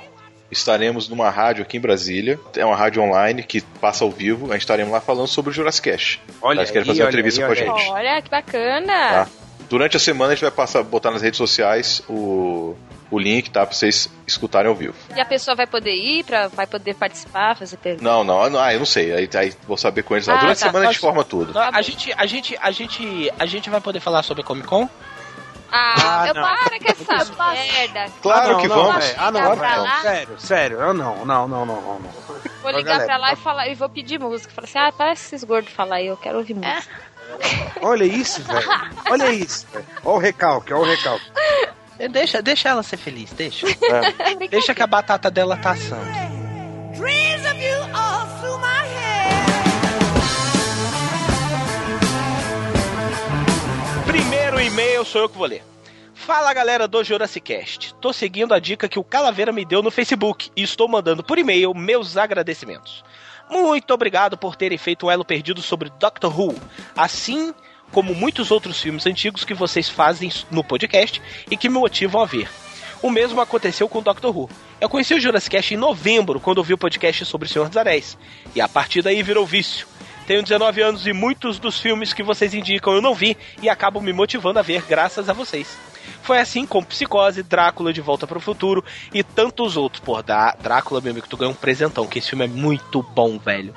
estaremos 0.51 1.07
numa 1.07 1.29
rádio 1.29 1.63
aqui 1.63 1.77
em 1.77 1.81
Brasília. 1.81 2.41
É 2.57 2.65
uma 2.65 2.75
rádio 2.75 3.03
online 3.03 3.43
que 3.43 3.61
passa 3.61 4.05
ao 4.05 4.11
vivo. 4.11 4.47
A 4.47 4.53
gente 4.53 4.63
estaremos 4.63 4.91
lá 4.91 5.03
falando 5.03 5.27
sobre 5.27 5.51
o 5.51 5.53
Jurassic 5.53 5.91
Cast. 5.91 6.23
Olha 6.41 6.61
Eles 6.61 6.71
querem 6.71 6.87
fazer 6.87 7.03
uma 7.03 7.11
entrevista 7.11 7.43
aí, 7.43 7.47
com 7.47 7.53
a 7.53 7.55
gente. 7.55 7.91
Olha, 7.91 8.23
que 8.23 8.31
bacana. 8.31 8.87
Tá? 8.87 9.29
Durante 9.69 9.99
a 9.99 10.01
semana 10.01 10.33
a 10.33 10.35
gente 10.35 10.45
vai 10.45 10.51
passar, 10.51 10.83
botar 10.83 11.11
nas 11.11 11.21
redes 11.21 11.37
sociais 11.37 12.03
o, 12.09 12.75
o 13.11 13.19
link, 13.19 13.51
tá? 13.51 13.67
Pra 13.67 13.77
vocês 13.77 14.09
escutarem 14.27 14.71
ao 14.71 14.75
vivo. 14.75 14.95
E 15.15 15.21
a 15.21 15.27
pessoa 15.27 15.55
vai 15.55 15.67
poder 15.67 15.93
ir, 15.93 16.25
pra, 16.25 16.49
vai 16.49 16.67
poder 16.67 16.95
participar, 16.95 17.55
fazer 17.55 17.77
perguntas. 17.77 18.03
Não, 18.03 18.25
não, 18.25 18.49
não, 18.49 18.59
ah, 18.59 18.73
eu 18.73 18.79
não 18.79 18.87
sei. 18.87 19.13
Aí, 19.13 19.29
aí 19.35 19.53
vou 19.69 19.77
saber 19.77 20.05
com 20.05 20.15
eles 20.15 20.27
lá. 20.27 20.37
Ah, 20.37 20.41
Durante 20.41 20.59
tá. 20.59 20.67
a 20.67 20.69
semana 20.71 20.89
a 20.89 20.93
gente 20.93 21.01
forma 21.03 21.23
tudo. 21.23 21.53
Não, 21.53 21.61
A 21.61 21.83
gente, 21.83 22.15
a 22.17 22.25
gente, 22.25 22.57
a 22.63 22.71
gente, 22.71 23.31
a 23.39 23.45
gente 23.45 23.69
vai 23.69 23.83
poder 23.83 24.01
falar 24.01 24.23
sobre 24.23 24.43
a 24.43 24.47
Comic 24.47 24.67
Con? 24.67 24.89
Ah, 25.77 25.95
Ah, 26.23 26.29
eu 26.29 26.35
não. 26.35 26.43
para 26.43 26.79
com 26.79 26.89
essa 26.89 27.53
merda. 27.53 28.07
Claro 28.23 28.45
Ah, 28.49 28.53
não, 28.53 28.61
que 28.61 28.69
não, 28.69 28.77
vamos. 28.77 29.05
velho. 29.05 29.17
Ah, 29.19 29.31
não, 29.33 29.57
não, 29.57 29.83
lá? 29.83 30.01
Sério, 30.03 30.41
sério. 30.41 30.81
Eu 30.81 30.95
não, 30.95 31.25
não, 31.25 31.49
não, 31.49 31.67
não, 31.67 31.83
não. 31.83 31.99
não. 31.99 32.11
Vou 32.63 32.71
ligar 32.71 32.93
galera, 32.99 33.07
pra 33.07 33.17
lá 33.17 33.31
ó. 33.31 33.33
e 33.33 33.37
falar 33.37 33.69
e 33.69 33.75
vou 33.75 33.89
pedir 33.89 34.21
música. 34.21 34.53
Falar 34.55 34.69
assim, 34.69 34.79
ah, 34.79 34.93
para 34.93 35.13
esses 35.13 35.43
gordos 35.43 35.73
falar 35.73 35.97
aí, 35.97 36.07
eu 36.07 36.17
quero 36.17 36.39
ouvir 36.39 36.55
música. 36.55 36.95
Olha 37.83 38.05
isso, 38.05 38.41
velho. 38.45 38.69
Olha 39.11 39.33
isso, 39.33 39.67
velho. 39.73 39.85
Olha 40.05 40.15
o 40.15 40.19
recalque, 40.19 40.73
olha 40.73 40.83
o 40.83 40.87
recalque. 40.87 41.27
É, 41.99 42.09
Deixa, 42.09 42.41
deixa 42.43 42.69
ela 42.69 42.83
ser 42.83 42.97
feliz, 42.97 43.33
deixa. 43.33 43.67
É. 43.69 44.47
deixa 44.49 44.75
que 44.75 44.83
a 44.83 44.87
batata 44.87 45.31
dela 45.31 45.57
tá 45.57 45.73
assando. 45.73 46.05
E-mail 54.61 55.05
sou 55.05 55.23
eu 55.23 55.29
que 55.29 55.37
vou 55.37 55.47
ler. 55.47 55.63
Fala 56.15 56.55
galera 56.55 56.87
do 56.87 57.03
Jurassic 57.03 57.55
Cast. 57.55 57.95
Tô 58.01 58.13
seguindo 58.13 58.55
a 58.55 58.59
dica 58.59 58.89
que 58.89 58.99
o 58.99 59.05
Calaveira 59.05 59.53
me 59.53 59.65
deu 59.65 59.83
no 59.83 59.91
Facebook 59.91 60.51
e 60.57 60.63
estou 60.63 60.89
mandando 60.89 61.23
por 61.23 61.39
e-mail 61.39 61.75
meus 61.75 62.17
agradecimentos. 62.17 63.05
Muito 63.51 63.93
obrigado 63.93 64.39
por 64.39 64.57
terem 64.57 64.79
feito 64.79 65.07
o 65.07 65.11
elo 65.11 65.25
perdido 65.25 65.61
sobre 65.61 65.91
Doctor 65.99 66.39
Who, 66.39 66.55
assim 66.97 67.53
como 67.93 68.15
muitos 68.15 68.51
outros 68.51 68.81
filmes 68.81 69.07
antigos 69.07 69.45
que 69.45 69.55
vocês 69.55 69.89
fazem 69.89 70.31
no 70.51 70.65
podcast 70.65 71.21
e 71.51 71.57
que 71.57 71.69
me 71.69 71.79
motivam 71.79 72.23
a 72.23 72.27
ver. 72.27 72.49
O 73.03 73.11
mesmo 73.11 73.41
aconteceu 73.41 73.89
com 73.89 74.03
Doctor 74.03 74.35
Who. 74.37 74.49
Eu 74.81 74.89
conheci 74.89 75.15
o 75.15 75.21
Jurassic 75.21 75.57
Cast 75.57 75.75
em 75.75 75.77
novembro, 75.77 76.41
quando 76.41 76.59
ouvi 76.59 76.73
o 76.73 76.79
podcast 76.79 77.25
sobre 77.27 77.47
o 77.47 77.51
Senhor 77.51 77.69
dos 77.69 77.77
Anéis, 77.77 78.17
e 78.55 78.61
a 78.61 78.69
partir 78.69 79.03
daí 79.03 79.23
virou 79.23 79.45
vício. 79.45 79.87
Tenho 80.27 80.43
19 80.43 80.81
anos 80.81 81.07
e 81.07 81.13
muitos 81.13 81.59
dos 81.59 81.79
filmes 81.79 82.15
que 82.15 82.23
vocês 82.23 82.55
indicam 82.55 82.95
eu 82.95 83.03
não 83.03 83.15
vi 83.15 83.37
e 83.61 83.69
acabo 83.69 84.01
me 84.01 84.13
motivando 84.13 84.59
a 84.59 84.63
ver 84.63 84.83
graças 84.89 85.29
a 85.29 85.35
vocês. 85.35 85.77
Foi 86.23 86.39
assim 86.39 86.65
com 86.65 86.83
Psicose, 86.83 87.43
Drácula 87.43 87.93
de 87.93 88.01
Volta 88.01 88.27
para 88.27 88.39
o 88.39 88.41
Futuro 88.41 88.83
e 89.13 89.23
tantos 89.23 89.77
outros. 89.77 90.01
Pô, 90.03 90.23
da 90.23 90.53
Drácula, 90.53 91.03
meu 91.03 91.13
amigo, 91.13 91.29
tu 91.29 91.37
ganhou 91.37 91.53
um 91.53 91.57
presentão, 91.57 92.07
que 92.07 92.19
esse 92.19 92.31
filme 92.31 92.47
é 92.47 92.49
muito 92.49 93.03
bom, 93.03 93.39
velho. 93.39 93.75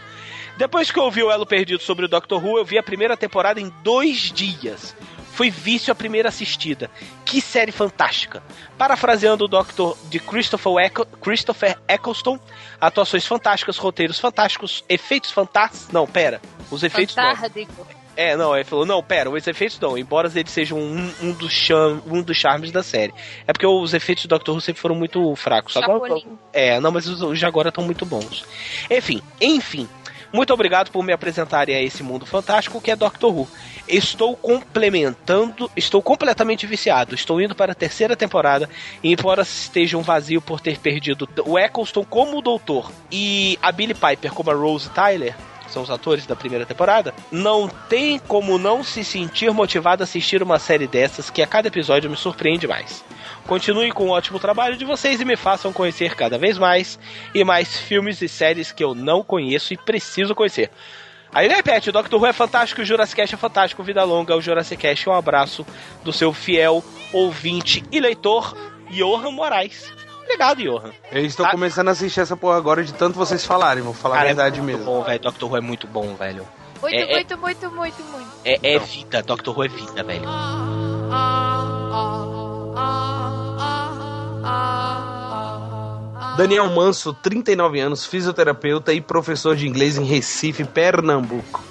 Depois 0.58 0.90
que 0.90 0.98
eu 0.98 1.04
ouvi 1.04 1.22
o 1.22 1.30
Elo 1.30 1.46
Perdido 1.46 1.84
sobre 1.84 2.06
o 2.06 2.08
Doctor 2.08 2.44
Who, 2.44 2.58
eu 2.58 2.66
vi 2.66 2.78
a 2.78 2.84
primeira 2.84 3.18
temporada 3.18 3.60
em 3.60 3.72
dois 3.84 4.32
dias. 4.32 4.96
Foi 5.38 5.52
vício 5.52 5.92
a 5.92 5.96
primeira 5.96 6.30
assistida. 6.30 6.90
Que 7.24 7.40
série 7.40 7.72
fantástica. 7.72 8.42
Parafraseando 8.76 9.46
o 9.46 9.48
Doctor 9.48 9.96
de 10.10 10.20
Christopher, 10.20 10.92
Christopher 11.22 11.78
Eccleston, 11.88 12.40
atuações 12.82 13.24
fantásticas, 13.24 13.78
roteiros 13.78 14.20
fantásticos, 14.20 14.84
efeitos 14.90 15.30
fantásticos. 15.30 15.90
Não, 15.94 16.08
pera. 16.08 16.42
Os 16.72 16.82
efeitos. 16.82 17.14
Fantástico. 17.14 17.86
É, 18.16 18.36
não, 18.36 18.56
ele 18.56 18.64
falou, 18.64 18.84
não, 18.84 19.04
pera, 19.04 19.30
os 19.30 19.46
efeitos 19.46 19.80
não, 19.80 19.96
embora 19.96 20.28
eles 20.34 20.52
sejam 20.52 20.80
um, 20.80 21.14
um, 21.22 21.32
dos 21.34 21.52
cham, 21.52 22.02
um 22.08 22.24
dos 22.24 22.36
charmes 22.36 22.72
da 22.72 22.82
série. 22.82 23.14
É 23.46 23.54
porque 23.54 23.68
os 23.68 23.94
efeitos 23.94 24.26
do 24.26 24.30
Doctor 24.30 24.56
Who 24.56 24.62
sempre 24.62 24.82
foram 24.82 24.96
muito 24.96 25.36
fracos. 25.36 25.78
Agora, 25.78 26.16
Chapolin. 26.16 26.40
é, 26.52 26.80
não, 26.80 26.92
mas 26.92 27.06
os, 27.08 27.22
os 27.22 27.38
de 27.38 27.46
agora 27.46 27.70
estão 27.70 27.84
muito 27.84 28.08
bons. 28.08 28.44
Enfim, 28.90 29.22
enfim. 29.40 29.88
Muito 30.38 30.54
obrigado 30.54 30.92
por 30.92 31.04
me 31.04 31.12
apresentarem 31.12 31.76
a 31.76 31.82
esse 31.82 32.04
mundo 32.04 32.24
fantástico 32.24 32.80
que 32.80 32.92
é 32.92 32.96
Doctor 32.96 33.36
Who. 33.36 33.48
Estou 33.88 34.38
complementando, 34.38 35.68
estou 35.76 36.00
completamente 36.00 36.68
viciado. 36.68 37.16
Estou 37.16 37.42
indo 37.42 37.56
para 37.56 37.72
a 37.72 37.76
terceira 37.76 38.16
temporada 38.16 38.70
e 39.02 39.12
embora 39.12 39.42
esteja 39.42 39.98
um 39.98 40.04
vazio 40.04 40.40
por 40.40 40.60
ter 40.60 40.78
perdido 40.78 41.28
o 41.44 41.58
Eccleston 41.58 42.06
como 42.06 42.38
o 42.38 42.42
Doutor 42.44 42.92
e 43.12 43.58
a 43.64 43.72
Billie 43.72 43.96
Piper 43.96 44.32
como 44.32 44.52
a 44.52 44.54
Rose 44.54 44.92
Tyler, 44.92 45.36
que 45.68 45.74
são 45.74 45.84
os 45.84 45.92
atores 45.92 46.26
da 46.26 46.36
primeira 46.36 46.66
temporada, 46.66 47.14
não 47.32 47.68
tem 47.68 48.18
como 48.18 48.58
não 48.58 48.84
se 48.84 49.04
sentir 49.04 49.52
motivado 49.52 50.02
a 50.02 50.06
assistir 50.06 50.42
uma 50.42 50.58
série 50.58 50.88
dessas 50.88 51.30
que 51.30 51.42
a 51.42 51.48
cada 51.48 51.68
episódio 51.68 52.10
me 52.10 52.18
surpreende 52.18 52.68
mais. 52.68 53.06
Continuem 53.46 53.92
com 53.92 54.08
o 54.08 54.12
ótimo 54.12 54.40
trabalho 54.40 54.76
de 54.76 54.86
vocês 54.86 55.22
e 55.22 55.26
me 55.26 55.36
façam 55.36 55.72
conhecer 55.72 56.16
cada 56.16 56.38
vez 56.38 56.58
mais 56.58 56.98
e 57.34 57.44
mais 57.44 57.78
filmes 57.78 58.22
e 58.22 58.28
séries 58.28 58.72
que 58.72 58.84
eu 58.84 58.96
não 58.96 59.22
conheço 59.22 59.74
e 59.74 59.78
preciso 59.78 60.34
conhecer. 60.34 60.72
Aí 61.34 61.48
repete, 61.48 61.90
o 61.90 61.94
Doctor 61.94 62.20
Who 62.20 62.26
é 62.26 62.34
fantástico, 62.34 62.82
o 62.82 62.86
Jurassic 62.86 63.18
Cast 63.18 63.36
é 63.36 63.38
fantástico, 63.38 63.84
vida 63.84 64.04
longa, 64.04 64.36
o 64.36 64.42
Jurassic 64.42 64.82
Cast, 64.82 65.10
um 65.10 65.14
abraço 65.14 65.66
do 66.04 66.14
seu 66.14 66.34
fiel 66.34 66.84
ouvinte 67.12 67.84
e 67.92 68.00
leitor, 68.00 68.56
Johan 68.90 69.32
Moraes. 69.32 70.07
Obrigado, 70.28 70.62
Johan. 70.62 70.92
Eu 71.12 71.26
estou 71.26 71.46
Tá. 71.46 71.52
começando 71.52 71.88
a 71.88 71.92
assistir 71.92 72.20
essa 72.20 72.36
porra 72.36 72.58
agora 72.58 72.84
de 72.84 72.94
tanto 72.94 73.18
vocês 73.18 73.46
falarem, 73.46 73.82
vou 73.82 73.94
falar 73.94 74.20
a 74.22 74.24
verdade 74.26 74.60
é 74.60 74.62
muito 74.62 74.78
mesmo. 74.78 74.92
bom, 74.92 75.04
velho. 75.04 75.20
Doctor 75.22 75.50
Who 75.52 75.58
é 75.58 75.62
muito 75.62 75.88
bom, 75.88 76.16
velho. 76.16 76.46
Muito, 76.82 76.96
É, 76.96 77.02
é- 77.02 77.14
muito, 77.16 77.38
muito, 77.38 77.72
muito, 77.72 78.04
muito. 78.04 78.28
É, 78.44 78.74
é 78.76 78.80
vida, 78.80 79.24
Doctor 79.24 79.58
Who 79.58 79.64
é 79.64 79.68
vida, 79.70 80.04
velho. 80.04 80.28
Daniel 86.38 86.70
Manso, 86.70 87.14
39 87.14 87.80
anos, 87.80 88.06
fisioterapeuta 88.06 88.94
e 88.94 89.02
professor 89.02 89.56
de 89.56 89.68
inglês 89.68 89.98
em 89.98 90.04
Recife, 90.04 90.64
Pernambuco. 90.64 91.64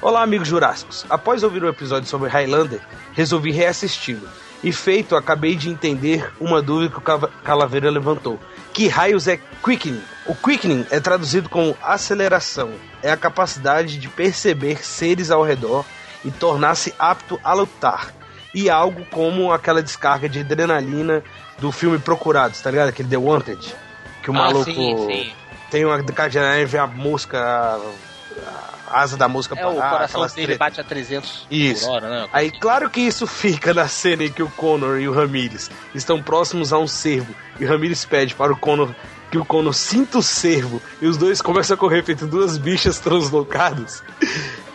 Olá, 0.00 0.22
amigos 0.22 0.46
jurássicos. 0.46 1.04
Após 1.10 1.42
ouvir 1.42 1.64
o 1.64 1.68
episódio 1.68 2.08
sobre 2.08 2.28
Highlander, 2.28 2.80
resolvi 3.12 3.50
reassisti-lo. 3.50 4.28
E 4.64 4.72
feito, 4.72 5.14
acabei 5.14 5.56
de 5.56 5.68
entender 5.68 6.32
uma 6.40 6.62
dúvida 6.62 6.90
que 6.90 6.98
o 6.98 7.28
Calaveira 7.44 7.90
levantou. 7.90 8.40
Que 8.72 8.88
raios 8.88 9.28
é 9.28 9.38
quickening? 9.62 10.02
O 10.26 10.34
quickening 10.34 10.86
é 10.90 10.98
traduzido 10.98 11.50
como 11.50 11.76
aceleração. 11.82 12.72
É 13.02 13.10
a 13.12 13.16
capacidade 13.16 13.98
de 13.98 14.08
perceber 14.08 14.82
seres 14.82 15.30
ao 15.30 15.42
redor 15.44 15.84
e 16.24 16.30
tornar-se 16.30 16.94
apto 16.98 17.38
a 17.44 17.52
lutar. 17.52 18.14
E 18.54 18.70
algo 18.70 19.04
como 19.10 19.52
aquela 19.52 19.82
descarga 19.82 20.30
de 20.30 20.40
adrenalina 20.40 21.22
do 21.58 21.70
filme 21.70 21.98
Procurados, 21.98 22.58
tá 22.62 22.70
ligado? 22.70 22.88
Aquele 22.88 23.10
The 23.10 23.18
Wanted. 23.18 23.74
Que 24.22 24.30
o 24.30 24.34
Ah, 24.34 24.38
maluco 24.38 24.64
sim, 24.64 24.96
sim. 25.06 25.32
tem 25.70 25.84
uma 25.84 26.02
descarga 26.02 26.30
de 26.30 26.38
adrenalina 26.38 26.62
e 26.66 26.70
vê 26.70 26.78
a 26.78 26.86
mosca, 26.86 27.38
a 27.38 28.73
asa 28.94 29.16
da 29.16 29.28
mosca 29.28 29.58
É, 29.58 29.66
o 29.66 29.74
coração 29.74 30.26
dele 30.26 30.46
treta. 30.46 30.58
bate 30.58 30.80
a 30.80 30.84
300 30.84 31.46
Isso. 31.50 31.86
por 31.86 31.92
hora, 31.94 32.08
né? 32.08 32.28
Aí, 32.32 32.50
claro 32.50 32.88
que 32.88 33.00
isso 33.00 33.26
fica 33.28 33.74
na 33.74 33.88
cena 33.88 34.24
em 34.24 34.32
que 34.32 34.42
o 34.42 34.48
Connor 34.50 34.98
e 35.00 35.08
o 35.08 35.12
Ramirez 35.12 35.70
estão 35.94 36.22
próximos 36.22 36.72
a 36.72 36.78
um 36.78 36.86
cervo 36.86 37.34
e 37.58 37.64
o 37.64 37.68
Ramirez 37.68 38.04
pede 38.04 38.34
para 38.34 38.52
o 38.52 38.56
Connor 38.56 38.94
que 39.30 39.38
o 39.38 39.44
Connor 39.44 39.72
sinta 39.74 40.18
o 40.18 40.22
cervo 40.22 40.80
e 41.02 41.06
os 41.06 41.16
dois 41.16 41.42
começam 41.42 41.74
a 41.74 41.78
correr 41.78 42.04
feito 42.04 42.26
duas 42.26 42.56
bichas 42.56 42.98
translocadas. 43.00 44.02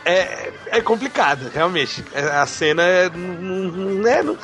É, 0.04 0.52
é 0.68 0.82
complicado, 0.82 1.50
realmente. 1.54 2.04
É, 2.14 2.22
A 2.24 2.46
cena 2.46 2.84
é, 2.84 3.10
não, 3.10 3.72
não, 3.72 4.08
é, 4.08 4.24
não, 4.24 4.38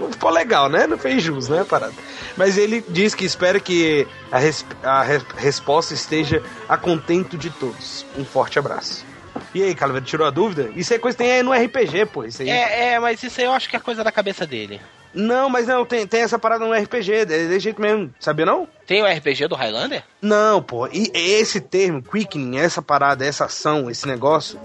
não 0.00 0.10
ficou 0.12 0.30
legal, 0.30 0.68
né? 0.68 0.86
Não 0.86 0.98
fez 0.98 1.22
jus, 1.22 1.48
né, 1.48 1.64
parada. 1.64 1.92
Mas 2.36 2.56
ele 2.58 2.84
diz 2.88 3.14
que 3.14 3.24
espera 3.24 3.60
que 3.60 4.06
a, 4.32 4.38
res- 4.38 4.64
a 4.82 5.02
re- 5.02 5.20
resposta 5.36 5.94
esteja 5.94 6.42
a 6.68 6.76
contento 6.76 7.36
de 7.38 7.50
todos. 7.50 8.04
Um 8.16 8.24
forte 8.24 8.58
abraço. 8.58 9.04
E 9.54 9.62
aí, 9.62 9.74
Calaveira, 9.74 10.04
tirou 10.06 10.26
a 10.26 10.30
dúvida? 10.30 10.70
Isso 10.74 10.92
é 10.94 10.98
coisa 10.98 11.16
que 11.16 11.22
tem 11.24 11.32
aí 11.32 11.42
no 11.42 11.52
RPG, 11.52 12.06
pô. 12.06 12.24
Isso 12.24 12.42
aí. 12.42 12.50
É, 12.50 12.92
é, 12.94 12.98
mas 13.00 13.22
isso 13.22 13.40
aí 13.40 13.46
eu 13.46 13.52
acho 13.52 13.68
que 13.68 13.76
é 13.76 13.80
coisa 13.80 14.02
da 14.02 14.10
cabeça 14.12 14.46
dele. 14.46 14.80
Não, 15.12 15.48
mas 15.50 15.66
não, 15.66 15.84
tem, 15.84 16.06
tem 16.06 16.20
essa 16.20 16.38
parada 16.38 16.64
no 16.64 16.72
RPG, 16.72 17.12
é 17.12 17.24
desse 17.24 17.58
jeito 17.60 17.80
mesmo. 17.82 18.14
Sabia 18.20 18.46
não? 18.46 18.68
Tem 18.86 19.02
o 19.02 19.06
RPG 19.06 19.48
do 19.48 19.56
Highlander? 19.56 20.04
Não, 20.22 20.62
pô. 20.62 20.86
E 20.86 21.10
esse 21.14 21.60
termo, 21.60 22.00
quickening, 22.00 22.58
essa 22.58 22.80
parada, 22.80 23.24
essa 23.26 23.46
ação, 23.46 23.90
esse 23.90 24.06
negócio, 24.06 24.60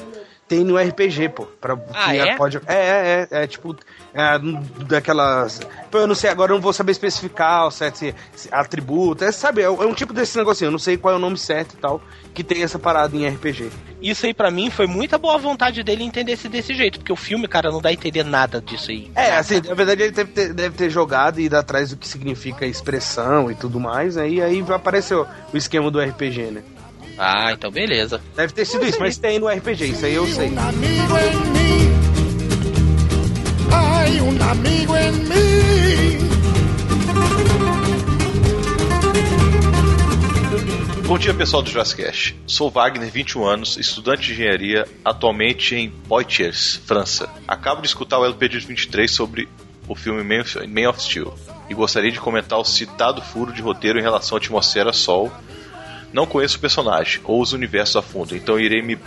tem 0.48 0.64
no 0.64 0.78
RPG, 0.78 1.30
pô. 1.30 1.46
Pra, 1.60 1.74
Ah, 1.94 2.12
que 2.12 2.18
é? 2.20 2.36
Pode, 2.36 2.58
é, 2.68 2.74
é, 2.76 3.28
é, 3.32 3.44
é 3.44 3.48
tipo, 3.48 3.76
é, 4.14 4.40
daquelas. 4.86 5.60
Pô, 5.90 6.00
eu 6.00 6.08
não 6.08 6.16
sei, 6.16 6.30
agora 6.30 6.52
eu 6.52 6.56
não 6.56 6.62
vou 6.62 6.74
saber 6.74 6.92
especificar 6.92 7.68
o 7.68 7.72
certo 7.72 7.98
se, 7.98 8.16
se 8.36 8.50
atributo. 8.52 9.24
É, 9.24 9.32
sabe, 9.32 9.62
é, 9.62 9.70
um 9.70 9.94
tipo 9.94 10.14
desse 10.14 10.38
negocinho, 10.38 10.68
eu 10.68 10.72
não 10.72 10.80
sei 10.80 10.98
qual 10.98 11.14
é 11.14 11.18
o 11.18 11.20
nome 11.20 11.38
certo 11.38 11.74
e 11.74 11.78
tal, 11.78 12.02
que 12.34 12.44
tem 12.44 12.62
essa 12.64 12.78
parada 12.78 13.16
em 13.16 13.28
RPG. 13.28 13.72
Isso 14.02 14.26
aí 14.26 14.34
pra 14.34 14.52
mim 14.52 14.70
foi 14.70 14.86
muita 14.86 15.18
boa 15.18 15.38
vontade 15.38 15.82
dele 15.82 16.04
entender 16.04 16.34
esse 16.34 16.48
desse 16.48 16.76
jeito, 16.76 17.00
porque 17.00 17.12
o 17.14 17.16
filme, 17.16 17.48
cara, 17.48 17.72
não 17.72 17.82
dá 17.82 17.90
a 17.90 17.94
entender 17.94 18.24
nada 18.24 18.62
disso 18.62 18.92
aí. 18.92 19.12
É, 19.16 19.36
assim, 19.38 19.62
na 19.62 19.74
verdade 19.74 20.04
ele 20.04 20.12
deve 20.12 20.32
ter, 20.32 20.54
deve 20.54 20.78
ter 20.78 20.90
jogado 20.90 21.40
e 21.40 21.46
ido 21.46 21.58
atrás 21.58 21.90
do 21.90 21.98
que 21.98 22.08
significa 22.08 22.66
expressão 22.68 23.50
e 23.50 23.56
tudo 23.56 23.80
mais, 23.80 24.16
né? 24.16 24.30
E 24.30 24.42
aí 24.42 24.62
o, 24.62 25.28
o 25.54 25.58
esquema 25.58 25.90
do 25.90 26.00
RPG, 26.00 26.52
né? 26.52 26.64
Ah, 27.18 27.52
então 27.54 27.72
beleza. 27.72 28.22
Deve 28.36 28.54
ter 28.54 28.66
sido 28.66 28.86
isso, 28.86 29.00
mas 29.00 29.18
tem 29.18 29.40
no 29.40 29.48
RPG, 29.48 29.86
isso 29.86 30.06
aí 30.06 30.16
eu 30.16 30.28
sei. 30.28 30.48
amigo 30.58 31.16
un 34.26 34.42
amigo 34.42 34.96
en 34.98 35.30
mí. 35.30 35.36
Bom 41.08 41.20
dia, 41.20 41.34
pessoal 41.36 41.62
do 41.62 41.70
Jurassic. 41.70 42.36
Sou 42.48 42.72
Wagner, 42.72 43.12
21 43.12 43.46
anos, 43.46 43.78
estudante 43.78 44.24
de 44.24 44.34
engenharia, 44.34 44.88
atualmente 45.04 45.76
em 45.76 45.90
Poitiers, 45.90 46.82
França. 46.86 47.30
Acabo 47.48 47.82
de 47.82 47.88
escutar 47.88 48.18
o 48.18 48.26
LP 48.26 48.50
de 48.50 48.60
23 48.60 49.10
sobre 49.10 49.48
o 49.88 49.94
filme 49.96 50.24
Man 50.24 50.90
of 50.90 51.02
Steel 51.02 51.34
e 51.70 51.76
gostaria 51.76 52.12
de 52.12 52.20
comentar 52.20 52.58
o 52.58 52.66
citado 52.66 53.22
furo 53.22 53.54
de 53.54 53.62
roteiro 53.62 54.00
em 54.00 54.02
relação 54.02 54.36
à 54.36 54.40
atmosfera 54.40 54.92
Sol. 54.92 55.32
Não 56.16 56.26
conheço 56.26 56.56
o 56.56 56.62
personagem 56.62 57.20
ou 57.26 57.42
os 57.42 57.52
universos 57.52 57.98
a 57.98 58.02
fundo, 58.02 58.38
então 58.38 58.58
irei 58.58 58.82
me 58.82 58.98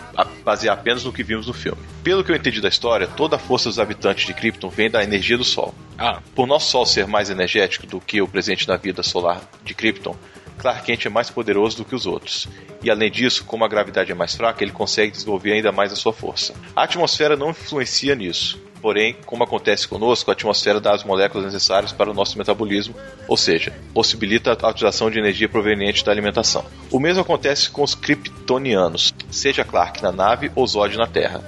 basear 0.45 0.77
apenas 0.77 1.03
no 1.03 1.11
que 1.11 1.23
vimos 1.23 1.47
no 1.47 1.53
filme. 1.53 1.81
Pelo 2.03 2.23
que 2.23 2.31
eu 2.31 2.35
entendi 2.35 2.61
da 2.61 2.69
história, 2.69 3.07
toda 3.07 3.35
a 3.35 3.39
força 3.39 3.67
dos 3.67 3.79
habitantes 3.79 4.27
de 4.27 4.33
Krypton 4.35 4.69
vem 4.69 4.91
da 4.91 5.03
energia 5.03 5.35
do 5.35 5.43
Sol. 5.43 5.73
Ah, 5.97 6.21
Por 6.35 6.45
nosso 6.45 6.69
Sol 6.69 6.85
ser 6.85 7.07
mais 7.07 7.31
energético 7.31 7.87
do 7.87 7.99
que 7.99 8.21
o 8.21 8.27
presente 8.27 8.67
na 8.67 8.77
vida 8.77 9.01
solar 9.01 9.41
de 9.63 9.73
Krypton, 9.73 10.15
Clark 10.59 10.85
Kent 10.85 11.07
é 11.07 11.09
mais 11.09 11.31
poderoso 11.31 11.77
do 11.77 11.85
que 11.85 11.95
os 11.95 12.05
outros. 12.05 12.47
E 12.83 12.91
além 12.91 13.09
disso, 13.09 13.43
como 13.43 13.65
a 13.65 13.67
gravidade 13.67 14.11
é 14.11 14.15
mais 14.15 14.35
fraca, 14.35 14.63
ele 14.63 14.71
consegue 14.71 15.11
desenvolver 15.11 15.53
ainda 15.53 15.71
mais 15.71 15.91
a 15.91 15.95
sua 15.95 16.13
força. 16.13 16.53
A 16.75 16.83
atmosfera 16.83 17.35
não 17.35 17.49
influencia 17.49 18.13
nisso. 18.13 18.61
Porém, 18.81 19.15
como 19.25 19.43
acontece 19.43 19.87
conosco, 19.87 20.31
a 20.31 20.33
atmosfera 20.33 20.79
dá 20.79 20.93
as 20.93 21.03
moléculas 21.03 21.45
necessárias 21.45 21.91
para 21.91 22.09
o 22.09 22.13
nosso 22.13 22.37
metabolismo, 22.37 22.95
ou 23.27 23.35
seja, 23.35 23.73
possibilita 23.93 24.57
a 24.59 24.69
utilização 24.69 25.11
de 25.11 25.19
energia 25.19 25.49
proveniente 25.49 26.03
da 26.03 26.11
alimentação. 26.11 26.65
O 26.89 26.99
mesmo 26.99 27.21
acontece 27.21 27.69
com 27.69 27.83
os 27.83 27.93
kryptonianos, 27.93 29.13
seja 29.29 29.65
Clark 29.65 30.01
na 30.01 30.11
nave 30.11 30.51
ou 30.55 30.65
Zod 30.65 30.97
na 30.97 31.07
Terra. 31.07 31.43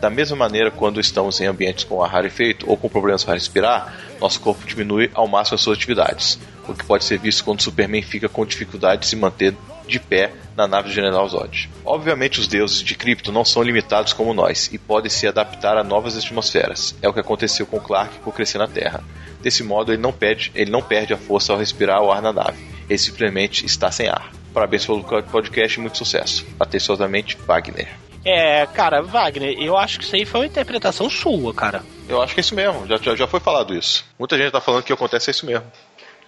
Da 0.00 0.10
mesma 0.10 0.36
maneira, 0.36 0.68
quando 0.68 0.98
estamos 0.98 1.40
em 1.40 1.46
ambientes 1.46 1.84
com 1.84 2.02
ar 2.02 2.10
rarefeito 2.10 2.68
ou 2.68 2.76
com 2.76 2.88
problemas 2.88 3.22
para 3.22 3.34
respirar, 3.34 3.96
nosso 4.20 4.40
corpo 4.40 4.66
diminui 4.66 5.08
ao 5.14 5.28
máximo 5.28 5.54
as 5.54 5.60
suas 5.60 5.78
atividades, 5.78 6.40
o 6.66 6.74
que 6.74 6.84
pode 6.84 7.04
ser 7.04 7.20
visto 7.20 7.44
quando 7.44 7.62
Superman 7.62 8.02
fica 8.02 8.28
com 8.28 8.44
dificuldade 8.44 9.02
de 9.02 9.06
se 9.06 9.14
manter 9.14 9.54
de 9.86 9.98
pé 9.98 10.32
na 10.56 10.66
nave 10.66 10.88
do 10.88 10.94
General 10.94 11.26
Zod. 11.28 11.70
Obviamente, 11.84 12.40
os 12.40 12.46
deuses 12.46 12.82
de 12.82 12.94
Krypton 12.94 13.32
não 13.32 13.44
são 13.44 13.62
limitados 13.62 14.12
como 14.12 14.34
nós 14.34 14.70
e 14.72 14.78
podem 14.78 15.10
se 15.10 15.26
adaptar 15.26 15.76
a 15.76 15.84
novas 15.84 16.16
atmosferas. 16.16 16.94
É 17.02 17.08
o 17.08 17.12
que 17.12 17.20
aconteceu 17.20 17.66
com 17.66 17.80
Clark 17.80 18.18
por 18.20 18.34
crescer 18.34 18.58
na 18.58 18.68
Terra. 18.68 19.02
Desse 19.40 19.62
modo, 19.62 19.92
ele 19.92 20.02
não 20.02 20.12
perde, 20.12 20.52
ele 20.54 20.70
não 20.70 20.82
perde 20.82 21.12
a 21.12 21.16
força 21.16 21.52
ao 21.52 21.58
respirar 21.58 22.02
o 22.02 22.12
ar 22.12 22.22
na 22.22 22.32
nave. 22.32 22.64
Ele 22.88 22.98
simplesmente 22.98 23.66
está 23.66 23.90
sem 23.90 24.08
ar. 24.08 24.30
Parabéns 24.52 24.84
pelo 24.84 25.02
podcast 25.02 25.78
e 25.78 25.80
muito 25.80 25.98
sucesso. 25.98 26.46
Atenciosamente, 26.60 27.36
Wagner. 27.46 27.88
É, 28.24 28.66
cara, 28.66 29.02
Wagner, 29.02 29.58
eu 29.58 29.76
acho 29.76 29.98
que 29.98 30.04
isso 30.04 30.14
aí 30.14 30.24
foi 30.24 30.40
uma 30.40 30.46
interpretação 30.46 31.10
sua, 31.10 31.52
cara. 31.52 31.82
Eu 32.08 32.22
acho 32.22 32.34
que 32.34 32.40
é 32.40 32.42
isso 32.42 32.54
mesmo, 32.54 32.86
já, 32.86 32.96
já, 32.96 33.16
já 33.16 33.26
foi 33.26 33.40
falado 33.40 33.74
isso. 33.74 34.04
Muita 34.18 34.36
gente 34.36 34.52
tá 34.52 34.60
falando 34.60 34.84
que 34.84 34.92
acontece 34.92 35.30
isso 35.30 35.44
mesmo. 35.44 35.64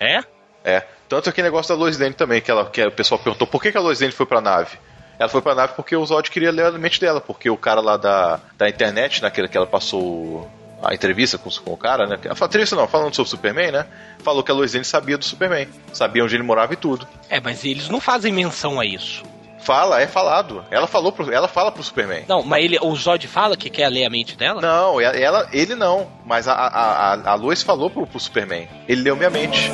É? 0.01 0.21
É. 0.65 0.83
Tanto 1.09 1.29
aquele 1.29 1.47
negócio 1.49 1.75
da 1.75 1.79
Lois 1.81 1.99
Lane 1.99 2.15
também, 2.15 2.41
que, 2.41 2.51
ela, 2.51 2.65
que 2.69 2.83
o 2.85 2.91
pessoal 2.93 3.19
perguntou 3.19 3.47
por 3.47 3.63
que, 3.63 3.71
que 3.71 3.79
a 3.79 3.81
Lois 3.81 4.01
Lane 4.01 4.13
foi 4.13 4.27
pra 4.27 4.41
nave. 4.41 4.79
Ela 5.19 5.29
foi 5.29 5.41
pra 5.43 5.55
nave 5.55 5.75
porque 5.77 5.95
o 5.95 6.05
Zod 6.05 6.29
queria 6.31 6.51
ler 6.51 6.67
a 6.67 6.73
mente 6.73 7.01
dela, 7.01 7.21
porque 7.21 7.49
o 7.49 7.57
cara 7.57 7.81
lá 7.81 7.97
da, 7.97 8.41
da 8.59 8.69
internet, 8.69 9.23
naquele 9.23 9.47
que 9.49 9.57
ela 9.57 9.67
passou 9.67 10.51
a 10.83 10.93
entrevista 10.93 11.39
com, 11.39 11.49
com 11.51 11.73
o 11.73 11.77
cara, 11.77 12.07
né? 12.07 12.19
A 12.29 12.45
entrevista 12.45 12.75
não, 12.75 12.89
falando 12.89 13.15
sobre 13.15 13.29
o 13.29 13.31
Superman, 13.31 13.71
né? 13.71 13.87
Falou 14.25 14.43
que 14.43 14.51
a 14.51 14.55
Lois 14.55 14.73
Lane 14.75 14.85
sabia 14.85 15.17
do 15.17 15.25
Superman, 15.25 15.69
sabia 15.93 16.25
onde 16.25 16.35
ele 16.35 16.43
morava 16.43 16.73
e 16.73 16.77
tudo. 16.77 17.07
É, 17.31 17.41
mas 17.41 17.65
eles 17.65 17.89
não 17.89 18.01
fazem 18.01 18.33
menção 18.33 18.81
a 18.81 18.85
isso. 18.85 19.23
Fala, 19.61 20.01
é 20.03 20.07
falado. 20.07 20.63
Ela 20.71 20.87
falou 20.87 21.11
pro, 21.13 21.33
ela 21.33 21.49
fala 21.49 21.71
pro 21.73 21.83
Superman. 21.83 22.25
Não, 22.29 22.43
mas 22.43 22.63
ele, 22.65 22.79
o 22.83 22.95
Zod 22.97 23.27
fala 23.29 23.57
que 23.57 23.71
quer 23.71 23.89
ler 23.89 24.05
a 24.05 24.11
mente 24.11 24.37
dela? 24.37 24.61
Não, 24.61 25.01
ela, 25.01 25.17
ela- 25.17 25.49
ele 25.53 25.75
não. 25.75 26.07
Mas 26.27 26.47
a, 26.49 26.53
a, 26.53 27.15
a, 27.15 27.31
a 27.31 27.35
Lois 27.35 27.63
falou 27.63 27.89
pro, 27.89 28.07
pro 28.07 28.21
Superman. 28.21 28.69
Ele 28.87 29.01
leu 29.03 29.17
minha 29.17 29.31
mente. 29.31 29.71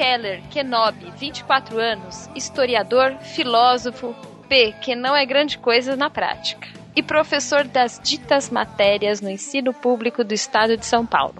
Keller, 0.00 0.40
Kenobi, 0.48 1.12
24 1.18 1.78
anos, 1.78 2.30
historiador, 2.34 3.18
filósofo, 3.18 4.16
P, 4.48 4.72
que 4.80 4.96
não 4.96 5.14
é 5.14 5.26
grande 5.26 5.58
coisa 5.58 5.94
na 5.94 6.08
prática, 6.08 6.66
e 6.96 7.02
professor 7.02 7.64
das 7.64 8.00
ditas 8.02 8.48
matérias 8.48 9.20
no 9.20 9.28
ensino 9.28 9.74
público 9.74 10.24
do 10.24 10.32
estado 10.32 10.74
de 10.74 10.86
São 10.86 11.04
Paulo. 11.04 11.34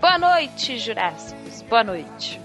Boa 0.00 0.16
noite, 0.16 0.78
Jurássicos, 0.78 1.62
boa 1.62 1.82
noite. 1.82 2.40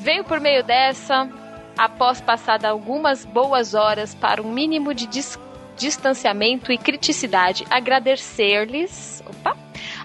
Venho 0.00 0.24
por 0.24 0.40
meio 0.40 0.64
dessa, 0.64 1.30
após 1.78 2.20
passar 2.20 2.66
algumas 2.66 3.24
boas 3.24 3.74
horas 3.74 4.12
para 4.12 4.42
um 4.42 4.50
mínimo 4.50 4.92
de 4.92 5.06
dis- 5.06 5.38
distanciamento 5.76 6.72
e 6.72 6.76
criticidade, 6.76 7.64
agradecer-lhes. 7.70 9.22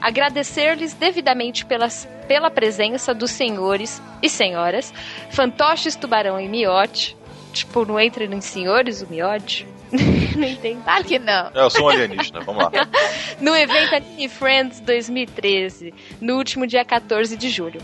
Agradecer-lhes 0.06 0.94
devidamente 0.94 1.66
pelas, 1.66 2.08
pela 2.28 2.52
presença 2.52 3.12
dos 3.12 3.32
senhores 3.32 4.00
e 4.22 4.30
senhoras, 4.30 4.94
fantoches, 5.32 5.96
tubarão 5.96 6.40
e 6.40 6.48
miote. 6.48 7.18
Tipo, 7.52 7.84
não 7.88 8.00
entra 8.00 8.24
em 8.24 8.40
senhores 8.40 9.02
o 9.02 9.08
miote? 9.08 9.68
não 9.92 10.48
entendi. 10.48 10.80
Claro 10.84 11.04
que 11.04 11.18
não. 11.18 11.50
É, 11.56 11.60
eu 11.60 11.72
sou 11.72 11.86
um 11.86 11.90
alienígena, 11.90 12.40
vamos 12.42 12.66
lá. 12.66 12.72
no 13.42 13.56
evento 13.56 13.96
Anime 13.96 14.30
Friends 14.30 14.80
2013, 14.80 15.92
no 16.22 16.36
último 16.36 16.68
dia 16.68 16.86
14 16.86 17.36
de 17.36 17.50
julho. 17.50 17.82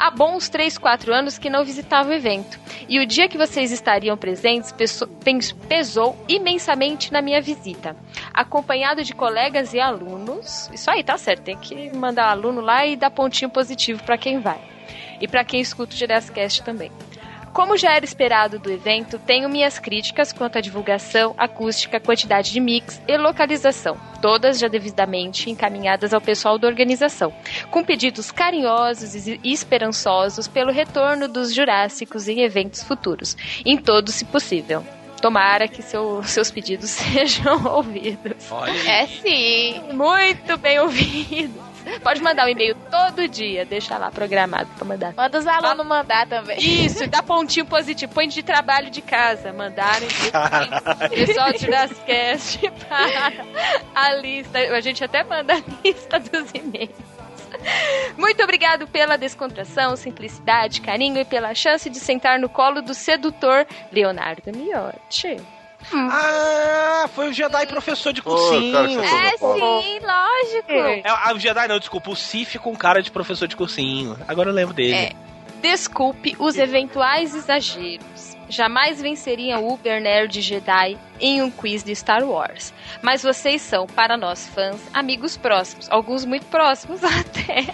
Há 0.00 0.12
bons 0.12 0.48
3, 0.48 0.78
4 0.78 1.12
anos 1.12 1.38
que 1.38 1.50
não 1.50 1.64
visitava 1.64 2.10
o 2.10 2.12
evento, 2.12 2.56
e 2.88 3.00
o 3.00 3.06
dia 3.06 3.28
que 3.28 3.36
vocês 3.36 3.72
estariam 3.72 4.16
presentes 4.16 4.72
pesou 5.68 6.16
imensamente 6.28 7.12
na 7.12 7.20
minha 7.20 7.42
visita. 7.42 7.96
Acompanhado 8.32 9.02
de 9.02 9.12
colegas 9.12 9.74
e 9.74 9.80
alunos. 9.80 10.70
Isso 10.72 10.88
aí, 10.88 11.02
tá 11.02 11.18
certo, 11.18 11.42
tem 11.42 11.58
que 11.58 11.94
mandar 11.96 12.30
aluno 12.30 12.60
lá 12.60 12.86
e 12.86 12.94
dar 12.94 13.10
pontinho 13.10 13.50
positivo 13.50 14.00
para 14.04 14.16
quem 14.16 14.38
vai. 14.38 14.60
E 15.20 15.26
para 15.26 15.42
quem 15.42 15.60
escuta 15.60 15.92
o 15.92 15.98
Jurassicast 15.98 16.62
também. 16.62 16.92
Como 17.58 17.76
já 17.76 17.92
era 17.96 18.04
esperado 18.04 18.60
do 18.60 18.70
evento, 18.70 19.18
tenho 19.18 19.48
minhas 19.48 19.80
críticas 19.80 20.32
quanto 20.32 20.56
à 20.58 20.60
divulgação, 20.60 21.34
acústica, 21.36 21.98
quantidade 21.98 22.52
de 22.52 22.60
mix 22.60 23.02
e 23.08 23.16
localização, 23.16 23.98
todas 24.22 24.60
já 24.60 24.68
devidamente 24.68 25.50
encaminhadas 25.50 26.14
ao 26.14 26.20
pessoal 26.20 26.56
da 26.56 26.68
organização, 26.68 27.32
com 27.72 27.82
pedidos 27.82 28.30
carinhosos 28.30 29.26
e 29.26 29.40
esperançosos 29.42 30.46
pelo 30.46 30.70
retorno 30.70 31.26
dos 31.26 31.52
Jurássicos 31.52 32.28
em 32.28 32.42
eventos 32.42 32.84
futuros, 32.84 33.36
em 33.66 33.76
todos 33.76 34.14
se 34.14 34.24
possível. 34.24 34.86
Tomara 35.20 35.66
que 35.66 35.82
seu- 35.82 36.22
seus 36.30 36.52
pedidos 36.52 36.90
sejam 36.94 37.66
ouvidos. 37.74 38.36
É 38.86 39.04
sim. 39.08 39.82
Muito 39.92 40.56
bem 40.58 40.78
ouvidos. 40.78 41.67
Pode 42.02 42.22
mandar 42.22 42.46
um 42.46 42.48
e-mail 42.48 42.74
todo 42.90 43.26
dia, 43.28 43.64
deixa 43.64 43.96
lá 43.96 44.10
programado 44.10 44.68
pra 44.76 44.84
mandar. 44.84 45.14
Manda 45.14 45.38
os 45.38 45.46
alunos 45.46 45.86
mandar 45.86 46.26
também. 46.26 46.58
Isso, 46.58 47.06
dá 47.06 47.22
pontinho 47.22 47.66
positivo. 47.66 48.12
Põe 48.12 48.28
de 48.28 48.42
trabalho 48.42 48.90
de 48.90 49.02
casa. 49.02 49.52
Mandarem 49.52 50.08
o 50.08 51.08
pessoal 51.08 51.52
do 51.52 51.58
Jurassicast 51.58 52.70
para 52.88 53.32
a 53.94 54.14
lista. 54.14 54.58
A 54.58 54.80
gente 54.80 55.02
até 55.02 55.24
manda 55.24 55.54
a 55.54 55.62
lista 55.84 56.18
dos 56.18 56.50
e-mails. 56.54 57.18
Muito 58.16 58.42
obrigado 58.42 58.86
pela 58.86 59.16
descontração, 59.16 59.96
simplicidade, 59.96 60.80
carinho 60.80 61.18
e 61.18 61.24
pela 61.24 61.54
chance 61.54 61.88
de 61.88 61.98
sentar 61.98 62.38
no 62.38 62.48
colo 62.48 62.82
do 62.82 62.94
sedutor 62.94 63.66
Leonardo 63.90 64.52
Miotti. 64.54 65.38
Ah, 65.92 67.08
foi 67.14 67.28
o 67.28 67.32
Jedi 67.32 67.66
professor 67.66 68.12
de 68.12 68.22
cara, 68.22 68.36
cursinho. 68.36 68.72
você 69.00 69.14
É 69.34 69.38
falou. 69.38 69.82
sim, 69.82 69.98
lógico. 70.00 70.72
É. 70.72 70.98
É, 71.00 71.02
ah, 71.06 71.32
o 71.34 71.38
Jedi 71.38 71.68
não, 71.68 71.78
desculpa, 71.78 72.10
o 72.10 72.16
Sif 72.16 72.58
com 72.58 72.76
cara 72.76 73.02
de 73.02 73.10
professor 73.10 73.46
de 73.48 73.56
cursinho. 73.56 74.18
Agora 74.26 74.50
eu 74.50 74.54
lembro 74.54 74.74
dele. 74.74 74.94
É. 74.94 75.12
Desculpe 75.62 76.36
os 76.38 76.56
eventuais 76.56 77.34
exageros. 77.34 78.36
Jamais 78.48 79.00
venceria 79.02 79.58
o 79.58 79.72
Uber 79.74 80.00
Nerd 80.00 80.40
Jedi 80.40 80.96
em 81.20 81.42
um 81.42 81.50
quiz 81.50 81.82
de 81.82 81.94
Star 81.94 82.24
Wars. 82.24 82.72
Mas 83.02 83.22
vocês 83.22 83.62
são, 83.62 83.86
para 83.86 84.16
nós 84.16 84.46
fãs, 84.48 84.80
amigos 84.92 85.36
próximos, 85.36 85.90
alguns 85.90 86.24
muito 86.24 86.46
próximos 86.46 87.02
até, 87.04 87.66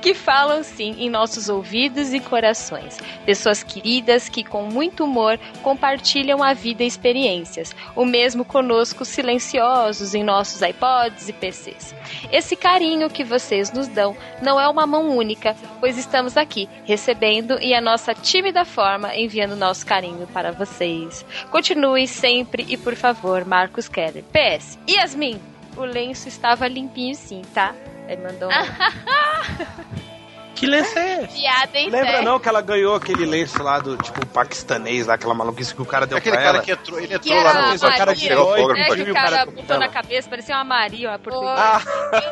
que 0.00 0.14
falam 0.14 0.62
sim 0.62 0.96
em 0.98 1.10
nossos 1.10 1.48
ouvidos 1.48 2.12
e 2.12 2.20
corações. 2.20 2.98
Pessoas 3.24 3.62
queridas 3.62 4.28
que, 4.28 4.44
com 4.44 4.64
muito 4.64 5.04
humor, 5.04 5.38
compartilham 5.62 6.42
a 6.42 6.52
vida 6.52 6.82
e 6.82 6.86
experiências. 6.86 7.74
O 7.96 8.04
mesmo 8.04 8.44
conosco, 8.44 9.04
silenciosos 9.04 10.14
em 10.14 10.22
nossos 10.22 10.62
iPods 10.62 11.28
e 11.28 11.32
PCs. 11.32 11.94
Esse 12.30 12.56
carinho 12.56 13.10
que 13.10 13.24
vocês 13.24 13.72
nos 13.72 13.88
dão 13.88 14.16
não 14.42 14.60
é 14.60 14.68
uma 14.68 14.86
mão 14.86 15.16
única, 15.16 15.56
pois 15.80 15.96
estamos 15.96 16.36
aqui 16.36 16.68
recebendo 16.84 17.58
e 17.60 17.74
a 17.74 17.80
nossa 17.80 18.14
tímida 18.14 18.64
forma 18.64 19.14
enviando 19.16 19.56
nosso 19.56 19.86
carinho 19.86 20.26
para 20.26 20.52
vocês. 20.52 21.24
Continue 21.50 22.06
sempre 22.06 22.63
e, 22.68 22.76
por 22.76 22.94
favor, 22.94 23.44
Marcos 23.44 23.88
Keller. 23.88 24.24
PS, 24.24 24.78
Yasmin, 24.88 25.40
o 25.76 25.82
lenço 25.84 26.28
estava 26.28 26.66
limpinho 26.68 27.14
sim, 27.14 27.42
tá? 27.54 27.74
Ele 28.08 28.22
mandou 28.22 28.48
um... 28.48 28.52
Que 30.54 30.66
lenço 30.68 30.96
é 30.96 31.24
esse? 31.24 31.40
Piada 31.40 31.76
em 31.78 31.90
Lembra 31.90 32.10
sério. 32.12 32.24
não 32.24 32.38
que 32.38 32.48
ela 32.48 32.60
ganhou 32.62 32.94
aquele 32.94 33.26
lenço 33.26 33.60
lá 33.60 33.80
do, 33.80 33.96
tipo, 33.96 34.24
paquistanês, 34.26 35.04
lá, 35.04 35.14
aquela 35.14 35.34
maluquice 35.34 35.74
que 35.74 35.82
o 35.82 35.84
cara 35.84 36.06
deu 36.06 36.16
Aquele 36.16 36.36
pra 36.36 36.44
cara 36.44 36.56
ela? 36.58 36.64
que 36.64 36.70
entrou, 36.70 36.98
ele 37.00 37.08
Que 37.08 37.14
entrou 37.32 37.42
lá 37.42 37.50
era 37.50 37.66
no 37.66 37.74
o 37.74 37.80
cara 37.80 38.14
que 38.14 38.20
Maria. 38.22 38.28
pegou 38.28 38.50
autógrafo 38.54 38.80
É 38.92 38.94
que 39.04 39.10
o 39.10 39.14
cara 39.14 39.30
cara 39.30 39.46
botou 39.50 39.78
na 39.80 39.88
cabeça, 39.88 40.30
parecia 40.30 40.54
uma 40.54 40.62
Maria, 40.64 41.08
uma 41.10 41.18
portuguesa. 41.18 41.54
Ah, 41.56 41.80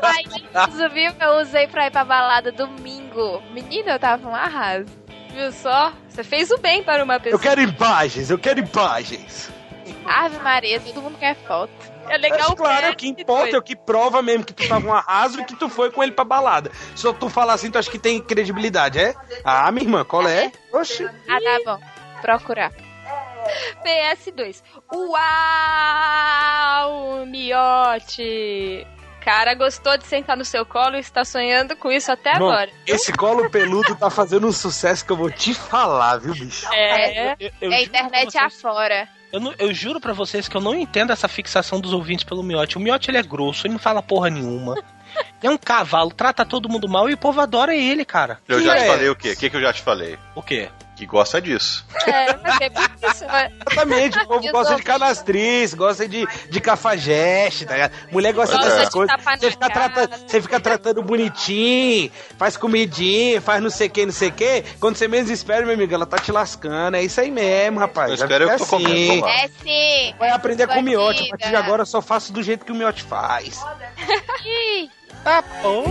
Mas 0.01 0.93
viu 0.93 1.13
que 1.15 1.25
eu 1.25 1.41
usei 1.41 1.67
pra 1.67 1.89
ir 1.89 1.91
pra 1.91 2.05
balada 2.05 2.53
domingo. 2.53 3.43
Menina, 3.53 3.91
eu 3.91 3.99
tava 3.99 4.29
um 4.29 4.35
arraso. 4.37 4.87
Viu 5.35 5.51
só? 5.51 5.93
Você 6.09 6.23
fez 6.23 6.51
o 6.53 6.59
bem 6.59 6.81
para 6.85 7.03
uma 7.03 7.15
eu 7.17 7.21
pessoa. 7.21 7.43
quero 7.43 7.61
imagens, 7.61 8.31
eu 8.31 8.39
quero 8.39 8.61
imagens. 8.61 9.51
Ave 10.07 10.39
Maria, 10.39 10.81
todo 10.81 11.01
mundo 11.03 11.19
quer 11.19 11.35
foto. 11.37 11.73
É 12.09 12.17
legal 12.19 12.49
Mas, 12.51 12.59
claro, 12.59 12.87
ver 12.87 12.93
o 12.93 12.97
que 12.97 13.09
importa 13.09 13.57
é 13.57 13.59
o 13.59 13.63
que 13.63 13.77
prova 13.77 14.21
mesmo 14.23 14.45
que 14.45 14.53
tu 14.53 14.69
tava 14.69 14.87
um 14.87 14.93
arraso 14.93 15.41
e 15.41 15.45
que 15.45 15.55
tu 15.57 15.69
foi 15.69 15.91
com 15.91 16.03
ele 16.03 16.13
pra 16.13 16.25
balada. 16.25 16.71
Se 16.97 17.11
tu 17.15 17.29
falar 17.29 17.55
assim, 17.55 17.71
tu 17.71 17.79
acha 17.79 17.91
que 17.91 17.99
tem 17.99 18.21
credibilidade, 18.21 18.99
é? 18.99 19.15
Ah, 19.45 19.71
minha 19.71 19.85
irmã, 19.85 20.05
qual 20.05 20.27
é? 20.27 20.51
Oxi. 20.73 21.05
Ah, 21.05 21.39
tá 21.41 21.59
bom. 21.65 21.79
Procurar. 22.21 22.73
PS2. 23.85 24.63
Uau, 25.93 27.27
miote! 27.27 28.87
Cara, 29.25 29.55
gostou 29.55 29.97
de 29.97 30.05
sentar 30.07 30.37
no 30.37 30.45
seu 30.45 30.67
colo 30.67 30.97
e 30.97 31.01
está 31.01 31.25
sonhando 31.25 31.77
com 31.77 31.93
isso 31.93 32.11
até 32.11 32.33
Irmão, 32.33 32.51
agora. 32.51 32.71
Esse 32.87 33.13
colo 33.13 33.49
peludo 33.49 33.95
tá 33.95 34.11
fazendo 34.11 34.49
um 34.49 34.53
sucesso 34.53 35.07
que 35.07 35.13
eu 35.13 35.17
vou 35.17 35.31
te 35.31 35.55
falar, 35.55 36.17
viu, 36.19 36.35
bicho? 36.35 36.67
É. 36.73 37.33
Eu- 37.39 37.51
eu 37.61 37.73
É 37.73 37.79
juro 37.79 37.91
pra 37.91 38.01
internet 38.01 38.33
vocês- 38.33 38.45
afora. 38.45 39.09
Eu, 39.33 39.41
não- 39.41 39.55
eu 39.59 39.73
juro 39.73 39.99
pra 39.99 40.13
vocês 40.13 40.47
que 40.47 40.57
eu 40.57 40.61
não 40.61 40.75
entendo 40.75 41.11
essa 41.11 41.27
fixação 41.27 41.81
dos 41.81 41.93
ouvintes 41.93 42.23
pelo 42.25 42.43
miote. 42.43 42.77
O 42.77 42.81
miote 42.81 43.11
ele 43.11 43.17
é 43.19 43.23
grosso, 43.23 43.67
ele 43.67 43.73
não 43.75 43.81
fala 43.81 44.03
porra 44.03 44.29
nenhuma. 44.29 44.75
É 45.43 45.49
um 45.51 45.57
cavalo, 45.59 46.11
trata 46.11 46.45
todo 46.45 46.69
mundo 46.69 46.89
mal 46.89 47.09
e 47.09 47.15
o 47.15 47.19
povo 47.19 47.41
adora 47.41 47.75
ele, 47.75 48.05
cara. 48.05 48.39
Eu 48.47 48.59
Que 48.59 48.65
já 48.65 48.77
te 48.77 48.83
é? 48.83 48.87
falei 48.87 49.09
o 49.09 49.17
quê? 49.17 49.33
O 49.33 49.37
que, 49.37 49.51
que 49.51 49.57
eu 49.57 49.61
já 49.61 49.73
te 49.73 49.83
falei? 49.83 50.19
O 50.35 50.43
quê? 50.43 50.69
Que 51.03 51.07
gosta 51.07 51.41
disso. 51.43 51.85
É, 52.07 52.37
mas 52.37 52.61
é 52.61 52.69
bem 52.69 52.85
isso. 53.11 53.25
mas- 53.27 53.53
Exatamente, 53.73 54.19
o 54.19 54.27
povo 54.29 54.47
os 54.47 54.53
gosta 54.53 54.77
de 54.77 54.83
canastriz, 54.85 55.75
gosta 55.75 56.09
de, 56.09 56.25
de 56.49 56.61
cafajeste, 56.61 57.67
tá 57.67 57.75
ligado? 57.75 57.93
Mulher 58.13 58.33
gosta 58.33 58.55
Gosta 58.55 58.71
dessas 58.71 58.87
de 58.87 58.93
coisas. 58.93 59.17
Você 59.41 59.51
fica, 59.51 59.69
tratando, 59.71 60.17
você 60.29 60.41
fica 60.43 60.61
tratando 60.61 61.03
bonitinho, 61.03 62.13
faz 62.39 62.57
comidinha, 62.57 63.41
faz 63.41 63.61
não 63.61 63.69
sei 63.69 63.89
o 63.89 63.91
que, 63.91 64.07
não 64.07 64.13
sei 64.13 64.29
o 64.29 64.33
que. 64.33 64.63
Quando 64.79 64.95
você 64.95 65.09
menos 65.09 65.29
espera, 65.29 65.67
meu 65.67 65.75
amigo, 65.75 65.93
ela 65.93 66.07
tá 66.07 66.19
te 66.19 66.31
lascando. 66.31 66.97
É 66.97 67.03
isso 67.03 67.21
aí 67.21 67.33
mesmo, 67.33 67.81
rapaz. 67.81 68.09
Eu 68.11 68.15
espero 68.15 68.45
eu 68.45 68.51
que 68.51 68.59
tô 68.59 68.67
comendo, 68.67 69.07
vamos 69.09 69.23
lá. 69.23 69.31
É 69.33 69.49
sim. 69.49 70.15
Vai 70.21 70.31
aprender 70.31 70.69
com 70.69 70.79
o 70.79 70.83
miote. 70.83 71.25
A 71.25 71.31
partir 71.31 71.49
de 71.49 71.57
agora 71.57 71.83
eu 71.83 71.87
só 71.87 72.01
faço 72.01 72.33
do 72.33 72.41
jeito 72.45 72.65
que 72.65 72.71
o 72.71 72.77
miote 72.77 73.03
faz. 73.03 73.61
Ih, 74.47 74.89
Tá 75.25 75.43
bom. 75.63 75.85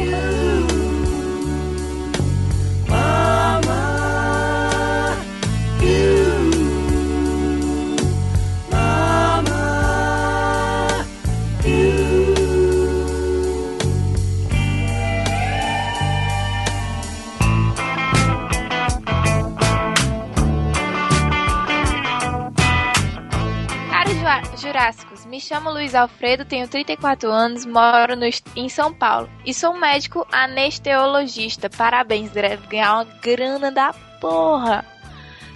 Jurássicos, 24.62 25.26
me 25.26 25.41
chamo 25.41 25.72
Luiz 25.72 25.95
Alfredo, 25.95 26.45
tenho 26.45 26.68
34 26.68 27.30
anos, 27.32 27.66
moro 27.66 28.16
no 28.16 28.30
em 28.55 28.70
São 28.70 28.93
Paulo 28.93 29.28
e 29.43 29.53
sou 29.53 29.74
médico 29.74 30.26
anesteologista. 30.32 31.70
Parabéns, 31.70 32.30
deve 32.30 32.68
ganhar 32.68 32.93
uma 32.93 33.05
grana 33.05 33.72
da 33.72 33.91
porra. 34.20 34.86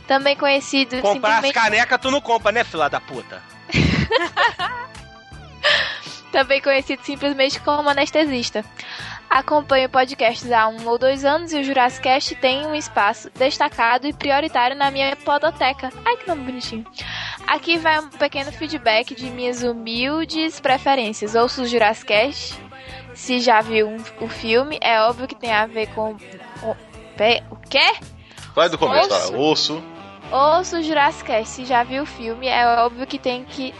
Também 0.07 0.35
conhecido 0.35 1.01
Comprar 1.01 1.09
as 1.09 1.13
simplesmente, 1.13 1.53
canecas 1.53 2.01
tu 2.01 2.09
não 2.09 2.19
compra, 2.19 2.51
né, 2.51 2.63
fila 2.63 2.89
da 2.89 2.99
puta? 2.99 3.41
também 6.31 6.61
conhecido 6.61 7.03
simplesmente 7.03 7.59
como 7.61 7.89
anestesista. 7.89 8.65
Acompanho 9.29 9.89
podcasts 9.89 10.51
há 10.51 10.67
um 10.67 10.87
ou 10.87 10.97
dois 10.97 11.25
anos 11.25 11.53
e 11.53 11.59
o 11.59 11.63
Jurassicast 11.63 12.35
tem 12.35 12.65
um 12.65 12.75
espaço 12.75 13.29
destacado 13.37 14.07
e 14.07 14.13
prioritário 14.13 14.75
na 14.75 14.91
minha 14.91 15.15
podoteca. 15.15 15.89
Ai, 16.05 16.17
que 16.17 16.27
nome 16.27 16.43
bonitinho. 16.43 16.85
Aqui 17.47 17.77
vai 17.77 17.99
um 17.99 18.09
pequeno 18.09 18.51
feedback 18.51 19.13
de 19.15 19.25
minhas 19.29 19.61
humildes 19.63 20.59
preferências. 20.59 21.35
Ouço 21.35 21.63
o 21.63 21.65
Jurassicast. 21.67 22.59
Se 23.13 23.39
já 23.39 23.61
viu 23.61 23.87
um- 23.87 24.03
o 24.19 24.27
filme, 24.27 24.77
é 24.81 24.99
óbvio 25.01 25.27
que 25.27 25.35
tem 25.35 25.51
a 25.51 25.65
ver 25.65 25.87
com. 25.93 26.15
com 26.59 26.75
pe- 27.15 27.43
o 27.49 27.55
quê? 27.55 27.93
Vai 28.53 28.67
do 28.69 28.77
começo, 28.77 29.09
Osso. 29.13 29.31
tá? 29.31 29.37
Osso. 29.37 29.83
Ouço 30.31 30.77
o 30.77 30.83
Jurassicast. 30.83 31.47
Se 31.49 31.65
já 31.65 31.83
viu 31.83 32.03
o 32.03 32.05
filme, 32.05 32.47
é 32.47 32.65
óbvio 32.79 33.05
que 33.07 33.17
tem 33.19 33.43
que. 33.45 33.73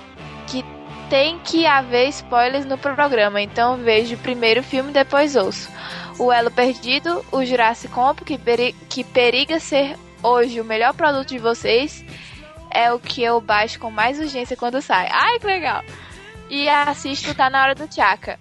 que 0.48 0.64
tem 1.10 1.38
que 1.40 1.66
haver 1.68 2.08
spoilers 2.10 2.66
no 2.66 2.78
programa. 2.78 3.40
Então 3.42 3.78
vejo 3.78 4.18
primeiro 4.18 4.62
o 4.62 4.64
filme, 4.64 4.92
depois 4.92 5.36
ouço. 5.36 5.70
O 6.18 6.32
Elo 6.32 6.50
Perdido, 6.50 7.24
o 7.32 7.44
Jurassic 7.46 7.94
Comp, 7.94 8.22
que, 8.22 8.38
peri 8.38 8.74
que 8.90 9.04
periga 9.04 9.60
ser 9.60 9.98
hoje 10.24 10.60
o 10.62 10.66
melhor 10.66 10.94
produto 10.94 11.28
de 11.28 11.38
vocês, 11.38 12.04
é 12.76 12.92
o 12.92 13.00
que 13.00 13.24
eu 13.24 13.40
baixo 13.40 13.80
com 13.80 13.90
mais 13.90 14.20
urgência 14.20 14.58
quando 14.58 14.82
sai. 14.82 15.08
Ai, 15.12 15.40
que 15.40 15.48
legal! 15.48 15.82
E 16.50 16.68
assisto 16.68 17.34
Tá 17.34 17.50
Na 17.50 17.64
Hora 17.64 17.76
do 17.76 17.88
Tchaka. 17.88 18.38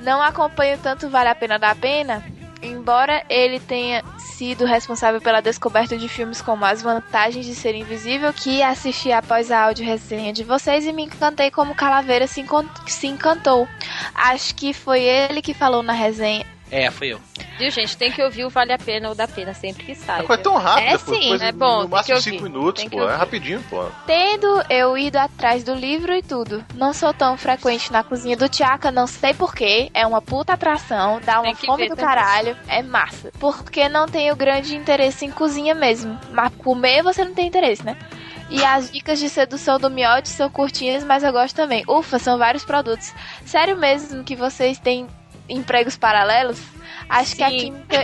Não 0.00 0.20
acompanho 0.22 0.78
tanto 0.78 1.08
Vale 1.08 1.28
a 1.28 1.34
Pena 1.34 1.58
da 1.58 1.74
Pena, 1.74 2.24
embora 2.60 3.24
ele 3.28 3.60
tenha 3.60 4.02
sido 4.18 4.64
responsável 4.64 5.20
pela 5.20 5.40
descoberta 5.40 5.96
de 5.96 6.08
filmes 6.08 6.42
como 6.42 6.64
As 6.64 6.82
Vantagens 6.82 7.46
de 7.46 7.54
Ser 7.54 7.74
Invisível, 7.74 8.32
que 8.32 8.62
assisti 8.62 9.12
após 9.12 9.52
a 9.52 9.62
áudio 9.62 9.84
resenha 9.84 10.32
de 10.32 10.42
vocês 10.42 10.84
e 10.84 10.92
me 10.92 11.04
encantei 11.04 11.50
como 11.50 11.74
Calaveira 11.74 12.26
se, 12.26 12.44
se 12.86 13.06
encantou. 13.06 13.68
Acho 14.14 14.54
que 14.54 14.72
foi 14.72 15.02
ele 15.02 15.40
que 15.40 15.54
falou 15.54 15.82
na 15.82 15.92
resenha. 15.92 16.53
É, 16.70 16.90
foi 16.90 17.08
eu. 17.08 17.20
Viu, 17.58 17.70
gente? 17.70 17.96
Tem 17.96 18.10
que 18.10 18.22
ouvir 18.22 18.44
o 18.44 18.50
Vale 18.50 18.72
a 18.72 18.78
Pena 18.78 19.08
ou 19.08 19.14
da 19.14 19.28
Pena 19.28 19.54
sempre 19.54 19.84
que 19.84 19.94
sai. 19.94 20.24
É 20.24 20.26
viu? 20.26 20.38
tão 20.38 20.56
rápida, 20.56 20.90
É 20.90 20.98
pô, 20.98 21.14
sim, 21.14 21.28
coisa 21.28 21.44
é 21.44 21.52
bom, 21.52 21.82
no 21.82 21.88
máximo 21.88 22.16
que 22.16 22.22
5 22.22 22.36
ouvir, 22.36 22.48
minutos, 22.52 22.84
pô. 22.84 23.08
É 23.08 23.14
rapidinho, 23.14 23.62
pô. 23.70 23.84
Tendo 24.06 24.62
eu 24.68 24.98
ido 24.98 25.16
atrás 25.16 25.62
do 25.62 25.74
livro 25.74 26.12
e 26.14 26.22
tudo. 26.22 26.64
Não 26.74 26.92
sou 26.92 27.12
tão 27.14 27.36
frequente 27.36 27.92
na 27.92 28.02
cozinha 28.02 28.36
do 28.36 28.48
Tchaka, 28.48 28.90
não 28.90 29.06
sei 29.06 29.34
porquê. 29.34 29.90
É 29.94 30.06
uma 30.06 30.20
puta 30.20 30.54
atração, 30.54 31.20
dá 31.24 31.40
uma 31.40 31.54
fome 31.54 31.84
ver 31.84 31.90
do 31.90 31.96
também. 31.96 32.04
caralho. 32.04 32.56
É 32.66 32.82
massa. 32.82 33.30
Porque 33.38 33.88
não 33.88 34.06
tenho 34.06 34.34
grande 34.34 34.74
interesse 34.74 35.24
em 35.24 35.30
cozinha 35.30 35.74
mesmo. 35.74 36.18
Mas 36.32 36.52
comer 36.56 37.02
você 37.02 37.24
não 37.24 37.34
tem 37.34 37.46
interesse, 37.46 37.84
né? 37.84 37.96
E 38.50 38.62
as 38.64 38.90
dicas 38.90 39.18
de 39.18 39.28
sedução 39.28 39.78
do 39.78 39.88
Miote 39.90 40.28
são 40.28 40.50
curtinhas, 40.50 41.02
mas 41.02 41.22
eu 41.22 41.32
gosto 41.32 41.56
também. 41.56 41.82
Ufa, 41.88 42.18
são 42.18 42.36
vários 42.36 42.64
produtos. 42.64 43.12
Sério 43.44 43.76
mesmo 43.76 44.22
que 44.22 44.36
vocês 44.36 44.78
têm 44.78 45.06
empregos 45.48 45.96
paralelos? 45.96 46.60
Acho 47.08 47.36
que 47.36 47.42
a 47.42 47.50
Sim. 47.50 47.58
química. 47.58 48.02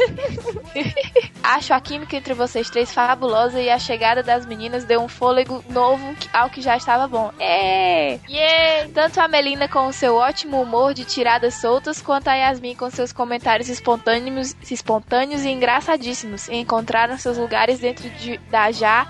Acho 1.42 1.72
a 1.72 1.80
química 1.80 2.16
entre 2.16 2.34
vocês 2.34 2.68
três 2.68 2.92
fabulosa 2.92 3.60
e 3.60 3.70
a 3.70 3.78
chegada 3.78 4.22
das 4.22 4.44
meninas 4.44 4.84
deu 4.84 5.00
um 5.02 5.08
fôlego 5.08 5.64
novo 5.70 6.14
ao 6.32 6.50
que 6.50 6.60
já 6.60 6.76
estava 6.76 7.08
bom. 7.08 7.32
É! 7.38 8.18
Yeah! 8.28 8.90
Tanto 8.92 9.20
a 9.20 9.26
Melina 9.28 9.68
com 9.68 9.86
o 9.86 9.92
seu 9.92 10.16
ótimo 10.16 10.60
humor 10.60 10.92
de 10.92 11.04
tiradas 11.04 11.54
soltas, 11.54 12.02
quanto 12.02 12.28
a 12.28 12.34
Yasmin 12.34 12.74
com 12.74 12.90
seus 12.90 13.12
comentários 13.12 13.68
espontâneos, 13.68 14.54
espontâneos 14.70 15.44
e 15.44 15.48
engraçadíssimos 15.50 16.48
encontraram 16.50 17.16
seus 17.16 17.38
lugares 17.38 17.78
dentro 17.78 18.08
de- 18.10 18.38
da 18.50 18.70
já 18.70 19.06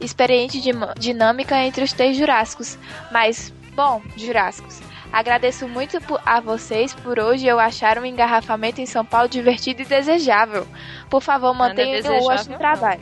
experiente 0.00 0.60
dinâmica 0.98 1.56
entre 1.58 1.84
os 1.84 1.92
três 1.92 2.16
jurássicos. 2.16 2.76
Mas, 3.10 3.52
bom, 3.74 4.02
jurássicos, 4.16 4.80
agradeço 5.12 5.68
muito 5.68 5.98
a 6.24 6.40
vocês 6.40 6.94
por 6.94 7.18
hoje 7.18 7.46
eu 7.46 7.60
achar 7.60 7.98
um 7.98 8.04
engarrafamento 8.04 8.80
em 8.80 8.86
São 8.86 9.04
Paulo 9.04 9.28
divertido 9.28 9.82
e 9.82 9.84
desejável. 9.84 10.66
Por 11.10 11.22
favor, 11.22 11.52
Nada 11.52 11.68
mantenham 11.68 12.00
o 12.00 12.28
não. 12.28 12.58
trabalho. 12.58 13.00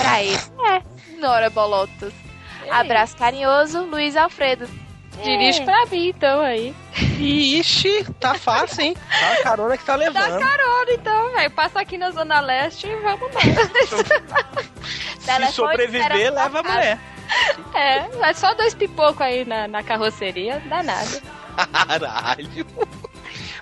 Pra 0.00 0.22
ele. 0.22 0.38
É, 0.64 0.80
Nora 1.20 1.50
Bolotos. 1.50 2.12
Abraço 2.70 3.16
carinhoso, 3.16 3.82
Luiz 3.84 4.16
Alfredo. 4.16 4.68
Dirige 5.22 5.62
pra 5.64 5.84
mim, 5.86 6.08
então, 6.08 6.40
aí. 6.40 6.74
Ixi, 7.18 8.04
tá 8.18 8.34
fácil, 8.34 8.82
hein? 8.82 8.96
Tá 9.20 9.32
a 9.32 9.42
carona 9.42 9.76
que 9.76 9.84
tá 9.84 9.96
Dá 9.96 10.04
levando. 10.04 10.38
carona, 10.40 10.90
então, 10.92 11.32
velho. 11.32 11.50
Passa 11.50 11.80
aqui 11.80 11.98
na 11.98 12.10
Zona 12.10 12.40
Leste 12.40 12.86
e 12.88 12.96
vamos 12.96 13.30
lá. 13.32 13.40
Se 15.20 15.52
sobreviver, 15.52 16.32
leva 16.32 16.60
a 16.60 16.62
mulher. 16.62 16.98
é, 17.74 18.08
mas 18.18 18.38
só 18.38 18.54
dois 18.54 18.74
pipocos 18.74 19.20
aí 19.20 19.44
na, 19.44 19.68
na 19.68 19.82
carroceria, 19.82 20.60
dá 20.66 20.82
nada. 20.82 21.22
Caralho. 21.56 22.66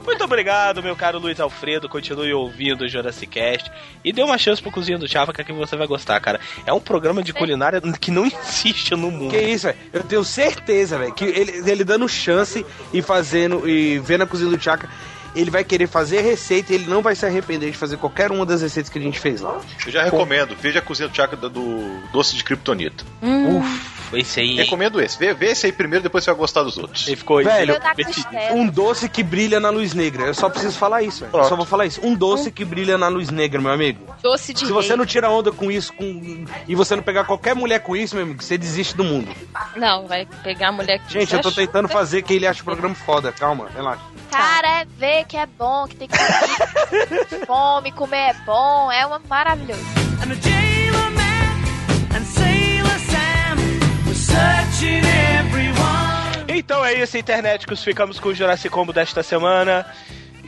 Muito 0.05 0.25
obrigado, 0.25 0.83
meu 0.83 0.97
caro 0.97 1.19
Luiz 1.19 1.39
Alfredo. 1.39 1.89
Continue 1.89 2.33
ouvindo 2.33 2.85
o 2.85 2.89
Jurassic 2.89 3.27
Cast. 3.27 3.71
E 4.05 4.13
dê 4.13 4.23
uma 4.23 4.39
chance 4.39 4.61
pro 4.61 4.71
Cozinha 4.71 4.99
do 4.99 5.07
Chava, 5.07 5.33
que 5.33 5.41
aqui 5.41 5.53
você 5.53 5.77
vai 5.77 5.87
gostar, 5.87 6.19
cara. 6.21 6.41
É 6.65 6.73
um 6.73 6.81
programa 6.81 7.23
de 7.23 7.33
culinária 7.33 7.81
que 8.01 8.11
não 8.11 8.25
existe 8.25 8.93
no 8.93 9.11
mundo. 9.11 9.31
Que 9.31 9.41
isso, 9.41 9.67
velho? 9.67 9.79
Eu 9.93 10.03
tenho 10.03 10.25
certeza, 10.25 10.99
velho, 10.99 11.13
que 11.13 11.25
ele, 11.25 11.71
ele 11.71 11.85
dando 11.85 12.09
chance 12.09 12.65
e 12.93 13.03
fazendo 13.03 13.69
e 13.69 13.99
vendo 13.99 14.23
a 14.23 14.27
cozinha 14.27 14.51
do 14.51 14.61
Chaka, 14.61 14.89
ele 15.37 15.51
vai 15.51 15.63
querer 15.63 15.87
fazer 15.87 16.19
a 16.19 16.23
receita 16.23 16.73
e 16.73 16.77
ele 16.77 16.87
não 16.87 17.03
vai 17.03 17.15
se 17.15 17.25
arrepender 17.25 17.71
de 17.71 17.77
fazer 17.77 17.97
qualquer 17.97 18.33
uma 18.33 18.45
das 18.45 18.63
receitas 18.63 18.91
que 18.91 18.99
a 18.99 19.03
gente 19.03 19.21
fez 19.21 19.41
lá. 19.41 19.61
Eu 19.87 19.93
já 19.93 20.03
recomendo. 20.03 20.57
Veja 20.57 20.79
a 20.81 20.83
cozinha 20.83 21.09
do 21.09 21.15
Chaka 21.15 21.37
do 21.37 22.01
doce 22.13 22.37
de 22.37 22.43
Kryptonita. 22.43 23.05
Ufa, 23.23 24.00
esse 24.19 24.41
aí. 24.41 24.57
Recomendo 24.57 25.01
esse. 25.01 25.19
Vê, 25.19 25.33
vê 25.35 25.47
esse 25.47 25.67
aí 25.67 25.73
primeiro, 25.73 26.03
depois 26.03 26.25
você 26.25 26.31
vai 26.31 26.39
gostar 26.39 26.63
dos 26.63 26.77
outros. 26.79 27.07
Ele 27.07 27.17
ficou 27.17 27.43
Velho, 27.43 27.79
costela. 27.81 28.53
Um 28.53 28.67
doce 28.69 29.09
que 29.09 29.23
brilha 29.23 29.61
na 29.61 29.71
luz 29.71 29.95
negra. 29.95 30.25
Eu 30.27 30.35
só 30.35 30.49
preciso 30.49 30.77
falar 30.79 31.03
isso, 31.03 31.25
velho. 31.25 31.37
Eu 31.37 31.45
só 31.49 31.57
vou 31.57 31.67
falar 31.67 31.87
isso. 31.87 32.01
Um 32.05 32.15
doce 32.15 32.51
que 32.51 32.65
brilha 32.65 32.99
na 32.99 33.09
luz 33.09 33.31
negra, 33.31 33.61
meu 33.61 33.73
amigo. 33.73 34.15
Doce 34.23 34.53
de 34.53 34.67
Se 34.67 34.73
você 34.73 34.89
rei. 34.89 34.97
não 34.97 35.07
tira 35.07 35.31
onda 35.31 35.53
com 35.53 35.71
isso 35.71 35.93
com... 35.93 36.45
e 36.69 36.75
você 36.75 36.95
não 36.97 37.03
pegar 37.03 37.25
qualquer 37.25 37.55
mulher 37.55 37.81
com 37.81 37.97
isso, 37.97 38.15
meu 38.15 38.25
amigo, 38.25 38.43
você 38.43 38.59
desiste 38.59 38.97
do 38.97 39.05
mundo. 39.05 39.29
Não, 39.77 40.07
vai 40.07 40.27
pegar 40.43 40.69
a 40.69 40.73
mulher 40.73 40.99
que 40.99 41.13
Gente, 41.13 41.35
eu 41.35 41.41
tô 41.41 41.51
tentando 41.51 41.89
fazer 41.89 42.23
que 42.23 42.35
ele 42.35 42.47
ache 42.47 42.61
o 42.61 42.65
programa 42.65 42.95
foda. 42.95 43.33
Calma, 43.33 43.69
relaxa. 43.75 44.03
Cara, 44.31 44.83
é 44.83 44.85
ver 44.85 45.25
que 45.25 45.37
é 45.37 45.47
bom, 45.47 45.87
que 45.89 45.97
tem 45.97 46.09
que 46.09 46.17
ter 46.17 47.45
fome, 47.47 47.91
comer 47.93 48.31
é 48.31 48.35
bom, 48.47 48.93
é 48.93 49.05
uma 49.07 49.19
maravilhoso. 49.19 49.83
Então 56.49 56.85
é 56.85 56.95
isso, 56.95 57.17
internéticos. 57.17 57.83
Ficamos 57.83 58.21
com 58.21 58.29
o 58.29 58.35
Jurassic 58.35 58.69
Combo 58.69 58.93
desta 58.93 59.23
semana. 59.23 59.87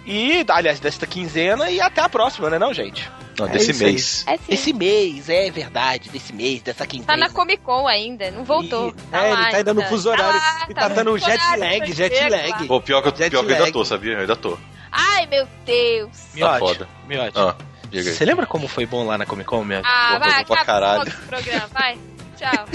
E, 0.07 0.45
aliás, 0.49 0.81
desta 0.81 1.07
quinzena. 1.07 1.71
E 1.71 1.81
até 1.81 2.01
a 2.01 2.09
próxima, 2.09 2.51
né, 2.51 2.59
não, 2.59 2.73
gente? 2.75 3.11
Não, 3.39 3.47
É 3.47 3.51
desse 3.51 3.73
mês. 3.73 4.25
É. 4.29 4.39
Esse 4.49 4.73
mês, 4.73 5.29
é 5.29 5.51
verdade, 5.51 6.11
desse 6.11 6.33
mês, 6.33 6.61
dessa 6.61 6.87
quinta. 6.87 7.07
Tá 7.07 7.17
na 7.17 7.31
Comic 7.31 7.63
Con 7.63 7.87
ainda, 7.89 8.31
não 8.31 8.45
voltou. 8.45 8.89
E- 8.91 8.93
Tá 9.11 9.19
é, 9.25 9.33
lá 9.33 9.43
ele 9.43 9.51
tá 9.51 9.57
ainda 9.59 9.75
no 9.75 9.81
ainda. 9.81 9.91
fuso 9.91 10.11
horário. 10.11 10.41
Ah, 10.41 10.63
ele 10.65 10.75
tá 10.75 10.81
tá 10.83 10.89
no 10.91 10.95
dando 10.95 11.19
jet 11.19 11.31
horário, 11.41 11.61
lag, 11.61 11.93
jet 11.93 12.15
chega 12.17 12.37
lag. 12.51 12.67
Pô, 12.67 12.81
pior 12.81 13.01
que, 13.03 13.09
eu, 13.09 13.17
Jet 13.17 13.31
pior 13.31 13.45
que 13.47 13.53
eu 13.53 13.57
ainda 13.57 13.73
tô, 13.73 13.85
sabia? 13.85 14.13
Eu 14.13 14.21
ainda 14.21 14.37
tô. 14.37 14.59
Ai, 14.91 15.27
meu 15.27 15.49
Deus. 15.65 16.11
Tá 16.11 16.27
Miote, 16.35 16.59
foda. 16.59 16.89
Miote. 17.09 17.39
Ah. 17.39 17.55
Você 17.93 18.25
lembra 18.25 18.45
como 18.47 18.69
foi 18.69 18.85
bom 18.87 19.07
lá 19.07 19.17
na 19.17 19.25
Comic 19.25 19.49
Con, 19.49 19.65
Miote? 19.65 19.87
Ah, 19.89 20.15
Pô, 20.15 20.19
vai, 20.29 20.45
tô 20.45 20.53
pra 20.53 20.63
acaba 20.63 20.65
caralho. 20.81 21.13
programa, 21.27 21.69
vai. 21.73 21.99
Tchau. 22.43 22.67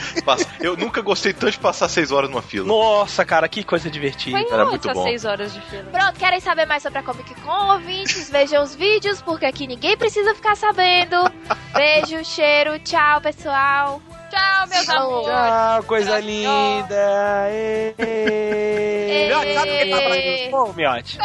Eu 0.62 0.78
nunca 0.78 1.02
gostei 1.02 1.34
tanto 1.34 1.52
de 1.52 1.60
passar 1.60 1.90
seis 1.90 2.12
horas 2.12 2.30
numa 2.30 2.42
fila. 2.42 2.66
Nossa, 2.66 3.26
cara, 3.26 3.48
que 3.50 3.64
coisa 3.64 3.90
divertida. 3.90 4.38
Foi 4.40 4.52
Era 4.52 4.66
muito 4.66 4.92
bom. 4.94 5.04
seis 5.04 5.26
horas 5.26 5.54
de 5.54 5.60
fila. 5.62 5.84
Pronto, 5.92 6.14
querem 6.20 6.40
saber 6.40 6.66
mais 6.66 6.82
sobre 6.84 7.00
a 7.00 7.04
Comic 7.04 7.34
Con, 7.42 7.74
ouvintes? 7.74 8.30
Vejam 8.30 8.64
os 8.64 8.74
vídeos, 8.76 9.22
porque 9.22 9.46
aqui 9.46 9.68
ninguém 9.68 9.98
precisa 9.98 10.34
ficar 10.34 10.56
sabendo. 10.56 11.16
Beijo, 11.74 12.24
cheiro, 12.24 12.80
tchau, 12.80 13.20
pessoal. 13.22 14.02
Tchau, 14.30 14.68
meus 14.68 14.90
amores. 14.90 15.28
Tchau, 15.28 15.84
coisa 15.84 16.12
Tchau. 16.12 16.20
linda. 16.22 17.48
Ê. 17.50 19.28
Miote, 19.30 19.54
sabe 19.54 19.70
quem 19.78 19.90
tava 19.90 20.04
lá 20.04 20.16
no 20.16 20.22
Comic 20.22 20.50
Con, 20.52 20.74
Miote? 20.74 21.18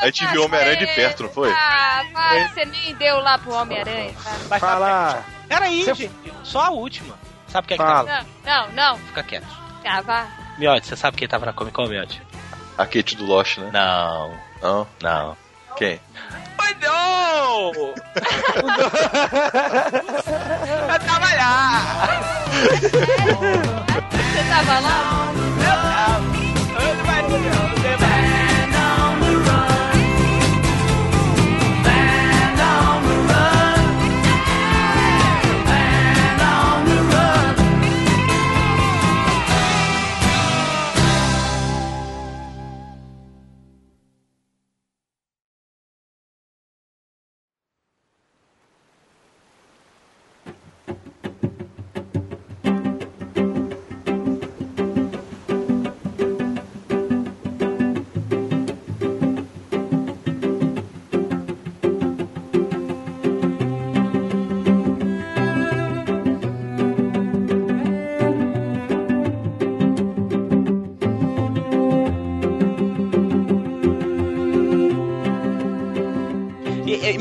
A 0.00 0.06
gente 0.06 0.26
viu 0.26 0.44
Homem-Aranha 0.44 0.76
de 0.76 0.86
perto, 0.86 1.22
não 1.24 1.30
foi? 1.30 1.50
Ah, 1.50 2.02
vai, 2.12 2.48
você 2.48 2.64
nem 2.64 2.94
deu 2.94 3.18
lá 3.20 3.38
pro 3.38 3.52
Homem-Aranha. 3.52 4.12
tá? 4.22 4.30
Vai 4.48 4.60
Fala. 4.60 5.24
Peraí, 5.48 5.84
gente. 5.84 6.10
Só 6.42 6.60
a 6.60 6.70
última. 6.70 7.14
Sabe 7.52 7.68
quem 7.68 7.74
é 7.74 7.78
que 7.78 7.84
Fala. 7.84 8.08
tava? 8.08 8.26
Não, 8.44 8.66
não, 8.68 8.72
não. 8.72 8.96
Fica 8.98 9.22
quieto. 9.22 9.46
Ah, 9.84 10.00
vá. 10.00 10.26
Miote, 10.58 10.86
você 10.86 10.96
sabe 10.96 11.16
quem 11.16 11.28
tava 11.28 11.46
na 11.46 11.52
Comic 11.52 11.74
Con, 11.74 11.86
Miote? 11.86 12.22
A 12.78 12.86
Kate 12.86 13.16
do 13.16 13.26
Lost, 13.26 13.58
né? 13.58 13.70
Não, 13.72 14.34
Não? 14.62 14.86
não. 15.02 15.36
Quem? 15.76 16.00
Ai, 16.58 16.76
não! 16.80 17.72
Vai 20.86 20.98
trabalhar! 20.98 22.08
Você 24.10 24.44
tava 24.48 24.78
lá? 24.80 25.32
Ele 26.80 27.02
vai, 27.02 27.24
ele 27.24 27.50
vai. 27.50 27.71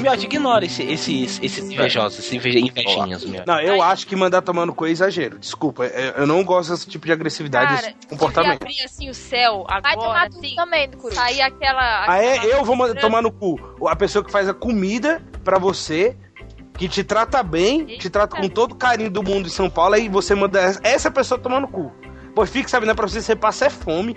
Miote, 0.01 0.25
ignora 0.25 0.65
esse, 0.65 0.83
esses, 0.83 1.39
esses 1.41 1.69
invejosos, 1.69 2.19
esses 2.19 2.33
inveja- 2.33 2.59
invejinhas, 2.59 3.23
Miote. 3.25 3.47
Não, 3.47 3.59
eu 3.59 3.81
acho 3.81 4.05
que 4.07 4.15
mandar 4.15 4.41
tomar 4.41 4.65
no 4.65 4.73
cu 4.73 4.85
é 4.85 4.89
exagero. 4.91 5.37
Desculpa, 5.39 5.85
eu 5.85 6.11
eu 6.21 6.27
não 6.27 6.43
gosto 6.43 6.71
desse 6.71 6.87
tipo 6.87 7.05
de 7.05 7.11
agressividade, 7.11 7.67
Cara, 7.81 7.93
desse 7.93 8.07
comportamento. 8.07 8.61
abrir 8.63 8.83
assim 8.83 9.09
o 9.09 9.13
céu 9.13 9.65
Vai 9.69 9.81
tomar 9.93 10.05
agora, 10.05 10.29
tudo 10.29 10.45
assim. 10.45 10.55
também 10.55 10.89
do 10.89 10.97
Coruja. 10.97 11.19
Sair 11.21 11.41
aquela... 11.41 12.05
Ah, 12.09 12.17
é? 12.23 12.37
aquela- 12.37 12.53
Eu 12.53 12.65
vou 12.65 12.75
mandar 12.75 12.99
tomar 12.99 13.21
no 13.21 13.31
cu. 13.31 13.59
A 13.87 13.95
pessoa 13.95 14.23
que 14.23 14.31
faz 14.31 14.47
a 14.49 14.53
comida 14.53 15.21
pra 15.43 15.57
você, 15.57 16.15
que 16.77 16.87
te 16.89 17.03
trata 17.03 17.41
bem, 17.43 17.85
te 17.85 18.09
trata 18.09 18.35
com 18.39 18.47
todo 18.49 18.71
o 18.73 18.75
carinho 18.75 19.09
do 19.09 19.21
mundo 19.23 19.47
em 19.47 19.51
São 19.51 19.69
Paulo, 19.69 19.95
aí 19.95 20.09
você 20.09 20.33
manda 20.35 20.59
essa 20.83 21.09
pessoa 21.11 21.39
tomar 21.39 21.59
no 21.59 21.67
cu. 21.67 21.91
Pois 22.33 22.49
fique 22.49 22.69
sabendo, 22.69 22.91
é 22.91 22.95
pra 22.95 23.07
você, 23.07 23.21
você 23.21 23.35
passa 23.35 23.65
é 23.65 23.69
fome. 23.69 24.15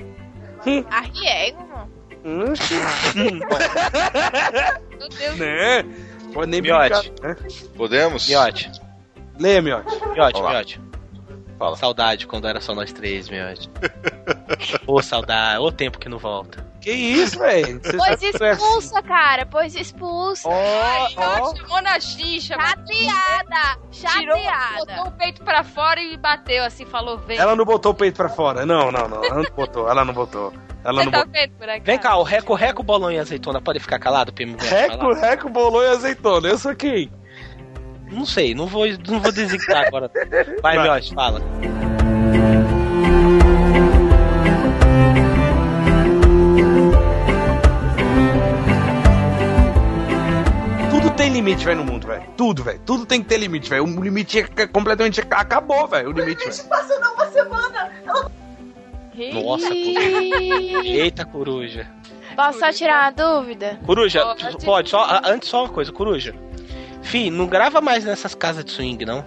Hum, 0.66 0.82
Arriego, 0.91 1.59
mano. 1.59 1.74
hum, 1.74 1.74
Meu 2.25 2.55
Deus. 5.09 5.37
né? 5.39 5.85
Pode 6.33 6.51
nem 6.51 6.62
Miote. 6.62 7.12
né? 7.22 7.37
Podemos? 7.77 8.29
Miote, 8.29 8.70
Leia, 9.39 9.61
Miote. 9.62 10.09
Miote, 10.09 10.41
Olá. 10.41 10.51
Miote. 10.53 10.81
Fala. 11.59 11.77
Saudade 11.77 12.27
quando 12.27 12.49
era 12.49 12.61
só 12.61 12.75
nós 12.75 12.93
três, 12.93 13.29
Miote. 13.29 13.70
Ô, 14.87 15.01
saudade, 15.01 15.59
ô 15.61 15.70
tempo 15.70 15.99
que 15.99 16.09
não 16.09 16.18
volta. 16.18 16.64
Que 16.81 16.91
isso, 16.91 17.39
velho? 17.39 17.81
Pois 17.81 18.22
é 18.22 18.51
assim. 18.51 18.62
expulsa, 18.64 19.03
cara. 19.03 19.47
Pois 19.47 19.75
expulsa. 19.75 20.49
Ela 20.51 21.09
ó. 21.41 21.55
chamou 21.57 21.81
na 21.81 21.99
xixa, 21.99 22.55
Chateada. 22.55 23.79
tirou, 23.91 24.37
botou 24.37 24.45
Chateada. 24.87 25.09
o 25.09 25.12
peito 25.12 25.43
pra 25.45 25.64
fora 25.64 26.01
e 26.03 26.16
bateu 26.18 26.62
assim, 26.64 26.85
falou, 26.85 27.16
vem. 27.18 27.39
Ela 27.39 27.57
não 27.57 27.64
botou 27.64 27.93
o 27.93 27.95
peito 27.95 28.16
pra 28.16 28.29
fora. 28.29 28.66
Não, 28.66 28.93
não, 28.93 29.09
não. 29.09 29.25
Ela 29.25 29.43
não 29.43 29.51
botou. 29.57 29.89
Ela 29.89 30.05
não 30.05 30.12
botou. 30.12 30.53
Ela 30.85 31.03
Você 31.03 31.11
não 31.11 31.12
tá 31.12 31.24
vendo 31.24 31.51
por 31.53 31.68
aqui? 31.68 31.87
Vem 31.87 31.99
cá, 31.99 32.16
o 32.18 32.22
Reco, 32.22 32.55
Reco, 32.55 32.82
Bolão 32.82 33.11
e 33.11 33.18
Azeitona 33.18 33.61
pode 33.61 33.80
ficar 33.80 33.99
calado 33.99 34.32
mim 34.39 34.55
Reco, 34.61 35.14
reco, 35.14 35.49
bolou 35.49 35.82
e 35.82 35.89
azeitona. 35.89 36.47
Eu 36.47 36.59
sou 36.59 36.76
quem? 36.76 37.11
Não 38.11 38.26
sei, 38.26 38.55
não 38.55 38.66
vou, 38.66 38.85
não 39.09 39.18
vou 39.18 39.32
designar 39.32 39.87
agora. 39.87 40.11
Vai. 40.62 40.76
Miote, 40.85 41.14
fala. 41.14 41.41
Tudo 50.91 51.11
tem 51.16 51.32
limite, 51.32 51.64
velho, 51.64 51.78
no 51.78 51.85
mundo, 51.91 52.07
velho. 52.07 52.24
Tudo, 52.37 52.62
velho. 52.62 52.80
Tudo 52.80 53.07
tem 53.07 53.22
que 53.22 53.28
ter 53.28 53.39
limite, 53.39 53.70
velho. 53.70 53.85
O 53.85 54.03
limite 54.03 54.41
é 54.41 54.66
completamente 54.66 55.22
acabou, 55.22 55.89
velho. 55.89 56.11
O 56.11 56.12
limite, 56.12 56.45
velho. 56.45 58.34
Nossa, 59.33 59.69
coruja. 59.69 60.89
Eita, 60.89 61.25
coruja. 61.25 61.87
Posso 62.35 62.59
só 62.59 62.73
tirar 62.73 63.03
uma 63.05 63.11
dúvida? 63.12 63.79
Coruja, 63.87 64.21
Pode. 64.23 64.65
pode, 64.65 64.91
só, 64.91 65.01
a- 65.05 65.23
antes 65.27 65.49
só 65.49 65.65
uma 65.65 65.69
coisa, 65.69 65.93
coruja. 65.93 66.35
Fih, 67.03 67.31
não 67.31 67.47
grava 67.47 67.81
mais 67.81 68.05
nessas 68.05 68.35
casas 68.35 68.65
de 68.65 68.73
swing, 68.73 69.05
não. 69.05 69.25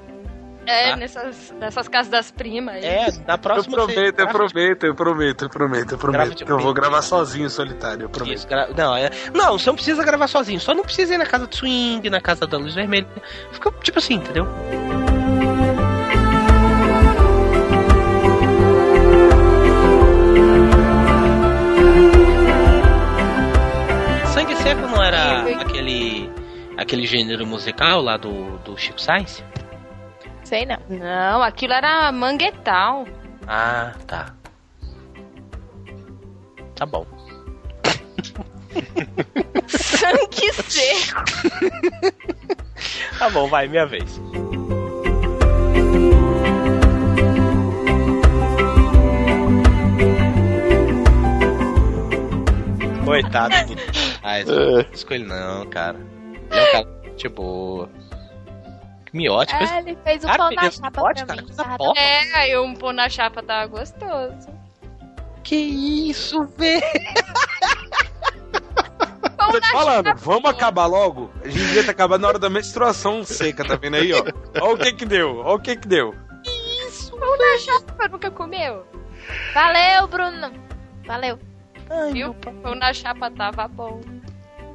É, 0.65 0.89
Tá. 0.89 0.95
nessas, 0.97 1.53
nessas 1.57 1.87
casas 1.87 2.11
das 2.11 2.29
primas. 2.29 2.83
É, 2.83 3.07
na 3.25 3.35
Eu 3.35 3.37
próxima 3.37 3.75
prometo, 3.77 4.19
eu 4.19 4.27
prometo, 4.27 4.83
eu 4.85 4.93
prometo, 4.95 5.41
eu 5.45 5.49
prometo, 5.49 5.91
eu 5.93 5.97
prometo. 5.97 6.35
de 6.35 6.43
que 6.43 6.51
Eu 6.51 6.59
vou 6.59 6.73
gravar 6.73 7.01
sozinho, 7.01 7.49
solitário, 7.49 8.03
eu 8.03 8.09
prometo. 8.09 8.35
Isso, 8.35 8.45
gra- 8.47 8.67
Não, 8.75 8.93
é... 8.93 9.09
não, 9.33 9.57
você 9.57 9.69
não 9.69 9.75
precisa 9.75 10.03
gravar 10.03 10.27
sozinho, 10.27 10.59
só 10.59 10.73
não 10.73 10.83
precisa 10.83 11.13
ir 11.15 11.17
na 11.17 11.25
casa 11.25 11.47
de 11.47 11.55
swing, 11.55 12.09
na 12.09 12.19
casa 12.19 12.45
da 12.45 12.57
luz 12.57 12.75
vermelha. 12.75 13.07
Fica 13.53 13.71
tipo 13.81 13.97
assim, 13.99 14.15
entendeu? 14.15 14.45
Sangue 24.47 24.63
Seco 24.63 24.81
não 24.87 25.03
era 25.03 25.41
aquele 25.59 26.31
aquele 26.77 27.05
gênero 27.05 27.45
musical 27.45 28.01
lá 28.01 28.15
do, 28.15 28.57
do 28.59 28.77
Chico 28.77 29.01
Sainz? 29.01 29.43
Sei 30.45 30.65
não. 30.65 30.77
Não, 30.87 31.43
aquilo 31.43 31.73
era 31.73 32.09
manguetal. 32.13 33.05
Ah, 33.45 33.93
tá. 34.07 34.33
Tá 36.75 36.85
bom. 36.85 37.05
Sangue 39.67 40.53
seco. 40.53 41.25
Tá 43.19 43.29
bom, 43.29 43.49
vai, 43.49 43.67
minha 43.67 43.85
vez. 43.85 44.21
Coitado 53.03 53.55
do. 53.65 53.96
Ai, 54.29 54.43
não 54.43 54.83
com 55.07 55.13
ele 55.13 55.23
não, 55.25 55.65
cara. 55.69 55.97
Ele 56.51 56.59
é 56.59 56.63
um 56.67 56.71
cara 56.73 56.87
de 57.15 57.29
boa. 57.29 57.89
Miote. 59.13 59.55
É, 59.55 59.79
ele 59.79 59.97
fez 60.03 60.25
Ah, 60.25 60.35
pão 60.37 60.51
na 60.51 60.69
chapa 60.69 60.91
pote, 60.91 61.25
pra 61.25 61.35
cara, 61.37 61.41
mim. 61.47 61.77
boa. 61.77 61.93
É, 61.97 62.35
aí 62.35 62.57
um 62.59 62.73
pão 62.75 62.91
na 62.91 63.07
chapa 63.07 63.41
tava 63.41 63.65
gostoso. 63.67 64.49
Que 65.43 65.55
isso, 65.55 66.45
velho? 66.57 66.81
Pão 69.37 69.51
Tô 69.51 69.59
te 69.61 69.61
na 69.61 69.71
falando, 69.71 70.05
chapa. 70.07 70.19
vamos 70.21 70.49
acabar 70.51 70.85
logo? 70.87 71.31
A 71.41 71.47
gente 71.47 71.59
devia 71.65 71.83
ter 71.85 71.91
acabado 71.91 72.19
na 72.21 72.27
hora 72.27 72.39
da 72.39 72.49
menstruação 72.49 73.23
seca, 73.23 73.63
tá 73.63 73.75
vendo 73.77 73.95
aí, 73.95 74.11
ó? 74.13 74.23
Ó 74.61 74.73
o 74.73 74.77
que 74.77 74.91
que 74.91 75.05
deu, 75.05 75.37
ó 75.39 75.55
o 75.55 75.59
que 75.59 75.77
que 75.77 75.87
deu. 75.87 76.13
Pão 77.17 77.37
na 77.37 77.57
chapa 77.59 78.07
nunca 78.09 78.29
comeu. 78.29 78.85
Valeu, 79.53 80.07
Bruno. 80.07 80.51
Valeu. 81.05 81.39
Viu? 82.11 82.33
Pão 82.61 82.75
na 82.75 82.93
chapa 82.93 83.31
tava 83.31 83.67
bom. 83.69 84.01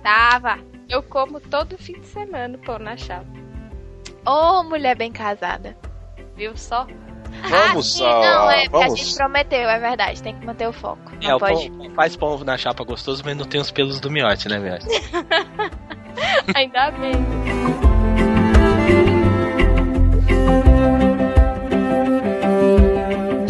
Tava. 0.03 0.59
Eu 0.89 1.03
como 1.03 1.41
todo 1.41 1.79
fim 1.79 1.95
de 2.01 2.07
semana 2.07 2.59
pão 2.59 2.79
na 2.79 2.97
chapa. 2.97 3.27
Ô, 4.27 4.63
mulher 4.65 4.97
bem 4.97 5.11
casada. 5.13 5.77
Viu 6.37 6.57
só? 6.57 6.87
Vamos, 7.49 7.95
ah, 7.95 7.99
sim, 7.99 8.03
não, 8.05 8.51
é, 8.51 8.63
porque 8.69 8.77
a 8.77 8.81
vamos. 8.87 9.01
gente 9.01 9.15
prometeu, 9.17 9.69
é 9.69 9.79
verdade, 9.79 10.23
tem 10.23 10.39
que 10.39 10.45
manter 10.45 10.69
o 10.69 10.73
foco. 10.73 11.13
Não 11.23 11.31
É, 11.31 11.35
o 11.35 11.39
pode. 11.39 11.71
pão, 11.71 11.91
faz 11.95 12.15
pão 12.15 12.39
na 12.45 12.59
chapa 12.59 12.85
gostoso, 12.85 13.23
mas 13.25 13.35
não 13.37 13.47
tem 13.47 13.59
os 13.61 13.71
pelos 13.71 13.99
do 14.01 14.11
miote, 14.11 14.49
né, 14.49 14.59
miote? 14.59 14.87
Ainda 16.55 16.91
bem. 16.91 17.13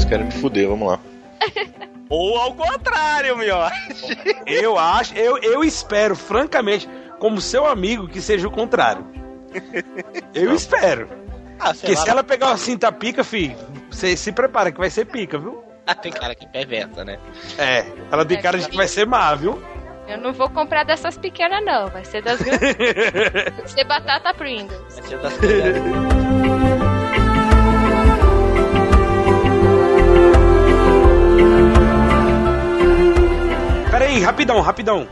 Querem 0.09 0.27
me 0.27 0.33
fuder, 0.33 0.69
vamos 0.69 0.89
lá. 0.89 1.01
Ou 2.13 2.37
ao 2.37 2.55
contrário, 2.55 3.39
miote. 3.39 3.75
Eu 4.47 4.79
acho, 4.79 5.17
eu, 5.17 5.39
eu 5.39 5.65
espero, 5.65 6.15
francamente, 6.15 6.87
como 7.19 7.41
seu 7.41 7.65
amigo, 7.67 8.07
que 8.07 8.21
seja 8.21 8.47
o 8.47 8.51
contrário. 8.51 9.07
Eu 10.35 10.53
espero. 10.55 11.09
Ah, 11.59 11.73
Porque 11.73 11.95
lá. 11.95 11.97
se 11.97 12.11
ela 12.11 12.23
pegar 12.23 12.49
uma 12.49 12.59
cinta 12.59 12.93
pica, 12.93 13.25
fi, 13.25 13.57
você 13.91 14.15
se 14.15 14.31
prepara 14.31 14.71
que 14.71 14.79
vai 14.79 14.91
ser 14.91 15.07
pica, 15.07 15.39
viu? 15.39 15.65
Ah, 15.87 15.95
tem 15.95 16.13
cara 16.13 16.35
que 16.35 16.45
é 16.45 16.49
perversa, 16.49 17.03
né? 17.03 17.19
É, 17.57 17.87
ela 18.11 18.27
tem 18.27 18.41
cara 18.43 18.59
de 18.59 18.69
que 18.69 18.77
vai 18.77 18.89
ser 18.89 19.07
má, 19.07 19.35
viu? 19.35 19.63
Eu 20.07 20.19
não 20.19 20.35
vou 20.35 20.51
comprar 20.51 20.85
dessas 20.85 21.17
pequenas, 21.17 21.65
não. 21.65 21.89
Vai 21.89 22.05
ser 22.05 22.23
das 22.23 22.43
grandes. 22.43 22.61
Vai 23.57 23.69
ser 23.69 23.85
batata 23.85 24.35
Pringles. 24.35 24.97
Vai 24.97 25.03
ser 25.09 25.19
das 25.19 25.33
pequenas. 25.39 26.82
Pera 33.93 34.07
aí, 34.07 34.21
rapidão, 34.21 34.59
rapidão. 34.63 35.07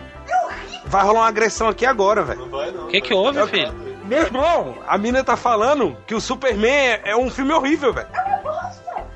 Vai 0.87 1.05
rolar 1.05 1.20
uma 1.20 1.28
agressão 1.28 1.68
aqui 1.68 1.85
agora, 1.85 2.22
velho. 2.22 2.47
O 2.85 2.89
que 2.89 2.99
que 3.03 3.12
houve, 3.12 3.47
filho? 3.49 3.74
Meu 4.07 4.22
irmão, 4.22 4.78
a 4.89 4.97
mina 4.97 5.22
tá 5.22 5.37
falando 5.37 5.99
que 6.07 6.14
o 6.14 6.20
Superman 6.20 6.72
é, 6.72 7.11
é 7.11 7.16
um 7.16 7.31
filme 7.31 7.53
horrível, 7.53 7.93
velho. 7.93 8.09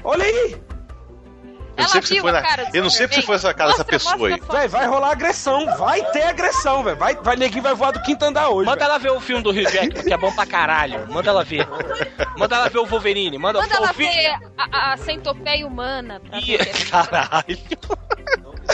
Olha 0.04 0.22
aí! 0.22 0.62
Eu 1.76 1.82
não 1.82 1.88
sei 1.88 2.02
se 2.02 2.20
foi 2.20 2.30
na... 2.30 2.42
Eu 2.74 2.82
não 2.82 2.90
sei 2.90 3.08
se 3.08 3.22
foi 3.22 3.36
essa 3.36 3.54
cara 3.54 3.70
dessa 3.70 3.86
pessoa 3.86 4.28
aí. 4.28 4.38
Véi, 4.52 4.68
vai 4.68 4.86
rolar 4.86 5.12
agressão. 5.12 5.64
Vai 5.78 6.02
ter 6.12 6.24
agressão, 6.24 6.84
velho. 6.84 6.98
Vai, 6.98 7.16
vai, 7.16 7.34
neguinho 7.34 7.62
vai 7.62 7.74
voar 7.74 7.90
do 7.90 8.02
quinto 8.02 8.22
andar 8.22 8.50
hoje. 8.50 8.66
Manda 8.66 8.80
velho. 8.80 8.90
ela 8.90 8.98
ver 8.98 9.12
o 9.12 9.20
filme 9.20 9.42
do 9.42 9.50
Rio 9.50 9.68
Jackman, 9.68 10.04
que 10.04 10.12
é 10.12 10.16
bom 10.18 10.30
pra 10.30 10.44
caralho. 10.44 11.10
Manda 11.10 11.30
ela 11.30 11.42
ver. 11.42 11.66
Manda 12.36 12.54
ela 12.54 12.68
ver 12.68 12.80
o 12.80 12.86
Wolverine. 12.86 13.38
Manda, 13.38 13.62
Manda 13.62 13.74
ela 13.74 13.90
o 13.90 13.94
ver 13.94 14.34
a, 14.58 14.92
a 14.92 14.96
centopeia 14.98 15.66
humana. 15.66 16.20
Pra 16.20 16.38
Ih, 16.38 16.54
é 16.54 16.64
Caralho. 16.90 17.58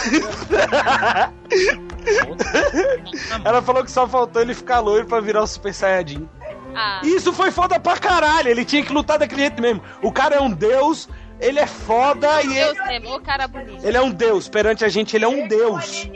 Ela 3.45 3.63
falou 3.63 3.85
que 3.85 3.91
só 3.91 4.07
faltou 4.09 4.43
ele 4.43 4.55
ficar 4.55 4.81
loiro 4.81 5.07
pra 5.07 5.21
virar 5.21 5.43
o 5.43 5.47
Super 5.47 5.73
Saiyajin. 5.75 6.29
Ah, 6.75 7.01
Isso 7.05 7.33
foi 7.33 7.51
foda 7.51 7.79
pra 7.81 7.97
caralho. 7.99 8.49
Ele 8.49 8.65
tinha 8.65 8.83
que 8.85 8.93
lutar 8.93 9.19
daquele 9.19 9.43
jeito 9.43 9.61
mesmo. 9.61 9.83
O 10.03 10.13
cara 10.13 10.37
é 10.37 10.41
um 10.41 10.51
deus, 10.51 11.09
ele 11.41 11.59
é 11.59 11.67
foda 11.67 12.43
e 12.43 12.49
Deus 12.49 12.79
ele, 12.79 13.01
mesmo, 13.01 13.17
ô 13.17 13.21
cara 13.21 13.49
bonito. 13.49 13.85
ele 13.85 13.97
é 13.97 14.01
um 14.01 14.11
deus. 14.11 14.49
Perante 14.49 14.85
a 14.85 14.89
gente, 14.89 15.17
ele 15.17 15.25
é 15.25 15.29
um 15.29 15.49
deus. 15.49 16.09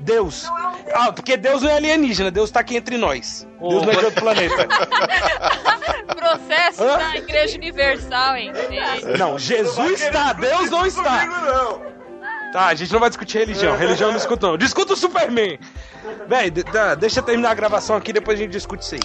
Deus. 0.00 0.50
Ah, 0.94 1.12
porque 1.12 1.36
Deus 1.36 1.62
não 1.62 1.70
é 1.70 1.74
alienígena, 1.76 2.30
Deus 2.30 2.50
tá 2.50 2.60
aqui 2.60 2.76
entre 2.76 2.96
nós. 2.96 3.46
Deus 3.60 3.82
não 3.82 3.92
é 3.92 3.96
de 3.96 4.04
outro 4.06 4.22
planeta. 4.22 4.66
Processo 6.16 6.82
Hã? 6.82 6.96
da 6.98 7.16
Igreja 7.16 7.56
Universal, 7.56 8.36
hein? 8.36 8.52
Ei, 8.70 9.16
Não, 9.18 9.38
Jesus 9.38 10.00
está, 10.00 10.32
Deus 10.32 10.70
não 10.70 10.86
está. 10.86 11.26
Tá, 12.52 12.66
a 12.66 12.74
gente 12.74 12.92
não 12.92 13.00
vai 13.00 13.10
discutir 13.10 13.38
religião. 13.38 13.76
Religião 13.76 14.08
não 14.10 14.16
discuta, 14.16 14.46
não. 14.46 14.56
Discuta 14.56 14.94
o 14.94 14.96
Superman. 14.96 15.58
Véi, 16.26 16.50
tá, 16.50 16.94
deixa 16.94 17.20
eu 17.20 17.22
terminar 17.24 17.50
a 17.50 17.54
gravação 17.54 17.96
aqui, 17.96 18.12
depois 18.12 18.38
a 18.38 18.42
gente 18.42 18.52
discute 18.52 18.82
isso 18.82 18.94
aí. 18.94 19.00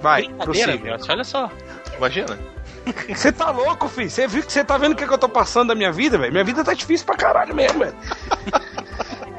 Vai, 0.00 0.28
prossiga. 0.28 0.96
Olha 1.08 1.24
só. 1.24 1.50
Imagina. 1.96 2.38
Você 3.08 3.32
tá 3.32 3.50
louco, 3.50 3.88
filho? 3.88 4.10
Você 4.10 4.26
viu 4.26 4.42
que 4.42 4.52
você 4.52 4.62
tá 4.62 4.76
vendo 4.76 4.92
o 4.92 4.96
que, 4.96 5.06
que 5.06 5.12
eu 5.12 5.18
tô 5.18 5.28
passando 5.28 5.68
da 5.68 5.74
minha 5.74 5.90
vida, 5.90 6.18
velho? 6.18 6.30
Minha 6.32 6.44
vida 6.44 6.62
tá 6.62 6.74
difícil 6.74 7.06
pra 7.06 7.16
caralho 7.16 7.54
mesmo, 7.54 7.78
velho. 7.80 7.94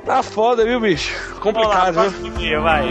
Tá 0.05 0.21
foda, 0.21 0.63
viu, 0.63 0.79
bicho? 0.79 1.15
Complicado, 1.39 1.95
Vamos 1.95 2.13
lá, 2.13 2.19
viu? 2.19 2.31
dia, 2.33 2.61
vai. 2.61 2.85